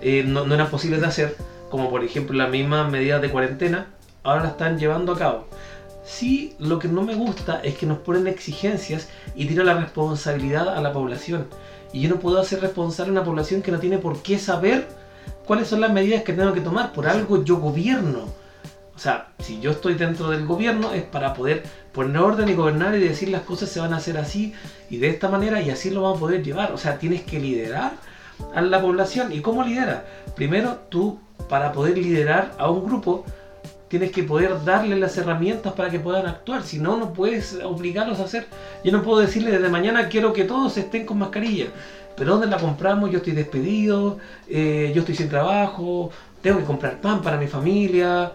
eh, 0.00 0.24
no, 0.26 0.52
eran 0.52 0.70
posibles 0.70 1.00
de 1.00 1.06
hacer, 1.06 1.36
como 1.70 1.90
por 1.90 2.02
ejemplo 2.02 2.36
las 2.36 2.50
mismas 2.50 2.90
medidas 2.90 3.22
de 3.22 3.30
cuarentena, 3.30 3.86
ahora 4.24 4.42
las 4.42 4.52
están 4.52 4.78
llevando 4.78 5.12
a 5.12 5.18
cabo. 5.18 5.46
Sí, 6.04 6.56
lo 6.58 6.78
que 6.80 6.88
no 6.88 7.02
me 7.02 7.14
gusta 7.14 7.60
es 7.62 7.76
que 7.76 7.86
nos 7.86 7.98
ponen 7.98 8.26
exigencias 8.26 9.08
y 9.36 9.46
tiran 9.46 9.66
la 9.66 9.74
responsabilidad 9.74 10.68
a 10.68 10.80
la 10.80 10.92
población. 10.92 11.46
Y 11.92 12.00
yo 12.00 12.08
no 12.08 12.16
puedo 12.16 12.40
hacer 12.40 12.60
responsable 12.60 13.10
a 13.10 13.12
una 13.12 13.24
población 13.24 13.62
que 13.62 13.70
no 13.70 13.78
tiene 13.78 13.98
por 13.98 14.20
qué 14.22 14.38
saber 14.38 14.88
cuáles 15.50 15.66
son 15.66 15.80
las 15.80 15.92
medidas 15.92 16.22
que 16.22 16.32
tengo 16.32 16.52
que 16.52 16.60
tomar. 16.60 16.92
Por 16.92 17.08
algo 17.08 17.42
yo 17.42 17.56
gobierno. 17.56 18.20
O 18.94 18.98
sea, 19.00 19.32
si 19.40 19.58
yo 19.58 19.72
estoy 19.72 19.94
dentro 19.94 20.30
del 20.30 20.46
gobierno 20.46 20.92
es 20.92 21.02
para 21.02 21.34
poder 21.34 21.64
poner 21.90 22.18
orden 22.18 22.48
y 22.48 22.54
gobernar 22.54 22.94
y 22.94 23.00
decir 23.00 23.30
las 23.30 23.42
cosas 23.42 23.68
se 23.68 23.80
van 23.80 23.92
a 23.92 23.96
hacer 23.96 24.16
así 24.16 24.54
y 24.90 24.98
de 24.98 25.08
esta 25.08 25.28
manera 25.28 25.60
y 25.60 25.70
así 25.70 25.90
lo 25.90 26.02
vamos 26.02 26.18
a 26.18 26.20
poder 26.20 26.44
llevar. 26.44 26.70
O 26.70 26.78
sea, 26.78 27.00
tienes 27.00 27.22
que 27.22 27.40
liderar 27.40 27.94
a 28.54 28.60
la 28.60 28.80
población. 28.80 29.32
¿Y 29.32 29.40
cómo 29.40 29.64
lidera? 29.64 30.04
Primero, 30.36 30.82
tú, 30.88 31.18
para 31.48 31.72
poder 31.72 31.98
liderar 31.98 32.52
a 32.56 32.70
un 32.70 32.86
grupo, 32.86 33.24
tienes 33.90 34.10
que 34.10 34.22
poder 34.22 34.64
darle 34.64 34.96
las 34.96 35.18
herramientas 35.18 35.74
para 35.74 35.90
que 35.90 36.00
puedan 36.00 36.26
actuar. 36.26 36.62
Si 36.62 36.78
no, 36.78 36.96
no 36.96 37.12
puedes 37.12 37.58
obligarlos 37.62 38.20
a 38.20 38.24
hacer. 38.24 38.46
Yo 38.82 38.92
no 38.92 39.02
puedo 39.02 39.20
decirle 39.20 39.50
desde 39.50 39.68
mañana 39.68 40.08
quiero 40.08 40.32
que 40.32 40.44
todos 40.44 40.78
estén 40.78 41.04
con 41.04 41.18
mascarilla 41.18 41.66
pero 42.20 42.32
¿dónde 42.32 42.48
la 42.48 42.58
compramos? 42.58 43.10
Yo 43.10 43.16
estoy 43.16 43.32
despedido, 43.32 44.18
eh, 44.46 44.92
yo 44.94 45.00
estoy 45.00 45.14
sin 45.14 45.30
trabajo, 45.30 46.10
tengo 46.42 46.58
que 46.58 46.64
comprar 46.64 47.00
pan 47.00 47.22
para 47.22 47.38
mi 47.38 47.46
familia. 47.46 48.32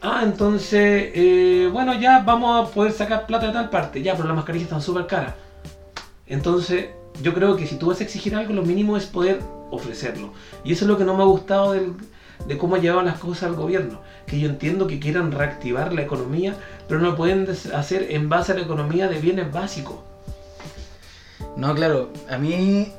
Ah, 0.00 0.22
entonces, 0.22 1.10
eh, 1.14 1.68
bueno, 1.70 1.92
ya 1.92 2.20
vamos 2.20 2.70
a 2.70 2.72
poder 2.72 2.90
sacar 2.90 3.26
plata 3.26 3.48
de 3.48 3.52
tal 3.52 3.68
parte. 3.68 4.02
Ya, 4.02 4.14
pero 4.14 4.28
las 4.28 4.36
mascarillas 4.36 4.64
están 4.64 4.80
súper 4.80 5.06
caras. 5.06 5.34
Entonces, 6.26 6.88
yo 7.22 7.34
creo 7.34 7.54
que 7.54 7.66
si 7.66 7.76
tú 7.76 7.88
vas 7.88 8.00
a 8.00 8.04
exigir 8.04 8.34
algo, 8.34 8.54
lo 8.54 8.62
mínimo 8.62 8.96
es 8.96 9.04
poder 9.04 9.40
ofrecerlo. 9.70 10.32
Y 10.64 10.72
eso 10.72 10.86
es 10.86 10.88
lo 10.88 10.96
que 10.96 11.04
no 11.04 11.14
me 11.14 11.22
ha 11.22 11.26
gustado 11.26 11.74
de 12.46 12.58
cómo 12.58 12.76
llevaban 12.76 13.06
las 13.06 13.18
cosas 13.18 13.44
al 13.44 13.54
gobierno. 13.54 14.00
Que 14.26 14.40
yo 14.40 14.48
entiendo 14.48 14.86
que 14.86 15.00
quieran 15.00 15.32
reactivar 15.32 15.92
la 15.92 16.02
economía, 16.02 16.56
pero 16.88 17.00
no 17.00 17.10
lo 17.10 17.16
pueden 17.16 17.48
hacer 17.74 18.06
en 18.10 18.28
base 18.28 18.52
a 18.52 18.54
la 18.54 18.62
economía 18.62 19.08
de 19.08 19.18
bienes 19.18 19.52
básicos. 19.52 19.96
No, 21.56 21.74
claro, 21.74 22.10
a 22.30 22.38
mí 22.38 22.92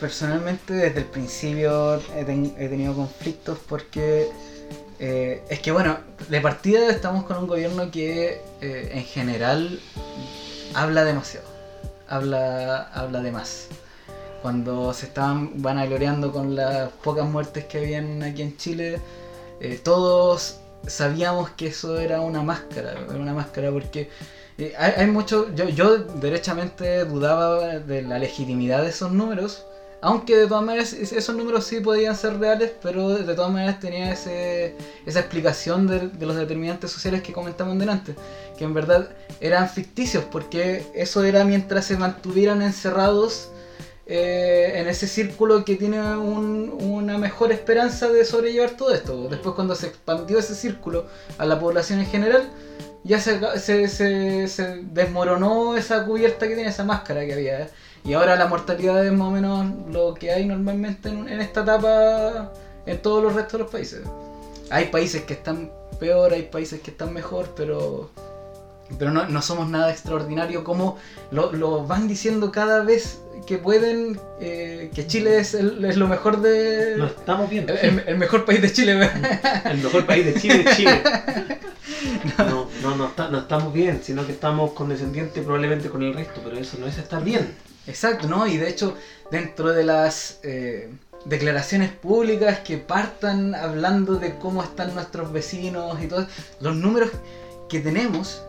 personalmente 0.00 0.72
desde 0.72 1.00
el 1.00 1.06
principio 1.06 2.00
he, 2.16 2.24
tenido 2.24 2.94
conflictos 2.94 3.58
porque 3.68 4.28
eh, 4.98 5.42
es 5.48 5.60
que 5.60 5.72
bueno, 5.72 5.98
de 6.28 6.40
partida 6.40 6.90
estamos 6.90 7.24
con 7.24 7.38
un 7.38 7.46
gobierno 7.46 7.90
que 7.90 8.40
eh, 8.60 8.90
en 8.92 9.04
general 9.04 9.78
habla 10.74 11.04
demasiado, 11.04 11.46
habla, 12.08 12.88
habla 12.94 13.20
de 13.20 13.32
más. 13.32 13.68
Cuando 14.42 14.92
se 14.92 15.06
estaban 15.06 15.60
vanagloriando 15.62 16.32
con 16.32 16.54
las 16.54 16.90
pocas 17.04 17.28
muertes 17.28 17.64
que 17.64 17.78
habían 17.78 18.22
aquí 18.22 18.42
en 18.42 18.56
Chile, 18.56 19.00
eh, 19.60 19.80
todos 19.82 20.58
sabíamos 20.86 21.50
que 21.50 21.66
eso 21.68 21.98
era 21.98 22.20
una 22.20 22.42
máscara, 22.42 22.92
era 22.92 23.18
una 23.18 23.34
máscara 23.34 23.70
porque 23.72 24.10
hay, 24.76 25.06
mucho, 25.06 25.54
yo, 25.54 25.68
yo 25.68 25.98
derechamente 25.98 27.04
dudaba 27.04 27.78
de 27.78 28.02
la 28.02 28.18
legitimidad 28.18 28.82
de 28.82 28.90
esos 28.90 29.12
números 29.12 29.64
aunque 30.00 30.36
de 30.36 30.46
todas 30.46 30.64
maneras 30.64 30.92
esos 30.92 31.34
números 31.34 31.64
sí 31.64 31.80
podían 31.80 32.14
ser 32.14 32.38
reales, 32.38 32.72
pero 32.82 33.08
de 33.08 33.34
todas 33.34 33.50
maneras 33.50 33.80
tenía 33.80 34.12
ese, 34.12 34.76
esa 35.04 35.20
explicación 35.20 35.86
de, 35.86 36.24
los 36.24 36.36
determinantes 36.36 36.90
sociales 36.92 37.22
que 37.22 37.32
comentamos 37.32 37.78
delante, 37.78 38.14
que 38.56 38.64
en 38.64 38.74
verdad 38.74 39.08
eran 39.40 39.68
ficticios, 39.68 40.24
porque 40.24 40.86
eso 40.94 41.24
era 41.24 41.44
mientras 41.44 41.84
se 41.86 41.96
mantuvieran 41.96 42.62
encerrados 42.62 43.50
eh, 44.10 44.72
en 44.76 44.88
ese 44.88 45.06
círculo 45.06 45.66
que 45.66 45.76
tiene 45.76 46.00
una 46.16 47.18
mejor 47.18 47.52
esperanza 47.52 48.08
de 48.08 48.24
sobrellevar 48.24 48.70
todo 48.70 48.94
esto. 48.94 49.28
Después 49.28 49.54
cuando 49.54 49.74
se 49.74 49.88
expandió 49.88 50.38
ese 50.38 50.54
círculo 50.54 51.04
a 51.36 51.44
la 51.44 51.60
población 51.60 52.00
en 52.00 52.06
general, 52.06 52.48
ya 53.04 53.20
se, 53.20 53.38
se, 53.58 54.48
se, 54.48 54.76
desmoronó 54.82 55.76
esa 55.76 56.06
cubierta 56.06 56.48
que 56.48 56.54
tiene, 56.54 56.70
esa 56.70 56.84
máscara 56.84 57.26
que 57.26 57.34
había. 57.34 57.60
¿eh? 57.60 57.68
Y 58.02 58.14
ahora 58.14 58.36
la 58.36 58.46
mortalidad 58.46 59.04
es 59.04 59.12
más 59.12 59.28
o 59.28 59.30
menos 59.30 59.66
lo 59.90 60.14
que 60.14 60.32
hay 60.32 60.46
normalmente 60.46 61.10
en, 61.10 61.28
esta 61.28 61.60
etapa 61.60 62.52
en 62.86 63.02
todos 63.02 63.22
los 63.22 63.34
restos 63.34 63.52
de 63.52 63.58
los 63.58 63.70
países. 63.70 64.00
Hay 64.70 64.86
países 64.86 65.22
que 65.24 65.34
están 65.34 65.70
peor, 66.00 66.32
hay 66.32 66.44
países 66.44 66.80
que 66.80 66.90
están 66.90 67.12
mejor, 67.12 67.52
pero 67.54 68.10
pero 68.98 69.10
no, 69.10 69.28
no 69.28 69.42
somos 69.42 69.68
nada 69.68 69.90
extraordinario 69.90 70.64
como 70.64 70.96
lo, 71.30 71.52
lo 71.52 71.84
van 71.86 72.08
diciendo 72.08 72.50
cada 72.52 72.82
vez 72.82 73.18
que 73.46 73.58
pueden, 73.58 74.18
eh, 74.40 74.90
que 74.94 75.06
Chile 75.06 75.38
es, 75.38 75.54
el- 75.54 75.84
es 75.84 75.96
lo 75.96 76.06
mejor 76.08 76.40
de... 76.42 76.94
No 76.98 77.06
estamos 77.06 77.48
bien. 77.48 77.66
el, 77.68 77.76
el- 77.78 78.04
el 78.06 78.16
mejor 78.18 78.44
país 78.44 78.60
de 78.60 78.72
Chile. 78.72 78.92
El 79.64 79.78
mejor 79.78 80.04
país 80.06 80.24
de 80.26 80.34
Chile 80.34 80.64
es 80.66 80.76
Chile. 80.76 81.02
No, 82.38 82.68
no, 82.82 82.94
no, 82.96 83.06
está- 83.08 83.28
no 83.28 83.38
estamos 83.38 83.72
bien, 83.72 84.00
sino 84.02 84.24
que 84.26 84.32
estamos 84.32 84.72
condescendientes 84.72 85.42
probablemente 85.42 85.88
con 85.88 86.02
el 86.02 86.14
resto, 86.14 86.40
pero 86.44 86.56
eso 86.58 86.76
no 86.78 86.86
es 86.86 86.98
estar 86.98 87.22
bien. 87.24 87.54
Exacto, 87.86 88.28
¿no? 88.28 88.46
Y 88.46 88.56
de 88.56 88.68
hecho, 88.68 88.94
dentro 89.30 89.70
de 89.72 89.84
las 89.84 90.38
eh, 90.42 90.90
declaraciones 91.24 91.90
públicas 91.90 92.60
que 92.60 92.78
partan 92.78 93.54
hablando 93.54 94.16
de 94.16 94.36
cómo 94.36 94.62
están 94.62 94.94
nuestros 94.94 95.32
vecinos 95.32 96.00
y 96.02 96.06
todo, 96.06 96.26
los 96.60 96.76
números 96.76 97.10
que 97.68 97.80
tenemos 97.80 98.42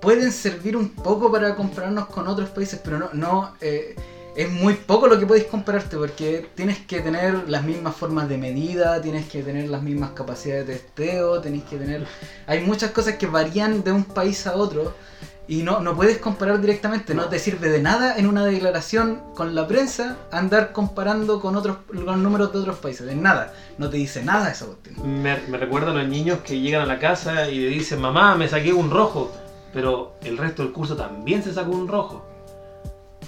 pueden 0.00 0.32
servir 0.32 0.76
un 0.76 0.90
poco 0.90 1.30
para 1.30 1.54
compararnos 1.54 2.06
con 2.06 2.26
otros 2.26 2.50
países, 2.50 2.80
pero 2.82 2.98
no, 2.98 3.10
no 3.12 3.54
eh, 3.60 3.94
es 4.34 4.50
muy 4.50 4.74
poco 4.74 5.06
lo 5.06 5.18
que 5.18 5.26
podéis 5.26 5.46
compararte 5.46 5.96
porque 5.96 6.48
tienes 6.54 6.78
que 6.78 7.00
tener 7.00 7.48
las 7.48 7.64
mismas 7.64 7.94
formas 7.94 8.28
de 8.28 8.38
medida, 8.38 9.00
tienes 9.00 9.28
que 9.28 9.42
tener 9.42 9.68
las 9.68 9.82
mismas 9.82 10.10
capacidades 10.12 10.66
de 10.66 10.74
testeo, 10.74 11.40
tenéis 11.40 11.64
que 11.64 11.76
tener... 11.76 12.06
Hay 12.46 12.60
muchas 12.60 12.90
cosas 12.92 13.16
que 13.16 13.26
varían 13.26 13.84
de 13.84 13.92
un 13.92 14.04
país 14.04 14.46
a 14.46 14.56
otro 14.56 14.94
y 15.48 15.62
no, 15.62 15.80
no 15.80 15.94
puedes 15.94 16.18
comparar 16.18 16.60
directamente, 16.60 17.14
no. 17.14 17.26
Te 17.26 17.38
sirve 17.38 17.68
de 17.68 17.82
nada 17.82 18.16
en 18.16 18.26
una 18.26 18.46
declaración 18.46 19.20
con 19.34 19.54
la 19.54 19.66
prensa 19.66 20.16
andar 20.30 20.72
comparando 20.72 21.40
con 21.40 21.56
otros 21.56 21.78
con 21.88 22.22
números 22.22 22.52
de 22.52 22.60
otros 22.60 22.78
países, 22.78 23.06
de 23.06 23.14
nada, 23.14 23.52
no 23.76 23.90
te 23.90 23.98
dice 23.98 24.22
nada 24.22 24.50
esa 24.50 24.66
cuestión. 24.66 25.22
Me, 25.22 25.36
me 25.48 25.58
recuerdan 25.58 25.96
a 25.96 26.02
los 26.02 26.08
niños 26.08 26.38
que 26.44 26.58
llegan 26.58 26.82
a 26.82 26.86
la 26.86 26.98
casa 26.98 27.50
y 27.50 27.58
le 27.58 27.68
dicen, 27.68 28.00
mamá, 28.00 28.34
me 28.36 28.48
saqué 28.48 28.72
un 28.72 28.90
rojo, 28.90 29.30
pero 29.72 30.14
el 30.22 30.38
resto 30.38 30.62
del 30.62 30.72
curso 30.72 30.96
también 30.96 31.42
se 31.42 31.52
sacó 31.52 31.70
un 31.72 31.88
rojo. 31.88 32.24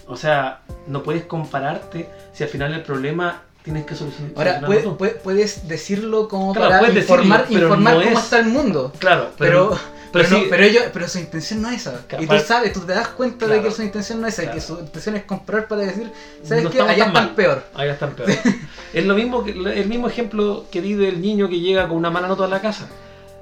O 0.07 0.17
sea, 0.17 0.61
no 0.87 1.03
puedes 1.03 1.25
compararte 1.25 2.09
si 2.33 2.43
al 2.45 2.51
final 2.51 2.75
el 2.75 2.83
problema 2.83 3.43
tienes 3.63 3.87
que 3.87 3.95
solucion- 3.95 4.33
Ahora, 4.37 4.61
puedes, 4.67 4.85
tú. 4.85 4.97
puedes- 4.99 5.15
puedes 5.17 5.67
decirlo 5.69 6.29
como 6.29 6.53
Claro, 6.53 6.71
para 6.71 6.83
decirlo, 6.93 7.23
informar, 7.23 7.95
no 7.95 8.03
cómo 8.05 8.19
es- 8.19 8.25
está 8.25 8.39
el 8.39 8.47
mundo. 8.47 8.93
Claro, 8.99 9.31
Pero, 9.39 9.71
pero, 9.71 9.71
pero, 9.71 9.81
pero 10.13 10.29
no- 10.29 10.37
sí- 10.37 10.47
pero 10.51 10.63
ellos, 10.65 10.83
pero 10.93 11.09
su 11.09 11.19
intención 11.19 11.63
no 11.63 11.71
es 11.71 11.87
esa. 11.87 12.03
Y 12.21 12.27
tú 12.27 12.39
sabes, 12.41 12.73
tú 12.75 12.81
te 12.81 12.93
das 12.93 13.09
cuenta 13.09 13.47
de 13.47 13.63
que 13.63 13.71
su 13.71 13.83
intención 13.83 14.21
no 14.21 14.27
es 14.27 14.35
esa, 14.35 14.43
Claro. 14.43 14.55
que 14.57 14.61
su 14.61 14.79
intención 14.79 15.17
es 15.17 15.23
comprar 15.25 15.67
para 15.67 15.81
decir, 15.83 16.13
¿sabes 16.43 16.65
No 16.65 16.71
qué? 16.71 16.83
Allá 16.83 17.07
están 17.07 17.35
peor. 17.35 17.65
Ahí 17.75 17.89
están 17.89 18.11
peor. 18.15 18.29
es 18.93 19.07
lo 19.07 19.15
mismo 19.15 19.43
que 19.43 19.53
el 19.53 19.89
mismo 19.89 20.07
ejemplo 20.09 20.67
que 20.71 20.83
di 20.83 20.93
del 20.95 21.23
niño 21.23 21.49
que 21.49 21.59
llega 21.61 21.89
con 21.89 21.97
una 21.97 22.11
mala 22.11 22.29
nota 22.29 22.45
a 22.45 22.49
la 22.49 22.61
casa. 22.61 22.87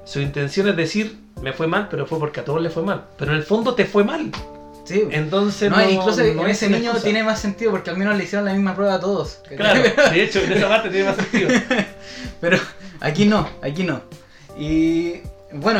Su 0.05 0.19
intención 0.19 0.67
es 0.69 0.75
decir, 0.75 1.17
me 1.41 1.53
fue 1.53 1.67
mal, 1.67 1.87
pero 1.89 2.05
fue 2.05 2.19
porque 2.19 2.39
a 2.41 2.45
todos 2.45 2.61
les 2.61 2.73
fue 2.73 2.83
mal. 2.83 3.05
Pero 3.17 3.31
en 3.31 3.37
el 3.37 3.43
fondo 3.43 3.73
te 3.75 3.85
fue 3.85 4.03
mal. 4.03 4.31
Sí. 4.85 5.01
Entonces 5.11 5.69
no, 5.71 5.77
no, 5.77 5.89
incluso 5.89 6.21
no 6.33 6.45
ese 6.45 6.67
niño 6.69 6.83
excusa. 6.91 7.03
tiene 7.05 7.23
más 7.23 7.39
sentido 7.39 7.71
porque 7.71 7.89
al 7.89 7.97
menos 7.97 8.17
le 8.17 8.25
hicieron 8.25 8.45
la 8.45 8.53
misma 8.53 8.75
prueba 8.75 8.95
a 8.95 8.99
todos. 8.99 9.39
Claro, 9.55 9.81
de 9.81 10.23
hecho, 10.23 10.39
en 10.39 10.51
esa 10.51 10.67
parte 10.67 10.89
tiene 10.89 11.05
más 11.07 11.15
sentido. 11.15 11.49
Pero 12.41 12.57
aquí 12.99 13.25
no, 13.25 13.47
aquí 13.61 13.83
no. 13.83 14.01
Y 14.57 15.21
bueno, 15.53 15.79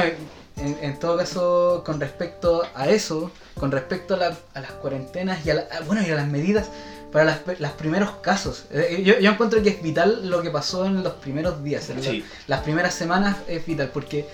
en, 0.56 0.78
en 0.82 1.00
todo 1.00 1.18
caso, 1.18 1.84
con 1.86 2.00
respecto 2.00 2.64
a 2.76 2.88
eso, 2.88 3.30
con 3.60 3.72
respecto 3.72 4.14
a, 4.14 4.18
la- 4.18 4.38
a 4.54 4.62
las 4.62 4.72
cuarentenas 4.72 5.46
y 5.46 5.50
a, 5.50 5.56
la- 5.56 5.68
a- 5.70 5.82
bueno, 5.86 6.02
y 6.02 6.10
a 6.10 6.16
las 6.16 6.28
medidas 6.28 6.70
para 7.14 7.26
las, 7.26 7.40
los 7.60 7.72
primeros 7.72 8.10
casos, 8.22 8.66
eh, 8.72 9.02
yo, 9.06 9.18
yo 9.20 9.32
encuentro 9.32 9.62
que 9.64 9.70
es 9.70 9.82
vital 9.82 10.28
lo 10.30 10.42
que 10.42 10.50
pasó 10.50 10.86
en 10.86 11.02
los 11.04 11.14
primeros 11.14 11.64
días, 11.64 11.90
en 11.90 11.98
la- 12.04 12.10
Sí. 12.12 12.26
las 12.48 12.62
primeras 12.62 12.94
semanas 12.96 13.38
es 13.48 13.66
vital 13.66 13.92
porque 13.94 14.28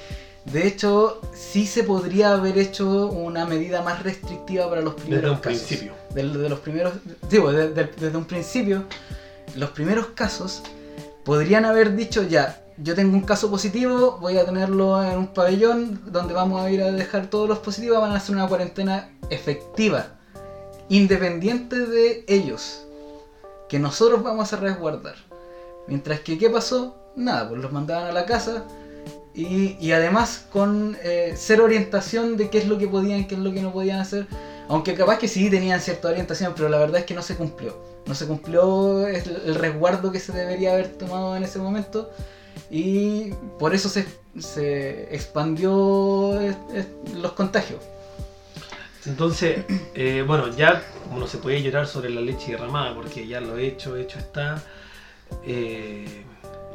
de 0.46 0.66
hecho 0.66 1.22
sí 1.34 1.68
se 1.68 1.84
podría 1.84 2.32
haber 2.34 2.58
hecho 2.58 3.08
una 3.08 3.46
medida 3.46 3.82
más 3.84 4.02
restrictiva 4.02 4.68
para 4.70 4.82
los 4.82 4.94
primeros 4.96 5.22
Desde 5.24 5.36
un 5.36 5.42
casos. 5.42 5.60
principio. 5.68 5.94
De 6.16 6.24
los 6.50 6.60
primeros, 6.60 6.94
digo, 7.30 7.52
de- 7.52 7.70
de- 7.74 7.84
desde 8.00 8.18
un 8.18 8.26
principio, 8.26 8.86
los 9.56 9.70
primeros 9.72 10.08
casos 10.16 10.64
podrían 11.26 11.66
haber 11.66 11.96
dicho 11.96 12.24
ya, 12.24 12.62
yo 12.78 12.96
tengo 12.96 13.14
un 13.18 13.24
caso 13.24 13.52
positivo, 13.52 14.18
voy 14.22 14.38
a 14.38 14.46
tenerlo 14.46 15.04
en 15.04 15.18
un 15.18 15.28
pabellón 15.34 16.02
donde 16.06 16.34
vamos 16.34 16.64
a 16.64 16.72
ir 16.72 16.82
a 16.82 16.92
dejar 16.94 17.28
todos 17.28 17.50
los 17.50 17.60
positivos, 17.60 18.00
van 18.00 18.14
a 18.14 18.16
hacer 18.16 18.34
una 18.34 18.48
cuarentena 18.48 19.10
efectiva, 19.30 20.16
independiente 20.90 21.86
de 21.86 22.26
ellos, 22.28 22.86
que 23.70 23.80
nosotros 23.80 24.24
vamos 24.24 24.52
a 24.54 24.58
resguardar. 24.58 25.16
Mientras 25.88 26.20
que, 26.22 26.38
¿qué 26.38 26.50
pasó? 26.50 26.96
Nada, 27.16 27.50
pues 27.50 27.62
los 27.62 27.72
mandaban 27.72 28.08
a 28.08 28.12
la 28.12 28.26
casa 28.26 28.66
y, 29.34 29.92
además 29.92 30.48
con 30.52 30.98
eh, 31.02 31.36
orientación 31.62 32.36
de 32.36 32.50
qué 32.50 32.58
es 32.58 32.68
lo 32.68 32.78
que 32.78 32.88
podían, 32.88 33.28
qué 33.28 33.36
es 33.36 33.42
lo 33.42 33.54
que 33.54 33.62
no 33.62 33.72
podían 33.72 34.00
hacer. 34.00 34.28
Aunque 34.68 34.94
capaz 34.94 35.18
que 35.18 35.28
sí 35.28 35.50
tenían 35.50 35.80
cierta 35.80 36.10
orientación, 36.10 36.54
pero 36.56 36.70
la 36.70 36.78
verdad 36.78 37.00
es 37.00 37.06
que 37.06 37.14
no 37.14 37.22
se 37.22 37.36
cumplió. 37.36 37.76
No 38.06 38.14
se 38.14 38.28
cumplió 38.28 39.08
el, 39.08 39.42
el 39.46 39.56
resguardo 39.56 40.12
que 40.12 40.20
se 40.20 40.32
debería 40.32 40.74
haber 40.74 40.90
tomado 40.90 41.36
en 41.36 41.44
ese 41.44 41.58
momento. 41.60 42.12
Y 42.70 43.32
por 43.58 43.74
eso 43.74 43.90
se, 43.90 44.06
se 44.38 45.14
expandió 45.16 46.40
eh, 46.40 46.56
eh, 46.74 46.86
los 47.16 47.32
contagios. 47.34 47.80
Entonces, 49.06 49.66
eh, 49.96 50.24
bueno, 50.26 50.50
ya 50.56 50.84
como 51.04 51.20
no 51.20 51.28
se 51.28 51.38
puede 51.38 51.62
llorar 51.62 51.88
sobre 51.88 52.10
la 52.10 52.22
leche 52.22 52.52
derramada, 52.52 52.94
porque 52.94 53.28
ya 53.28 53.40
lo 53.40 53.58
he 53.58 53.68
hecho, 53.68 53.96
hecho 53.96 54.20
está. 54.20 54.62
eh, 55.46 56.26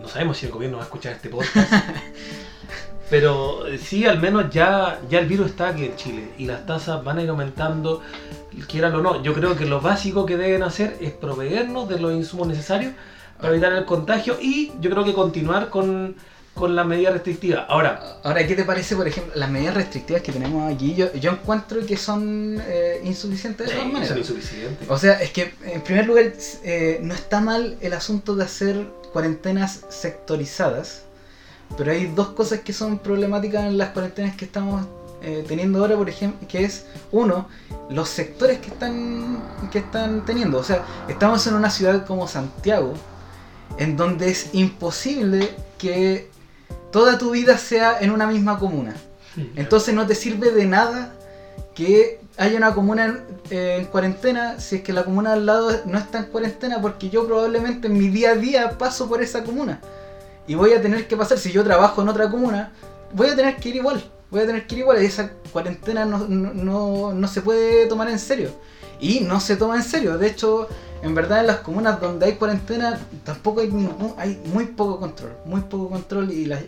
no 0.00 0.08
sabemos 0.08 0.36
si 0.36 0.46
el 0.46 0.52
gobierno 0.52 0.76
va 0.78 0.82
a 0.82 0.86
escuchar 0.86 1.12
este 1.12 1.28
podcast. 1.28 1.72
pero 3.10 3.66
eh, 3.66 3.78
sí, 3.78 4.06
al 4.06 4.20
menos 4.20 4.50
ya, 4.50 5.00
ya 5.08 5.20
el 5.20 5.26
virus 5.26 5.50
está 5.50 5.68
aquí 5.68 5.84
en 5.84 5.96
Chile 5.96 6.28
y 6.38 6.46
las 6.46 6.66
tasas 6.66 7.04
van 7.04 7.18
a 7.18 7.22
ir 7.22 7.28
aumentando, 7.28 8.02
quieran 8.68 8.94
o 8.94 9.02
no. 9.02 9.22
Yo 9.22 9.34
creo 9.34 9.56
que 9.56 9.66
lo 9.66 9.80
básico 9.80 10.26
que 10.26 10.36
deben 10.36 10.62
hacer 10.62 10.96
es 11.00 11.12
proveernos 11.12 11.88
de 11.88 11.98
los 11.98 12.12
insumos 12.12 12.48
necesarios 12.48 12.92
para 13.38 13.52
evitar 13.52 13.72
el 13.72 13.84
contagio 13.84 14.36
y 14.40 14.72
yo 14.80 14.90
creo 14.90 15.04
que 15.04 15.12
continuar 15.12 15.70
con, 15.70 16.16
con 16.54 16.76
la 16.76 16.84
medida 16.84 17.10
restrictiva. 17.10 17.66
Ahora, 17.68 18.18
Ahora, 18.22 18.46
¿qué 18.46 18.54
te 18.54 18.64
parece, 18.64 18.94
por 18.94 19.08
ejemplo, 19.08 19.32
las 19.34 19.50
medidas 19.50 19.74
restrictivas 19.74 20.22
que 20.22 20.32
tenemos 20.32 20.72
aquí? 20.72 20.94
Yo, 20.94 21.12
yo 21.14 21.32
encuentro 21.32 21.84
que 21.84 21.96
son 21.96 22.58
eh, 22.64 23.00
insuficientes 23.04 23.66
de 23.66 23.72
todas 23.72 23.86
sí, 23.86 23.92
maneras. 23.92 24.08
son 24.08 24.18
insuficientes. 24.18 24.88
O 24.88 24.96
sea, 24.96 25.20
es 25.20 25.30
que 25.32 25.52
en 25.64 25.82
primer 25.82 26.06
lugar 26.06 26.32
eh, 26.62 27.00
no 27.02 27.12
está 27.12 27.40
mal 27.40 27.76
el 27.80 27.92
asunto 27.92 28.36
de 28.36 28.44
hacer 28.44 28.86
cuarentenas 29.12 29.80
sectorizadas, 29.88 31.02
pero 31.76 31.90
hay 31.90 32.06
dos 32.06 32.28
cosas 32.28 32.60
que 32.60 32.72
son 32.72 32.98
problemáticas 32.98 33.64
en 33.64 33.76
las 33.76 33.90
cuarentenas 33.90 34.36
que 34.36 34.44
estamos 34.44 34.86
eh, 35.22 35.44
teniendo 35.48 35.80
ahora, 35.80 35.96
por 35.96 36.08
ejemplo, 36.08 36.46
que 36.46 36.64
es 36.64 36.86
uno, 37.10 37.48
los 37.90 38.08
sectores 38.08 38.58
que 38.60 38.68
están 38.68 39.42
que 39.72 39.78
están 39.78 40.24
teniendo. 40.24 40.58
O 40.58 40.64
sea, 40.64 40.84
estamos 41.08 41.46
en 41.46 41.54
una 41.54 41.70
ciudad 41.70 42.06
como 42.06 42.28
Santiago, 42.28 42.94
en 43.78 43.96
donde 43.96 44.30
es 44.30 44.50
imposible 44.52 45.50
que 45.78 46.30
toda 46.94 47.18
tu 47.18 47.32
vida 47.32 47.58
sea 47.58 47.98
en 48.00 48.12
una 48.12 48.24
misma 48.24 48.56
comuna. 48.56 48.94
Entonces 49.56 49.92
no 49.96 50.06
te 50.06 50.14
sirve 50.14 50.52
de 50.52 50.64
nada 50.64 51.12
que 51.74 52.20
haya 52.36 52.56
una 52.56 52.72
comuna 52.72 53.06
en, 53.06 53.24
eh, 53.50 53.78
en 53.80 53.86
cuarentena 53.86 54.60
si 54.60 54.76
es 54.76 54.82
que 54.82 54.92
la 54.92 55.04
comuna 55.04 55.32
al 55.32 55.44
lado 55.44 55.72
no 55.86 55.98
está 55.98 56.18
en 56.18 56.26
cuarentena 56.26 56.80
porque 56.80 57.10
yo 57.10 57.26
probablemente 57.26 57.88
en 57.88 57.98
mi 57.98 58.10
día 58.10 58.30
a 58.30 58.34
día 58.36 58.78
paso 58.78 59.08
por 59.08 59.20
esa 59.20 59.42
comuna. 59.42 59.80
Y 60.46 60.54
voy 60.54 60.72
a 60.72 60.80
tener 60.80 61.08
que 61.08 61.16
pasar, 61.16 61.36
si 61.36 61.50
yo 61.50 61.64
trabajo 61.64 62.00
en 62.00 62.10
otra 62.10 62.30
comuna, 62.30 62.70
voy 63.12 63.26
a 63.26 63.34
tener 63.34 63.56
que 63.56 63.70
ir 63.70 63.76
igual, 63.76 64.00
voy 64.30 64.42
a 64.42 64.46
tener 64.46 64.64
que 64.68 64.76
ir 64.76 64.82
igual. 64.82 65.02
Y 65.02 65.06
esa 65.06 65.32
cuarentena 65.52 66.04
no, 66.04 66.28
no, 66.28 66.54
no, 66.54 67.12
no 67.12 67.26
se 67.26 67.42
puede 67.42 67.86
tomar 67.86 68.08
en 68.08 68.20
serio. 68.20 68.50
Y 69.00 69.18
no 69.18 69.40
se 69.40 69.56
toma 69.56 69.74
en 69.74 69.82
serio, 69.82 70.16
de 70.16 70.28
hecho 70.28 70.68
en 71.04 71.14
verdad 71.14 71.40
en 71.40 71.46
las 71.46 71.58
comunas 71.58 72.00
donde 72.00 72.26
hay 72.26 72.32
cuarentena 72.32 72.98
tampoco 73.24 73.60
hay 73.60 73.68
ningún, 73.68 74.14
hay 74.16 74.40
muy 74.52 74.64
poco 74.64 74.98
control, 74.98 75.32
muy 75.44 75.60
poco 75.60 75.90
control 75.90 76.32
y 76.32 76.46
las, 76.46 76.62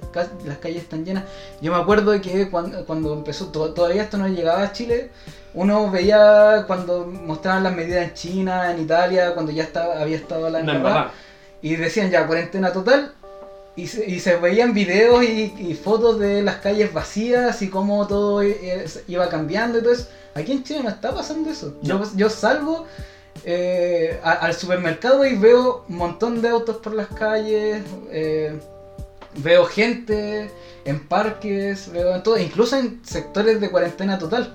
las 0.45 0.59
calles 0.59 0.83
están 0.83 1.05
llenas. 1.05 1.25
Yo 1.61 1.73
me 1.73 1.79
acuerdo 1.79 2.21
que 2.21 2.49
cuando, 2.51 2.85
cuando 2.85 3.15
empezó, 3.15 3.47
to- 3.47 3.73
todavía 3.73 4.03
esto 4.03 4.19
no 4.19 4.29
llegaba 4.29 4.63
a 4.63 4.73
Chile, 4.73 5.11
uno 5.55 5.91
veía 5.91 6.65
cuando 6.67 7.07
mostraban 7.07 7.63
las 7.65 7.75
medidas 7.75 8.05
en 8.09 8.15
China, 8.15 8.71
en 8.73 8.81
Italia, 8.83 9.33
cuando 9.35 9.51
ya 9.53 9.63
estaba, 9.65 10.01
había 10.01 10.17
estado 10.19 10.51
la 10.51 10.61
embarrada. 10.61 11.13
y 11.63 11.77
decían 11.77 12.11
ya 12.11 12.27
cuarentena 12.27 12.73
total. 12.73 13.13
Y 13.75 13.89
se, 13.89 14.09
y 14.09 14.21
se 14.21 14.37
veían 14.37 14.73
videos 14.73 15.23
y, 15.23 15.53
y 15.59 15.75
fotos 15.75 16.19
de 16.19 16.43
las 16.43 16.57
calles 16.57 16.95
vacías 16.95 17.61
y 17.61 17.69
cómo 17.69 18.07
todo 18.07 18.41
eh, 18.41 18.87
iba 19.07 19.29
cambiando 19.29 19.79
y 19.79 19.83
todo 19.83 19.93
eso. 19.93 20.09
Aquí 20.35 20.53
en 20.53 20.63
Chile 20.65 20.81
no 20.83 20.89
está 20.89 21.15
pasando 21.15 21.51
eso. 21.51 21.75
Yo, 21.83 22.03
yo 22.17 22.31
salgo 22.31 22.87
eh, 23.49 24.21
a- 24.25 24.33
al 24.33 24.55
supermercado 24.55 25.25
y 25.25 25.37
veo 25.37 25.85
un 25.89 25.97
montón 25.97 26.43
de 26.43 26.49
autos 26.49 26.79
por 26.79 26.95
las 26.95 27.07
calles, 27.07 27.85
eh, 28.11 28.59
veo 29.37 29.65
gente 29.67 30.51
en 30.85 31.07
parques, 31.07 31.91
veo 31.93 32.15
en 32.17 32.23
todo, 32.25 32.39
incluso 32.39 32.77
en 32.77 33.01
sectores 33.05 33.61
de 33.61 33.71
cuarentena 33.71 34.19
total. 34.19 34.53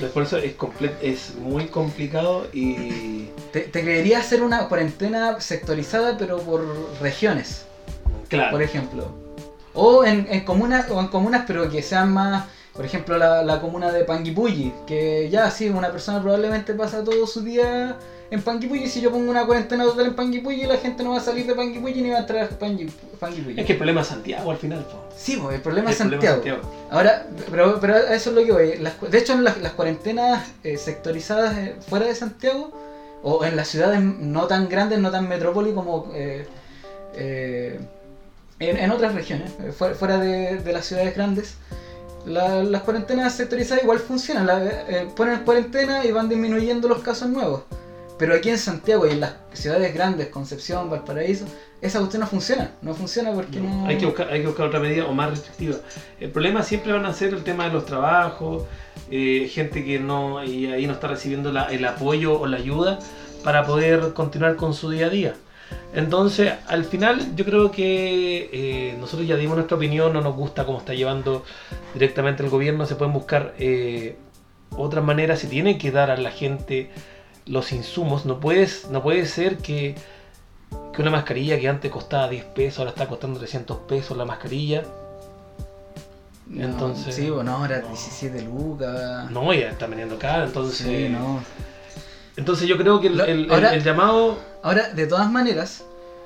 Mm. 0.00 0.06
Por 0.12 0.22
eso 0.24 0.36
es, 0.38 0.54
es 1.02 1.34
muy 1.36 1.66
complicado 1.66 2.46
y 2.52 3.30
Te, 3.52 3.60
te 3.60 3.82
creería 3.82 4.18
hacer 4.20 4.42
una 4.42 4.68
cuarentena 4.68 5.40
sectorizada 5.40 6.16
pero 6.18 6.38
por 6.38 6.64
regiones. 7.00 7.64
claro. 8.28 8.50
por 8.52 8.62
ejemplo. 8.62 9.06
O 9.74 10.04
en, 10.04 10.26
en 10.30 10.44
comunas, 10.44 10.90
o 10.90 10.98
en 11.00 11.06
comunas, 11.08 11.44
pero 11.46 11.70
que 11.70 11.82
sean 11.82 12.12
más, 12.12 12.46
Por 12.78 12.84
ejemplo, 12.86 13.18
la, 13.18 13.42
la 13.42 13.60
comuna 13.60 13.90
de 13.90 14.04
Panguipulli, 14.04 14.72
que 14.86 15.28
ya 15.28 15.50
sí, 15.50 15.68
una 15.68 15.90
persona 15.90 16.22
probablemente 16.22 16.74
pasa 16.74 17.02
todo 17.02 17.26
su 17.26 17.40
día 17.40 17.96
en 18.30 18.40
Panguipulli. 18.40 18.86
Si 18.88 19.00
yo 19.00 19.10
pongo 19.10 19.28
una 19.28 19.44
cuarentena 19.46 19.82
total 19.82 20.06
en 20.06 20.14
Panguipulli, 20.14 20.62
la 20.64 20.76
gente 20.76 21.02
no 21.02 21.10
va 21.10 21.16
a 21.16 21.20
salir 21.20 21.44
de 21.44 21.56
Panguipulli 21.56 22.00
ni 22.02 22.10
va 22.10 22.18
a 22.18 22.20
entrar 22.20 22.44
a 22.44 22.48
Pangui- 22.56 22.92
Panguipulli. 23.18 23.58
Es 23.58 23.66
que 23.66 23.72
el 23.72 23.78
problema 23.78 24.02
es 24.02 24.06
Santiago 24.06 24.48
al 24.52 24.58
final. 24.58 24.84
po. 24.84 25.04
Sí, 25.16 25.42
el 25.52 25.60
problema 25.60 25.88
El 25.88 25.92
es 25.94 25.98
Santiago. 25.98 26.40
Ahora, 26.92 27.26
pero, 27.50 27.78
eso 27.98 28.30
es 28.30 28.36
lo 28.36 28.44
que 28.44 28.52
voy. 28.52 28.76
Las 28.78 28.92
de 29.10 29.18
hecho, 29.18 29.32
en 29.32 29.42
las, 29.42 29.58
las 29.60 29.72
cuarentenas 29.72 30.46
eh, 30.62 30.76
sectorizadas 30.78 31.58
eh, 31.58 31.74
fuera 31.88 32.06
de 32.06 32.14
Santiago, 32.14 32.70
o 33.24 33.44
en 33.44 33.56
las 33.56 33.66
ciudades 33.66 34.00
no 34.00 34.46
tan 34.46 34.68
grandes, 34.68 35.00
no 35.00 35.10
tan 35.10 35.28
metrópoli 35.28 35.72
como 35.72 36.12
eh, 36.14 36.46
en, 38.60 38.76
en 38.76 38.90
otras 38.92 39.14
regiones, 39.14 39.50
fuera, 39.76 39.94
fuera 39.96 40.18
de, 40.18 40.58
de 40.58 40.72
las 40.72 40.84
ciudades 40.86 41.14
grandes, 41.16 41.54
la- 42.28 42.62
las 42.62 42.82
cuarentenas 42.82 43.34
sectorizadas 43.34 43.82
igual 43.82 43.98
funcionan. 43.98 44.46
La- 44.46 44.64
eh, 44.64 45.08
ponen 45.16 45.40
cuarentena 45.40 46.04
y 46.04 46.12
van 46.12 46.28
disminuyendo 46.28 46.88
los 46.88 47.00
casos 47.00 47.28
nuevos. 47.28 47.62
Pero 48.18 48.34
aquí 48.34 48.50
en 48.50 48.58
Santiago 48.58 49.06
y 49.06 49.12
en 49.12 49.20
las 49.20 49.34
ciudades 49.52 49.94
grandes, 49.94 50.26
Concepción, 50.28 50.90
Valparaíso, 50.90 51.44
esa 51.80 52.00
cuestión 52.00 52.20
no 52.22 52.26
funciona. 52.26 52.72
No 52.82 52.92
funciona 52.92 53.32
porque 53.32 53.60
no. 53.60 53.86
Hay, 53.86 53.96
que 53.96 54.06
buscar, 54.06 54.28
hay 54.28 54.40
que 54.40 54.46
buscar 54.48 54.66
otra 54.66 54.80
medida 54.80 55.04
o 55.06 55.12
más 55.12 55.30
restrictiva. 55.30 55.76
El 56.18 56.30
problema 56.30 56.64
siempre 56.64 56.92
van 56.92 57.06
a 57.06 57.12
ser 57.14 57.32
el 57.32 57.44
tema 57.44 57.64
de 57.68 57.72
los 57.74 57.86
trabajos, 57.86 58.64
eh, 59.10 59.48
gente 59.52 59.84
que 59.84 60.00
no 60.00 60.42
y 60.42 60.66
ahí 60.66 60.86
no 60.88 60.94
está 60.94 61.06
recibiendo 61.06 61.52
la- 61.52 61.66
el 61.66 61.84
apoyo 61.84 62.40
o 62.40 62.46
la 62.48 62.56
ayuda 62.56 62.98
para 63.44 63.64
poder 63.64 64.12
continuar 64.14 64.56
con 64.56 64.74
su 64.74 64.90
día 64.90 65.06
a 65.06 65.10
día. 65.10 65.34
Entonces, 65.94 66.52
al 66.66 66.84
final 66.84 67.34
yo 67.34 67.44
creo 67.44 67.70
que 67.70 68.50
eh, 68.52 68.96
nosotros 69.00 69.26
ya 69.26 69.36
dimos 69.36 69.56
nuestra 69.56 69.76
opinión, 69.76 70.12
no 70.12 70.20
nos 70.20 70.36
gusta 70.36 70.64
cómo 70.66 70.78
está 70.78 70.94
llevando 70.94 71.44
directamente 71.94 72.42
el 72.42 72.50
gobierno, 72.50 72.84
se 72.86 72.94
pueden 72.94 73.14
buscar 73.14 73.54
eh, 73.58 74.16
otras 74.76 75.02
maneras, 75.04 75.38
se 75.40 75.46
tiene 75.46 75.78
que 75.78 75.90
dar 75.90 76.10
a 76.10 76.16
la 76.16 76.30
gente 76.30 76.90
los 77.46 77.72
insumos, 77.72 78.26
no, 78.26 78.38
puedes, 78.38 78.88
no 78.90 79.02
puede 79.02 79.24
ser 79.26 79.56
que, 79.56 79.94
que 80.92 81.00
una 81.02 81.10
mascarilla 81.10 81.58
que 81.58 81.68
antes 81.68 81.90
costaba 81.90 82.28
10 82.28 82.44
pesos, 82.44 82.80
ahora 82.80 82.90
está 82.90 83.06
costando 83.06 83.38
300 83.38 83.78
pesos 83.88 84.16
la 84.16 84.26
mascarilla. 84.26 84.84
No, 86.46 86.64
Entonces- 86.64 87.14
Sí, 87.14 87.30
bueno, 87.30 87.56
ahora 87.56 87.80
no. 87.80 87.88
17 87.88 88.42
lucas. 88.42 89.30
No, 89.30 89.52
ya 89.54 89.70
está 89.70 89.86
vendiendo 89.86 90.18
caro, 90.18 90.44
entonces... 90.44 90.86
Sí, 90.86 91.08
no. 91.08 91.40
Entonces 92.38 92.66
yo 92.68 92.76
creo 92.78 93.00
que 93.00 93.08
el, 93.08 93.18
Lo- 93.18 93.24
el- 93.24 93.44
el- 93.44 93.50
ahora- 93.50 93.74
el 93.74 93.82
llamado... 93.82 94.38
Ahora, 94.62 94.88
de 94.90 95.06
todas 95.06 95.30
maneras, 95.30 95.84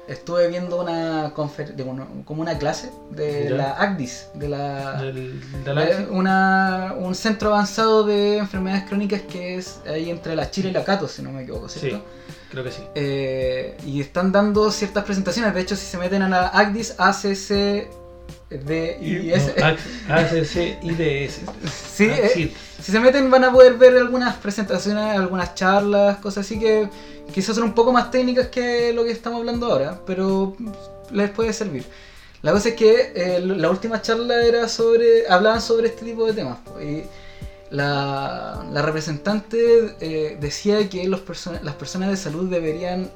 estuve 0.08 0.48
viendo 0.48 0.80
una 0.80 1.32
confer 1.34 1.74
de 1.74 1.84
como 2.24 2.42
una 2.42 2.58
clase 2.58 2.90
de 3.10 3.48
Ya. 3.50 3.56
la 3.56 3.70
ACDIS, 3.80 4.26
de 4.34 4.48
la 4.48 5.02
del- 5.02 5.40
de 5.64 5.74
la- 5.74 6.06
una, 6.10 6.94
un 6.98 7.14
centro 7.14 7.48
avanzado 7.54 8.04
de 8.04 8.38
enfermedades 8.38 8.84
crónicas 8.88 9.22
que 9.22 9.56
es 9.56 9.80
ahí 9.86 10.10
entre 10.10 10.36
la 10.36 10.50
Chile 10.50 10.68
y 10.70 10.72
la 10.72 10.84
Cato, 10.84 11.08
si 11.08 11.22
no 11.22 11.30
me 11.32 11.42
equivoco, 11.42 11.68
¿cierto? 11.68 11.98
Sí, 11.98 12.02
creo 12.50 12.64
que 12.64 12.72
sí. 12.72 12.82
Eh, 12.94 13.76
y 13.86 14.00
están 14.00 14.32
dando 14.32 14.70
ciertas 14.70 15.04
presentaciones. 15.04 15.54
De 15.54 15.60
hecho, 15.60 15.76
si 15.76 15.86
se 15.86 15.96
meten 15.98 16.22
a 16.22 16.28
la 16.28 16.48
ACDIS, 16.48 16.96
ACC, 16.98 17.88
D, 18.50 18.98
I, 19.00 19.32
S. 19.32 19.54
No, 19.58 20.14
ACC 20.14 20.82
IDS. 20.82 21.40
Sí, 21.94 22.08
Ah, 22.10 22.16
eh, 22.18 22.30
sí. 22.34 22.54
Si 22.82 22.90
se 22.92 22.98
meten 23.00 23.30
van 23.30 23.44
a 23.44 23.52
poder 23.52 23.74
ver 23.74 23.96
algunas 23.96 24.36
presentaciones, 24.36 25.16
algunas 25.16 25.54
charlas, 25.54 26.16
cosas 26.18 26.44
así 26.46 26.58
que 26.58 26.88
quizás 27.32 27.54
son 27.54 27.64
un 27.64 27.74
poco 27.74 27.92
más 27.92 28.10
técnicas 28.10 28.48
que 28.48 28.92
lo 28.92 29.04
que 29.04 29.12
estamos 29.12 29.38
hablando 29.40 29.66
ahora, 29.66 30.00
pero 30.06 30.56
les 31.12 31.30
puede 31.30 31.52
servir. 31.52 31.84
La 32.42 32.50
cosa 32.50 32.70
es 32.70 32.74
que 32.74 33.12
eh, 33.14 33.40
la 33.40 33.70
última 33.70 34.02
charla 34.02 34.42
era 34.44 34.66
sobre, 34.68 35.28
hablaban 35.28 35.62
sobre 35.62 35.86
este 35.88 36.04
tipo 36.04 36.26
de 36.26 36.32
temas. 36.32 36.58
Y 36.84 37.04
la, 37.70 38.64
la 38.72 38.82
representante 38.82 39.94
eh, 40.00 40.36
decía 40.40 40.88
que 40.88 41.06
los 41.06 41.20
perso- 41.24 41.60
las 41.62 41.74
personas 41.76 42.10
de 42.10 42.16
salud 42.16 42.50
deberían 42.50 43.10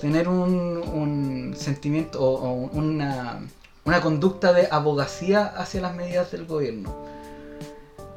tener 0.00 0.28
un, 0.28 0.78
un 0.92 1.54
sentimiento 1.56 2.20
o, 2.20 2.34
o 2.34 2.52
una, 2.72 3.38
una 3.84 4.00
conducta 4.00 4.52
de 4.52 4.68
abogacía 4.70 5.46
hacia 5.46 5.80
las 5.82 5.94
medidas 5.94 6.30
del 6.30 6.46
gobierno 6.46 7.04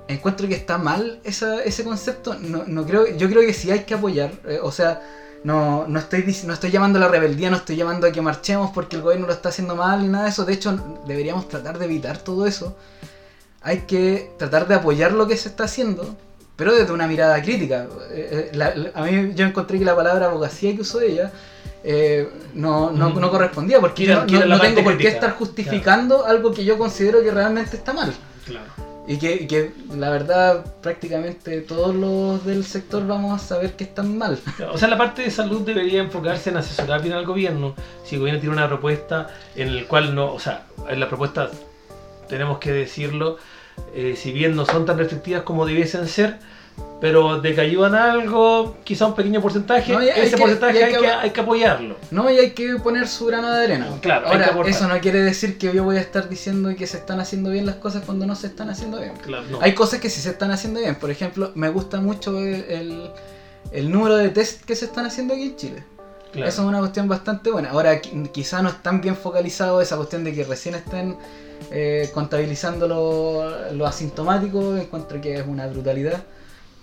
encuentro 0.08 0.48
que 0.48 0.56
está 0.56 0.78
mal 0.78 1.20
esa, 1.24 1.64
ese 1.64 1.84
concepto. 1.84 2.36
No, 2.36 2.64
no 2.66 2.86
creo, 2.86 3.16
yo 3.18 3.30
creo 3.30 3.42
que 3.42 3.54
sí 3.54 3.72
hay 3.72 3.82
que 3.82 3.94
apoyar. 3.94 4.32
eh, 4.48 4.60
o 4.62 4.72
sea, 4.72 5.02
no, 5.44 5.88
no, 5.88 6.00
estoy, 6.00 6.24
no 6.46 6.54
estoy 6.54 6.72
llamando 6.72 6.98
a 7.00 7.02
la 7.02 7.08
rebeldía, 7.08 7.50
no 7.50 7.58
estoy 7.58 7.76
llamando 7.76 8.08
a 8.08 8.12
que 8.12 8.22
marchemos 8.22 8.72
porque 8.74 8.96
el 8.96 9.02
gobierno 9.02 9.28
lo 9.28 9.34
está 9.34 9.50
haciendo 9.50 9.76
mal 9.76 10.02
ni 10.02 10.08
nada 10.08 10.26
de 10.26 10.30
eso. 10.32 10.46
De 10.46 10.54
hecho, 10.54 11.02
deberíamos 11.06 11.48
tratar 11.48 11.78
de 11.78 11.86
evitar 11.86 12.18
todo 12.18 12.48
eso. 12.48 12.76
Hay 13.62 13.82
que 13.82 14.32
tratar 14.38 14.68
de 14.68 14.76
apoyar 14.76 15.12
lo 15.12 15.28
que 15.28 15.38
se 15.38 15.50
está 15.50 15.66
haciendo, 15.66 16.16
pero 16.56 16.74
desde 16.74 16.94
una 16.94 17.08
mirada 17.08 17.42
crítica. 17.42 17.88
Eh, 18.12 18.52
eh, 18.54 18.92
a 18.94 19.04
mí 19.04 19.34
yo 19.36 19.46
encontré 19.46 19.80
que 19.80 19.86
la 19.86 19.96
palabra 19.96 20.28
abogacía 20.28 20.76
que 20.76 20.82
usó 20.82 21.02
ella 21.02 21.32
eh, 21.84 22.28
no, 22.54 22.92
no, 22.92 23.10
Mm. 23.12 23.20
no 23.20 23.30
correspondía 23.32 23.80
porque 23.80 24.06
yo 24.06 24.26
no, 24.26 24.60
tengo 24.60 24.84
por 24.84 24.98
qué 24.98 25.08
estar 25.10 25.32
justificando 25.34 26.26
algo 26.26 26.52
que 26.52 26.66
yo 26.66 26.78
considero 26.78 27.22
que 27.22 27.32
realmente 27.32 27.76
está 27.78 27.94
mal. 27.94 28.14
Claro. 28.46 28.66
Y 29.10 29.18
que, 29.20 29.34
y 29.36 29.48
que 29.48 29.72
la 29.96 30.10
verdad 30.10 30.66
prácticamente 30.82 31.62
todos 31.62 31.96
los 31.96 32.44
del 32.46 32.66
sector 32.66 33.08
vamos 33.08 33.42
a 33.42 33.46
saber 33.46 33.78
que 33.78 33.86
están 33.86 34.18
mal. 34.18 34.38
O 34.74 34.78
sea, 34.78 34.90
la 34.90 34.98
parte 34.98 35.22
de 35.22 35.32
salud 35.32 35.62
debería 35.62 36.02
enfocarse 36.02 36.50
en 36.50 36.58
asesorar 36.58 37.02
bien 37.02 37.14
al 37.14 37.26
gobierno. 37.26 37.74
Si 38.04 38.16
el 38.16 38.20
gobierno 38.20 38.42
tiene 38.42 38.56
una 38.56 38.68
propuesta 38.68 39.28
en 39.56 39.70
el 39.70 39.86
cual 39.88 40.14
no, 40.14 40.34
o 40.34 40.40
sea, 40.40 40.66
en 40.90 41.00
la 41.00 41.08
propuesta 41.08 41.50
tenemos 42.28 42.58
que 42.58 42.74
decirlo, 42.74 43.38
eh, 43.94 44.16
si 44.18 44.34
bien 44.34 44.58
no 44.58 44.66
son 44.66 44.86
tan 44.86 44.98
restrictivas 44.98 45.44
como 45.44 45.66
debiesen 45.66 46.08
ser, 46.10 46.40
pero 47.00 47.40
de 47.42 47.54
que 47.54 47.62
ayudan 47.62 47.94
algo, 47.94 48.76
quizá 48.84 49.06
un 49.06 49.14
pequeño 49.14 49.40
porcentaje, 49.40 49.94
No, 49.94 50.00
ese 50.02 50.32
que- 50.32 50.38
porcentaje 50.38 50.78
hay 50.80 50.84
hay, 50.86 50.94
que- 50.96 51.00
que, 51.02 51.08
hay 51.12 51.30
que 51.30 51.42
apoyarlo. 51.42 51.96
No, 52.10 52.30
y 52.32 52.38
hay 52.38 52.52
que 52.52 52.76
poner 52.78 53.08
su 53.08 53.28
grano 53.28 53.52
de 53.52 53.64
arena. 53.66 53.88
Claro, 54.02 54.28
hay 54.28 54.34
Ahora, 54.42 54.64
que 54.64 54.70
eso 54.72 54.88
no 54.88 55.00
quiere 55.00 55.22
decir 55.22 55.60
que 55.60 55.72
yo 55.74 55.84
voy 55.84 55.98
a 55.98 56.02
estar 56.02 56.28
diciendo 56.28 56.70
que 56.76 56.88
se 56.88 56.98
están 56.98 57.20
haciendo 57.20 57.52
bien 57.52 57.68
las 57.68 57.76
cosas 57.76 58.04
cuando 58.04 58.26
no 58.26 58.36
se 58.36 58.48
están 58.48 58.70
haciendo 58.72 59.00
bien. 59.00 59.14
Claro, 59.24 59.44
no. 59.50 59.62
Hay 59.62 59.74
cosas 59.76 60.00
que 60.00 60.10
sí 60.10 60.22
se 60.22 60.30
están 60.32 60.50
haciendo 60.52 60.80
bien. 60.80 60.96
Por 60.96 61.12
ejemplo, 61.12 61.52
me 61.54 61.70
gusta 61.70 62.02
mucho 62.02 62.40
el, 62.40 62.64
el- 62.70 63.12
el 63.72 63.92
número 63.92 64.16
de 64.18 64.30
test 64.30 64.64
que 64.66 64.76
se 64.76 64.86
están 64.86 65.06
haciendo 65.06 65.36
aquí 65.36 65.44
en 65.44 65.56
Chile. 65.56 65.84
Claro. 66.32 66.50
Eso 66.50 66.62
es 66.64 66.68
una 66.68 66.80
cuestión 66.80 67.08
bastante 67.08 67.52
buena. 67.52 67.70
Ahora, 67.72 68.02
qui- 68.02 68.32
quizá 68.32 68.62
no 68.64 68.70
están 68.70 69.02
bien 69.02 69.16
focalizado 69.16 69.82
esa 69.82 69.98
cuestión 69.98 70.24
de 70.24 70.34
que 70.34 70.44
recién 70.46 70.74
estén 70.76 71.16
eh, 71.72 72.10
contabilizando 72.14 72.88
lo, 72.88 73.72
lo 73.74 73.86
asintomático, 73.86 74.76
encuentro 74.78 75.20
que 75.22 75.36
es 75.36 75.46
una 75.48 75.68
brutalidad. 75.68 76.24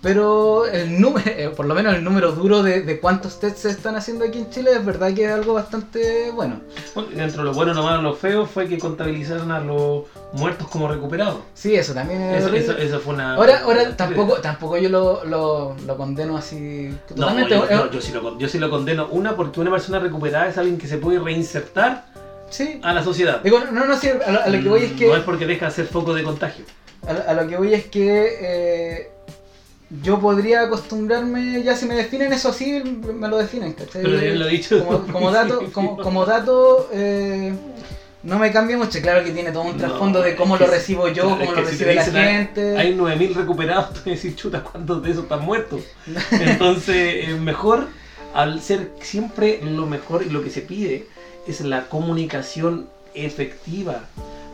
Pero 0.04 0.66
el 0.66 1.00
número, 1.00 1.24
eh, 1.30 1.50
por 1.56 1.64
lo 1.64 1.74
menos 1.74 1.94
el 1.94 2.04
número 2.04 2.32
duro 2.32 2.62
de, 2.62 2.82
de 2.82 3.00
cuántos 3.00 3.40
tests 3.40 3.60
se 3.62 3.70
están 3.70 3.96
haciendo 3.96 4.26
aquí 4.26 4.38
en 4.38 4.50
Chile 4.50 4.72
es 4.72 4.84
verdad 4.84 5.14
que 5.14 5.24
es 5.24 5.32
algo 5.32 5.54
bastante 5.54 6.30
bueno. 6.30 6.60
Bueno, 6.94 7.08
dentro 7.14 7.42
de 7.42 7.48
lo 7.48 7.54
bueno, 7.54 7.72
lo 7.72 7.82
malo, 7.82 8.02
lo 8.02 8.14
feo 8.14 8.44
fue 8.44 8.68
que 8.68 8.78
contabilizaron 8.78 9.50
a 9.50 9.60
los 9.60 10.02
muertos 10.34 10.68
como 10.68 10.88
recuperados. 10.88 11.38
Sí, 11.54 11.74
eso 11.74 11.94
también 11.94 12.20
es 12.20 12.44
Eso, 12.44 12.54
eso- 12.54 12.76
eso 12.76 13.00
fue 13.00 13.14
una. 13.14 13.34
Ahora, 13.34 13.60
ahora 13.64 13.96
tampoco, 13.96 14.34
tampoco 14.42 14.76
yo 14.76 14.90
lo, 14.90 15.24
lo, 15.24 15.74
lo 15.86 15.96
condeno 15.96 16.36
así 16.36 16.90
No, 16.90 16.98
totalmente. 17.16 17.54
yo, 17.54 17.64
eh, 17.64 17.88
yo- 17.90 18.00
sí 18.02 18.12
lo, 18.12 18.38
yo 18.38 18.46
sí 18.48 18.58
lo 18.58 18.68
condeno. 18.68 19.08
Una, 19.10 19.34
porque 19.34 19.58
una 19.58 19.70
persona 19.70 20.00
recuperada 20.00 20.48
es 20.48 20.58
alguien 20.58 20.76
que 20.76 20.86
se 20.86 20.98
puede 20.98 21.18
reinsertar 21.18 22.04
sí. 22.50 22.78
a 22.82 22.92
la 22.92 23.02
sociedad. 23.02 23.40
Digo, 23.42 23.58
no, 23.72 23.86
no, 23.86 23.96
sí, 23.98 24.08
a 24.10 24.30
lo, 24.30 24.42
a 24.42 24.48
lo 24.48 24.62
que 24.62 24.68
voy 24.68 24.82
es 24.82 24.92
que. 24.92 25.06
No 25.08 25.16
es 25.16 25.22
porque 25.22 25.46
deja 25.46 25.64
de 25.64 25.72
ser 25.72 25.86
foco 25.86 26.12
de 26.12 26.22
contagio. 26.24 26.66
A, 27.08 27.30
a 27.30 27.34
lo 27.34 27.48
que 27.48 27.56
voy 27.56 27.72
es 27.72 27.86
que 27.86 28.28
eh, 28.40 29.10
yo 30.02 30.18
podría 30.18 30.62
acostumbrarme, 30.62 31.62
ya 31.62 31.76
si 31.76 31.86
me 31.86 31.94
definen 31.94 32.32
eso 32.32 32.48
así, 32.48 32.82
me 32.82 33.28
lo 33.28 33.38
definen, 33.38 33.74
¿cachai? 33.74 34.02
Pero 34.02 34.18
bien 34.18 34.38
lo 34.38 34.48
he 34.48 34.50
dicho. 34.50 34.84
Como, 34.84 35.06
como 35.06 35.30
dato, 35.30 35.62
como, 35.72 35.96
como 35.98 36.24
dato 36.24 36.88
eh, 36.92 37.52
no 38.24 38.38
me 38.38 38.50
cambia 38.50 38.76
mucho. 38.76 39.00
Claro 39.00 39.22
que 39.22 39.30
tiene 39.30 39.52
todo 39.52 39.64
un 39.64 39.72
No, 39.72 39.76
trasfondo 39.76 40.22
de 40.22 40.34
cómo 40.34 40.56
lo 40.56 40.66
recibo 40.66 41.08
yo, 41.08 41.36
claro, 41.36 41.44
cómo 41.46 41.60
lo 41.60 41.68
si 41.68 41.76
te 41.76 41.84
recibe 41.94 42.24
la 42.24 42.30
gente. 42.30 42.76
Hay 42.78 42.96
9.000 42.96 43.34
recuperados, 43.34 43.92
tú 44.04 44.10
decís, 44.10 44.34
chuta, 44.36 44.62
¿cuántos 44.62 45.02
de 45.02 45.10
esos 45.10 45.24
están 45.24 45.44
muertos? 45.44 45.82
Entonces, 46.30 47.28
es 47.28 47.38
mejor, 47.38 47.86
al 48.34 48.62
ser 48.62 48.90
siempre 49.00 49.60
lo 49.62 49.86
mejor 49.86 50.22
y 50.22 50.30
lo 50.30 50.42
que 50.42 50.50
se 50.50 50.62
pide, 50.62 51.06
es 51.46 51.60
la 51.60 51.88
comunicación 51.88 52.88
efectiva. 53.14 54.04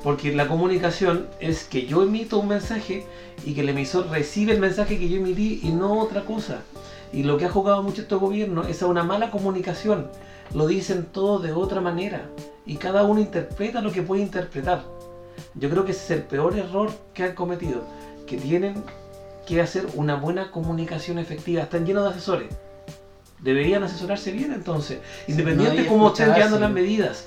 Porque 0.02 0.32
la 0.32 0.48
comunicación 0.48 1.28
es 1.40 1.64
que 1.64 1.86
yo 1.86 2.02
emito 2.02 2.38
un 2.38 2.48
mensaje 2.48 3.06
y 3.44 3.54
que 3.54 3.60
el 3.60 3.68
emisor 3.68 4.08
recibe 4.08 4.52
el 4.52 4.60
mensaje 4.60 4.98
que 4.98 5.08
yo 5.08 5.18
emití 5.18 5.60
y 5.62 5.70
no 5.70 6.00
otra 6.00 6.24
cosa. 6.24 6.62
Y 7.12 7.24
lo 7.24 7.36
que 7.36 7.44
ha 7.44 7.50
jugado 7.50 7.82
mucho 7.82 8.02
este 8.02 8.14
gobierno 8.14 8.62
es 8.62 8.82
a 8.82 8.86
una 8.86 9.04
mala 9.04 9.30
comunicación. 9.30 10.10
Lo 10.54 10.66
dicen 10.66 11.06
todo 11.12 11.38
de 11.38 11.52
otra 11.52 11.80
manera. 11.80 12.30
Y 12.64 12.76
cada 12.76 13.04
uno 13.04 13.20
interpreta 13.20 13.82
lo 13.82 13.92
que 13.92 14.02
puede 14.02 14.22
interpretar. 14.22 14.84
Yo 15.54 15.68
creo 15.68 15.84
que 15.84 15.92
ese 15.92 16.04
es 16.04 16.10
el 16.12 16.22
peor 16.22 16.56
error 16.56 16.90
que 17.12 17.24
han 17.24 17.34
cometido. 17.34 17.82
Que 18.26 18.36
tienen 18.36 18.82
que 19.46 19.60
hacer 19.60 19.86
una 19.94 20.14
buena 20.14 20.50
comunicación 20.50 21.18
efectiva. 21.18 21.62
Están 21.62 21.84
llenos 21.84 22.04
de 22.04 22.10
asesores. 22.10 22.48
Deberían 23.40 23.82
asesorarse 23.82 24.32
bien 24.32 24.52
entonces. 24.52 25.00
Independiente 25.26 25.82
de 25.82 25.88
cómo 25.88 26.08
estén 26.08 26.28
escucharse. 26.28 26.38
llevando 26.38 26.60
las 26.60 26.72
medidas. 26.72 27.26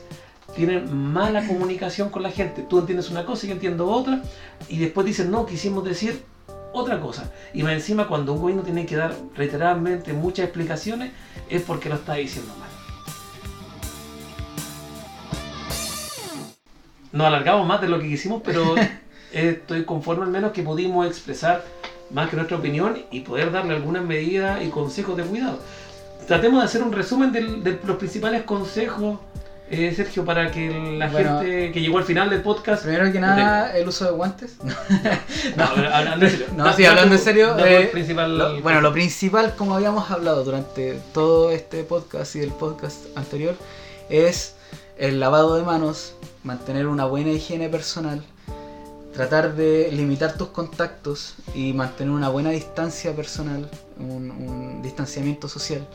Tienen 0.55 0.95
mala 0.95 1.45
comunicación 1.47 2.09
con 2.09 2.23
la 2.23 2.31
gente. 2.31 2.63
Tú 2.69 2.79
entiendes 2.79 3.09
una 3.09 3.25
cosa 3.25 3.45
y 3.45 3.49
yo 3.49 3.55
entiendo 3.55 3.89
otra, 3.89 4.21
y 4.69 4.77
después 4.77 5.05
dicen, 5.05 5.31
no, 5.31 5.45
quisimos 5.45 5.83
decir 5.83 6.23
otra 6.73 6.99
cosa. 6.99 7.31
Y 7.53 7.63
más 7.63 7.73
encima, 7.73 8.07
cuando 8.07 8.33
un 8.33 8.41
gobierno 8.41 8.63
tiene 8.63 8.85
que 8.85 8.95
dar 8.95 9.15
reiteradamente 9.35 10.13
muchas 10.13 10.45
explicaciones, 10.45 11.11
es 11.49 11.61
porque 11.61 11.89
lo 11.89 11.95
está 11.95 12.15
diciendo 12.15 12.53
mal. 12.59 12.69
Nos 17.11 17.27
alargamos 17.27 17.67
más 17.67 17.79
de 17.79 17.89
lo 17.89 17.99
que 17.99 18.07
quisimos, 18.07 18.41
pero 18.43 18.75
estoy 19.31 19.85
conforme 19.85 20.23
al 20.23 20.31
menos 20.31 20.51
que 20.51 20.63
pudimos 20.63 21.05
expresar 21.07 21.63
más 22.11 22.29
que 22.29 22.35
nuestra 22.35 22.57
opinión 22.57 22.97
y 23.11 23.21
poder 23.21 23.51
darle 23.51 23.75
algunas 23.75 24.03
medidas 24.03 24.63
y 24.63 24.69
consejos 24.69 25.15
de 25.17 25.23
cuidado. 25.23 25.59
Tratemos 26.27 26.59
de 26.61 26.65
hacer 26.65 26.83
un 26.83 26.91
resumen 26.91 27.31
de 27.31 27.79
los 27.85 27.97
principales 27.97 28.43
consejos, 28.43 29.19
eh, 29.69 29.93
Sergio, 29.95 30.23
para 30.25 30.51
que 30.51 30.69
la 30.97 31.07
Bueno. 31.09 31.39
gente 31.39 31.71
que 31.71 31.81
llegó 31.81 31.97
al 31.97 32.03
final 32.03 32.29
del 32.29 32.41
podcast... 32.41 32.83
Primero 32.83 33.11
que 33.11 33.19
nada, 33.19 33.75
el 33.75 33.87
uso 33.87 34.05
de 34.05 34.11
guantes. 34.11 34.57
No, 34.63 35.75
ver, 35.75 35.85
hablando 35.87 36.25
en 36.25 36.31
serio. 36.31 36.45
No, 36.55 36.73
sí, 36.73 36.85
hablando 36.85 37.15
en 37.15 37.21
serio, 37.21 37.57
eh, 37.59 37.89
principal- 37.91 38.37
Lo- 38.37 38.61
bueno, 38.61 38.81
lo 38.81 38.91
principal, 38.93 39.55
como 39.55 39.75
habíamos 39.75 40.11
hablado 40.11 40.43
durante 40.43 40.99
todo 41.13 41.51
este 41.51 41.83
podcast 41.83 42.35
y 42.35 42.39
el 42.41 42.51
podcast 42.51 42.97
anterior, 43.15 43.55
es 44.09 44.55
el 44.97 45.19
lavado 45.19 45.55
de 45.55 45.63
manos, 45.63 46.13
mantener 46.43 46.85
una 46.87 47.05
buena 47.05 47.31
higiene 47.31 47.67
personal, 47.69 48.21
tratar 49.13 49.55
de 49.55 49.89
limitar 49.91 50.37
tus 50.37 50.49
contactos 50.49 51.35
y 51.55 51.73
mantener 51.73 52.13
una 52.13 52.29
buena 52.29 52.49
distancia 52.51 53.15
personal, 53.15 53.69
un, 53.99 54.29
un 54.31 54.81
distanciamiento 54.83 55.47
social. 55.47 55.87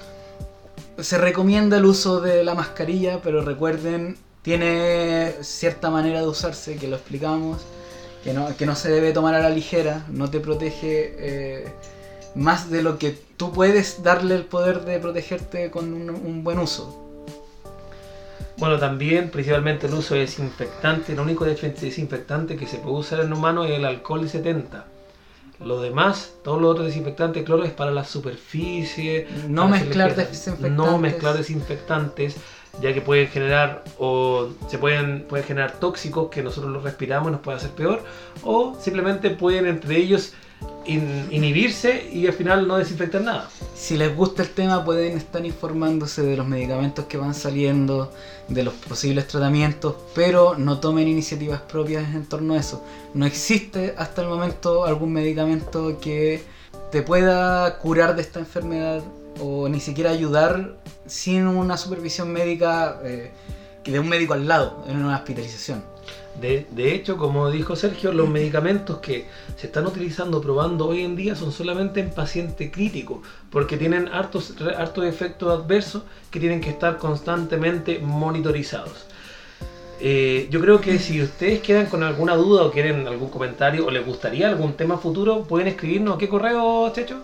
Se 1.00 1.18
recomienda 1.18 1.76
el 1.78 1.84
uso 1.84 2.20
de 2.20 2.44
la 2.44 2.54
mascarilla, 2.54 3.20
pero 3.22 3.42
recuerden, 3.42 4.16
tiene 4.42 5.34
cierta 5.42 5.90
manera 5.90 6.20
de 6.20 6.26
usarse, 6.28 6.76
que 6.76 6.88
lo 6.88 6.96
explicamos, 6.96 7.58
que 8.24 8.32
no, 8.32 8.56
que 8.56 8.66
no 8.66 8.74
se 8.74 8.90
debe 8.90 9.12
tomar 9.12 9.34
a 9.34 9.40
la 9.40 9.50
ligera, 9.50 10.04
no 10.10 10.28
te 10.28 10.40
protege 10.40 11.14
eh, 11.18 11.68
más 12.34 12.70
de 12.70 12.82
lo 12.82 12.98
que 12.98 13.16
tú 13.36 13.52
puedes 13.52 14.02
darle 14.02 14.34
el 14.34 14.44
poder 14.44 14.84
de 14.84 14.98
protegerte 14.98 15.70
con 15.70 15.92
un, 15.92 16.44
buen 16.44 16.58
uso. 16.58 17.04
Bueno, 18.56 18.78
también 18.78 19.30
principalmente 19.30 19.86
el 19.86 19.94
uso 19.94 20.14
de 20.14 20.20
desinfectante. 20.20 21.12
El 21.12 21.20
único 21.20 21.46
desin- 21.46 21.74
desinfectante 21.74 22.56
que 22.56 22.66
se 22.66 22.78
puede 22.78 22.96
usar 22.96 23.20
en 23.20 23.32
humano 23.32 23.64
es 23.64 23.70
el 23.70 23.84
alcohol 23.84 24.28
70. 24.28 24.84
Lo 25.60 25.80
demás, 25.80 26.34
todos 26.44 26.60
los 26.60 26.70
otros 26.70 26.86
desinfectantes, 26.86 27.44
cloro, 27.44 27.64
es 27.64 27.72
para 27.72 27.90
la 27.90 28.04
superficie. 28.04 29.26
No 29.48 29.68
para 29.68 29.82
mezclar 29.82 30.14
desinfectantes. 30.14 30.70
No 30.72 30.98
mezclar 30.98 31.36
desinfectantes, 31.36 32.36
ya 32.80 32.94
que 32.94 33.00
pueden 33.00 33.28
generar 33.28 33.82
o 33.98 34.48
se 34.68 34.78
pueden, 34.78 35.24
pueden 35.28 35.44
generar 35.44 35.80
tóxicos 35.80 36.30
que 36.30 36.42
nosotros 36.42 36.72
los 36.72 36.84
respiramos 36.84 37.28
y 37.28 37.32
nos 37.32 37.40
puede 37.40 37.56
hacer 37.56 37.70
peor. 37.70 38.04
O 38.44 38.76
simplemente 38.80 39.30
pueden 39.30 39.66
entre 39.66 39.96
ellos 39.96 40.32
in- 40.86 41.28
inhibirse 41.30 42.08
y 42.12 42.26
al 42.26 42.32
final 42.32 42.66
no 42.66 42.78
desinfectar 42.78 43.20
nada. 43.20 43.48
Si 43.74 43.96
les 43.96 44.14
gusta 44.14 44.42
el 44.42 44.50
tema 44.50 44.84
pueden 44.84 45.16
estar 45.16 45.44
informándose 45.44 46.22
de 46.22 46.36
los 46.36 46.46
medicamentos 46.46 47.04
que 47.06 47.16
van 47.16 47.34
saliendo, 47.34 48.12
de 48.48 48.62
los 48.64 48.74
posibles 48.74 49.26
tratamientos, 49.28 49.94
pero 50.14 50.56
no 50.56 50.80
tomen 50.80 51.06
iniciativas 51.08 51.60
propias 51.60 52.14
en 52.14 52.26
torno 52.26 52.54
a 52.54 52.58
eso. 52.58 52.82
No 53.14 53.26
existe 53.26 53.94
hasta 53.96 54.22
el 54.22 54.28
momento 54.28 54.84
algún 54.84 55.12
medicamento 55.12 55.98
que 56.00 56.42
te 56.90 57.02
pueda 57.02 57.78
curar 57.78 58.16
de 58.16 58.22
esta 58.22 58.40
enfermedad 58.40 59.02
o 59.40 59.68
ni 59.68 59.80
siquiera 59.80 60.10
ayudar 60.10 60.76
sin 61.06 61.46
una 61.46 61.76
supervisión 61.76 62.32
médica 62.32 62.98
eh, 63.04 63.30
de 63.84 63.98
un 64.00 64.08
médico 64.08 64.34
al 64.34 64.48
lado 64.48 64.84
en 64.88 64.96
una 64.96 65.16
hospitalización. 65.16 65.82
De, 66.40 66.94
hecho, 66.94 67.16
como 67.16 67.50
dijo 67.50 67.74
Sergio, 67.74 68.12
los 68.12 68.28
medicamentos 68.28 68.98
que 68.98 69.26
se 69.56 69.66
están 69.66 69.86
utilizando, 69.86 70.40
probando 70.40 70.86
hoy 70.86 71.02
en 71.02 71.16
día 71.16 71.34
son 71.34 71.50
solamente 71.50 71.98
en 72.00 72.10
paciente 72.10 72.70
crítico, 72.70 73.22
porque 73.50 73.76
tienen 73.76 74.06
hartos, 74.08 74.54
hartos 74.76 75.04
efectos 75.04 75.50
adversos 75.50 76.04
que 76.30 76.38
tienen 76.38 76.60
que 76.60 76.70
estar 76.70 76.98
constantemente 76.98 77.98
monitorizados. 77.98 79.06
Eh, 80.00 80.46
yo 80.50 80.60
creo 80.60 80.80
que 80.80 81.00
si 81.00 81.20
ustedes 81.20 81.60
quedan 81.60 81.86
con 81.86 82.04
alguna 82.04 82.36
duda 82.36 82.62
o 82.62 82.70
quieren 82.70 83.08
algún 83.08 83.30
comentario 83.30 83.84
o 83.84 83.90
les 83.90 84.06
gustaría 84.06 84.48
algún 84.48 84.74
tema 84.74 84.96
futuro, 84.96 85.42
pueden 85.42 85.66
escribirnos 85.66 86.14
a 86.14 86.18
qué 86.18 86.28
correo, 86.28 86.88
Checho? 86.92 87.16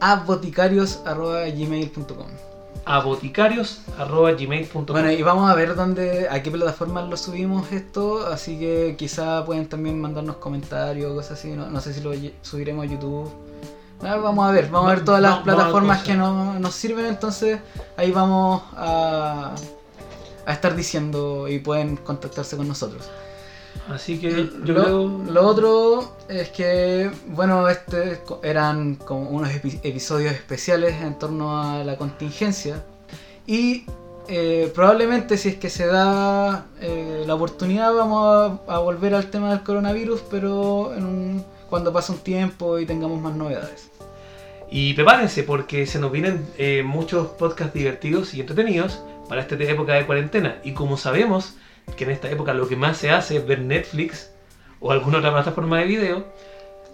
a 0.00 0.16
boticarios.gmail.com 0.16 2.55
A 2.88 3.00
boticarios.gmail.com 3.00 4.84
Bueno, 4.86 5.10
y 5.10 5.20
vamos 5.22 5.50
a 5.50 5.54
ver 5.56 5.74
dónde, 5.74 6.28
a 6.30 6.40
qué 6.42 6.52
plataformas 6.52 7.08
lo 7.08 7.16
subimos 7.16 7.72
esto, 7.72 8.24
así 8.28 8.58
que 8.60 8.94
quizá 8.96 9.44
pueden 9.44 9.68
también 9.68 10.00
mandarnos 10.00 10.36
comentarios, 10.36 11.12
cosas 11.12 11.32
así, 11.32 11.48
no, 11.48 11.66
no 11.68 11.80
sé 11.80 11.92
si 11.92 12.00
lo 12.00 12.12
subiremos 12.42 12.84
a 12.86 12.88
YouTube. 12.88 13.28
Ah, 14.02 14.16
vamos 14.16 14.46
a 14.48 14.52
ver, 14.52 14.68
vamos 14.70 14.88
a 14.90 14.94
ver 14.94 15.04
todas 15.04 15.20
las 15.20 15.38
plataformas 15.38 16.02
que 16.04 16.14
no- 16.14 16.58
nos 16.60 16.74
sirven, 16.74 17.06
entonces 17.06 17.58
ahí 17.96 18.12
vamos 18.12 18.62
a, 18.76 19.52
a 20.46 20.52
estar 20.52 20.76
diciendo 20.76 21.48
y 21.48 21.58
pueden 21.58 21.96
contactarse 21.96 22.56
con 22.56 22.68
nosotros. 22.68 23.08
Así 23.88 24.18
que 24.18 24.30
yo 24.64 24.74
lo, 24.74 24.82
creo... 24.82 25.08
lo 25.30 25.46
otro 25.46 26.16
es 26.28 26.48
que, 26.50 27.10
bueno, 27.28 27.68
este 27.68 28.20
eran 28.42 28.96
como 28.96 29.30
unos 29.30 29.50
epi- 29.50 29.80
episodios 29.82 30.32
especiales 30.32 31.00
en 31.00 31.18
torno 31.18 31.60
a 31.60 31.84
la 31.84 31.96
contingencia. 31.96 32.82
Y 33.46 33.84
eh, 34.28 34.72
probablemente 34.74 35.38
si 35.38 35.50
es 35.50 35.56
que 35.56 35.70
se 35.70 35.86
da 35.86 36.66
eh, 36.80 37.22
la 37.26 37.34
oportunidad 37.36 37.94
vamos 37.94 38.60
a, 38.68 38.74
a 38.74 38.78
volver 38.78 39.14
al 39.14 39.26
tema 39.30 39.50
del 39.50 39.62
coronavirus, 39.62 40.22
pero 40.30 40.92
en 40.94 41.04
un- 41.04 41.44
cuando 41.70 41.92
pase 41.92 42.12
un 42.12 42.18
tiempo 42.18 42.78
y 42.78 42.86
tengamos 42.86 43.20
más 43.20 43.34
novedades. 43.36 43.90
Y 44.68 44.94
prepárense 44.94 45.44
porque 45.44 45.86
se 45.86 46.00
nos 46.00 46.10
vienen 46.10 46.44
eh, 46.58 46.82
muchos 46.84 47.28
podcasts 47.28 47.72
divertidos 47.72 48.34
y 48.34 48.40
entretenidos 48.40 49.00
para 49.28 49.42
esta 49.42 49.54
época 49.54 49.94
de 49.94 50.06
cuarentena. 50.06 50.56
Y 50.64 50.72
como 50.72 50.96
sabemos 50.96 51.54
que 51.96 52.04
en 52.04 52.10
esta 52.10 52.30
época 52.30 52.54
lo 52.54 52.68
que 52.68 52.76
más 52.76 52.96
se 52.96 53.10
hace 53.10 53.36
es 53.36 53.46
ver 53.46 53.60
Netflix 53.60 54.30
o 54.80 54.92
alguna 54.92 55.18
otra 55.18 55.32
plataforma 55.32 55.78
de 55.78 55.86
video, 55.86 56.24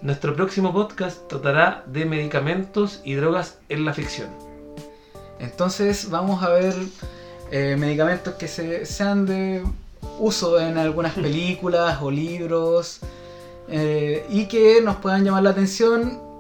nuestro 0.03 0.35
próximo 0.35 0.73
podcast 0.73 1.29
tratará 1.29 1.85
de 1.87 2.05
medicamentos 2.05 3.01
y 3.05 3.15
drogas 3.15 3.59
en 3.69 3.85
la 3.85 3.95
ficción. 3.95 4.29
Entonces 5.39 6.11
vamos 6.11 6.43
a 6.43 6.51
ver 6.51 6.75
eh, 7.51 7.77
medicamentos 7.79 8.35
que 8.35 8.49
se, 8.49 8.87
sean 8.87 9.27
de 9.27 9.65
uso 10.19 10.59
en 10.61 10.79
algunas 10.79 11.13
películas 11.27 12.01
o 12.03 12.11
libros 12.11 13.01
eh, 13.69 14.27
y 14.29 14.47
que 14.47 14.81
nos 14.83 14.97
puedan 14.97 15.25
llamar 15.25 15.43
la 15.43 15.51
atención 15.51 16.32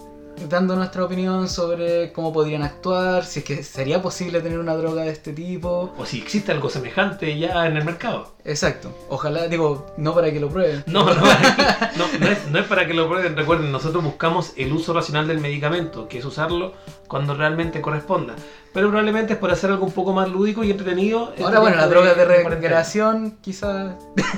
dando 0.48 0.74
nuestra 0.76 1.04
opinión 1.04 1.48
sobre 1.48 2.12
cómo 2.12 2.32
podrían 2.32 2.62
actuar, 2.62 3.24
si 3.24 3.40
es 3.40 3.44
que 3.44 3.62
sería 3.62 4.02
posible 4.02 4.40
tener 4.40 4.58
una 4.58 4.74
droga 4.76 5.02
de 5.02 5.10
este 5.10 5.32
tipo. 5.32 5.92
O 5.98 6.04
si 6.06 6.18
existe 6.18 6.52
algo 6.52 6.68
semejante 6.70 7.38
ya 7.38 7.66
en 7.66 7.76
el 7.76 7.84
mercado. 7.84 8.32
Exacto. 8.44 8.92
Ojalá, 9.08 9.46
digo, 9.46 9.86
no 9.96 10.14
para 10.14 10.32
que 10.32 10.40
lo 10.40 10.48
prueben. 10.48 10.82
No, 10.86 11.04
no, 11.04 11.14
no, 11.96 12.18
no 12.18 12.26
es, 12.28 12.46
no 12.50 12.58
es 12.58 12.66
para 12.66 12.86
que 12.86 12.94
lo 12.94 13.08
prueben. 13.08 13.36
Recuerden, 13.36 13.70
nosotros 13.70 14.02
buscamos 14.02 14.52
el 14.56 14.72
uso 14.72 14.92
racional 14.92 15.28
del 15.28 15.38
medicamento, 15.38 16.08
que 16.08 16.18
es 16.18 16.24
usarlo 16.24 16.72
cuando 17.06 17.34
realmente 17.34 17.80
corresponda. 17.80 18.34
Pero 18.72 18.88
probablemente 18.88 19.34
es 19.34 19.38
por 19.38 19.50
hacer 19.50 19.70
algo 19.70 19.84
un 19.84 19.92
poco 19.92 20.12
más 20.12 20.28
lúdico 20.30 20.64
y 20.64 20.70
entretenido. 20.70 21.32
en 21.36 21.44
Ahora 21.44 21.60
bueno, 21.60 21.76
la 21.76 21.82
tiempo 21.88 22.00
droga 22.04 22.14
de 22.14 22.24
recreación 22.48 23.36
quizás... 23.42 23.94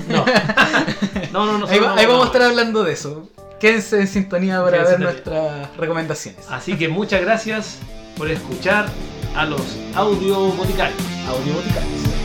No. 0.09 0.25
No, 1.31 1.45
no, 1.45 1.57
no. 1.57 1.67
Ahí, 1.67 1.79
va- 1.79 1.95
ahí 1.97 2.05
vamos 2.05 2.23
a 2.23 2.27
estar 2.27 2.41
hablando 2.43 2.83
de 2.83 2.93
eso. 2.93 3.27
Quédense 3.59 3.99
en 3.99 4.07
sintonía 4.07 4.63
para 4.63 4.83
Quédense 4.83 4.83
ver 4.83 4.99
nuestras 4.99 5.77
recomendaciones. 5.77 6.45
Así 6.49 6.77
que 6.77 6.87
muchas 6.87 7.21
gracias 7.21 7.79
por 8.17 8.29
escuchar 8.29 8.85
a 9.35 9.45
los 9.45 9.61
audio 9.95 10.47
boticarios. 10.51 11.01
Audio 11.27 11.53
Boticarios. 11.53 12.24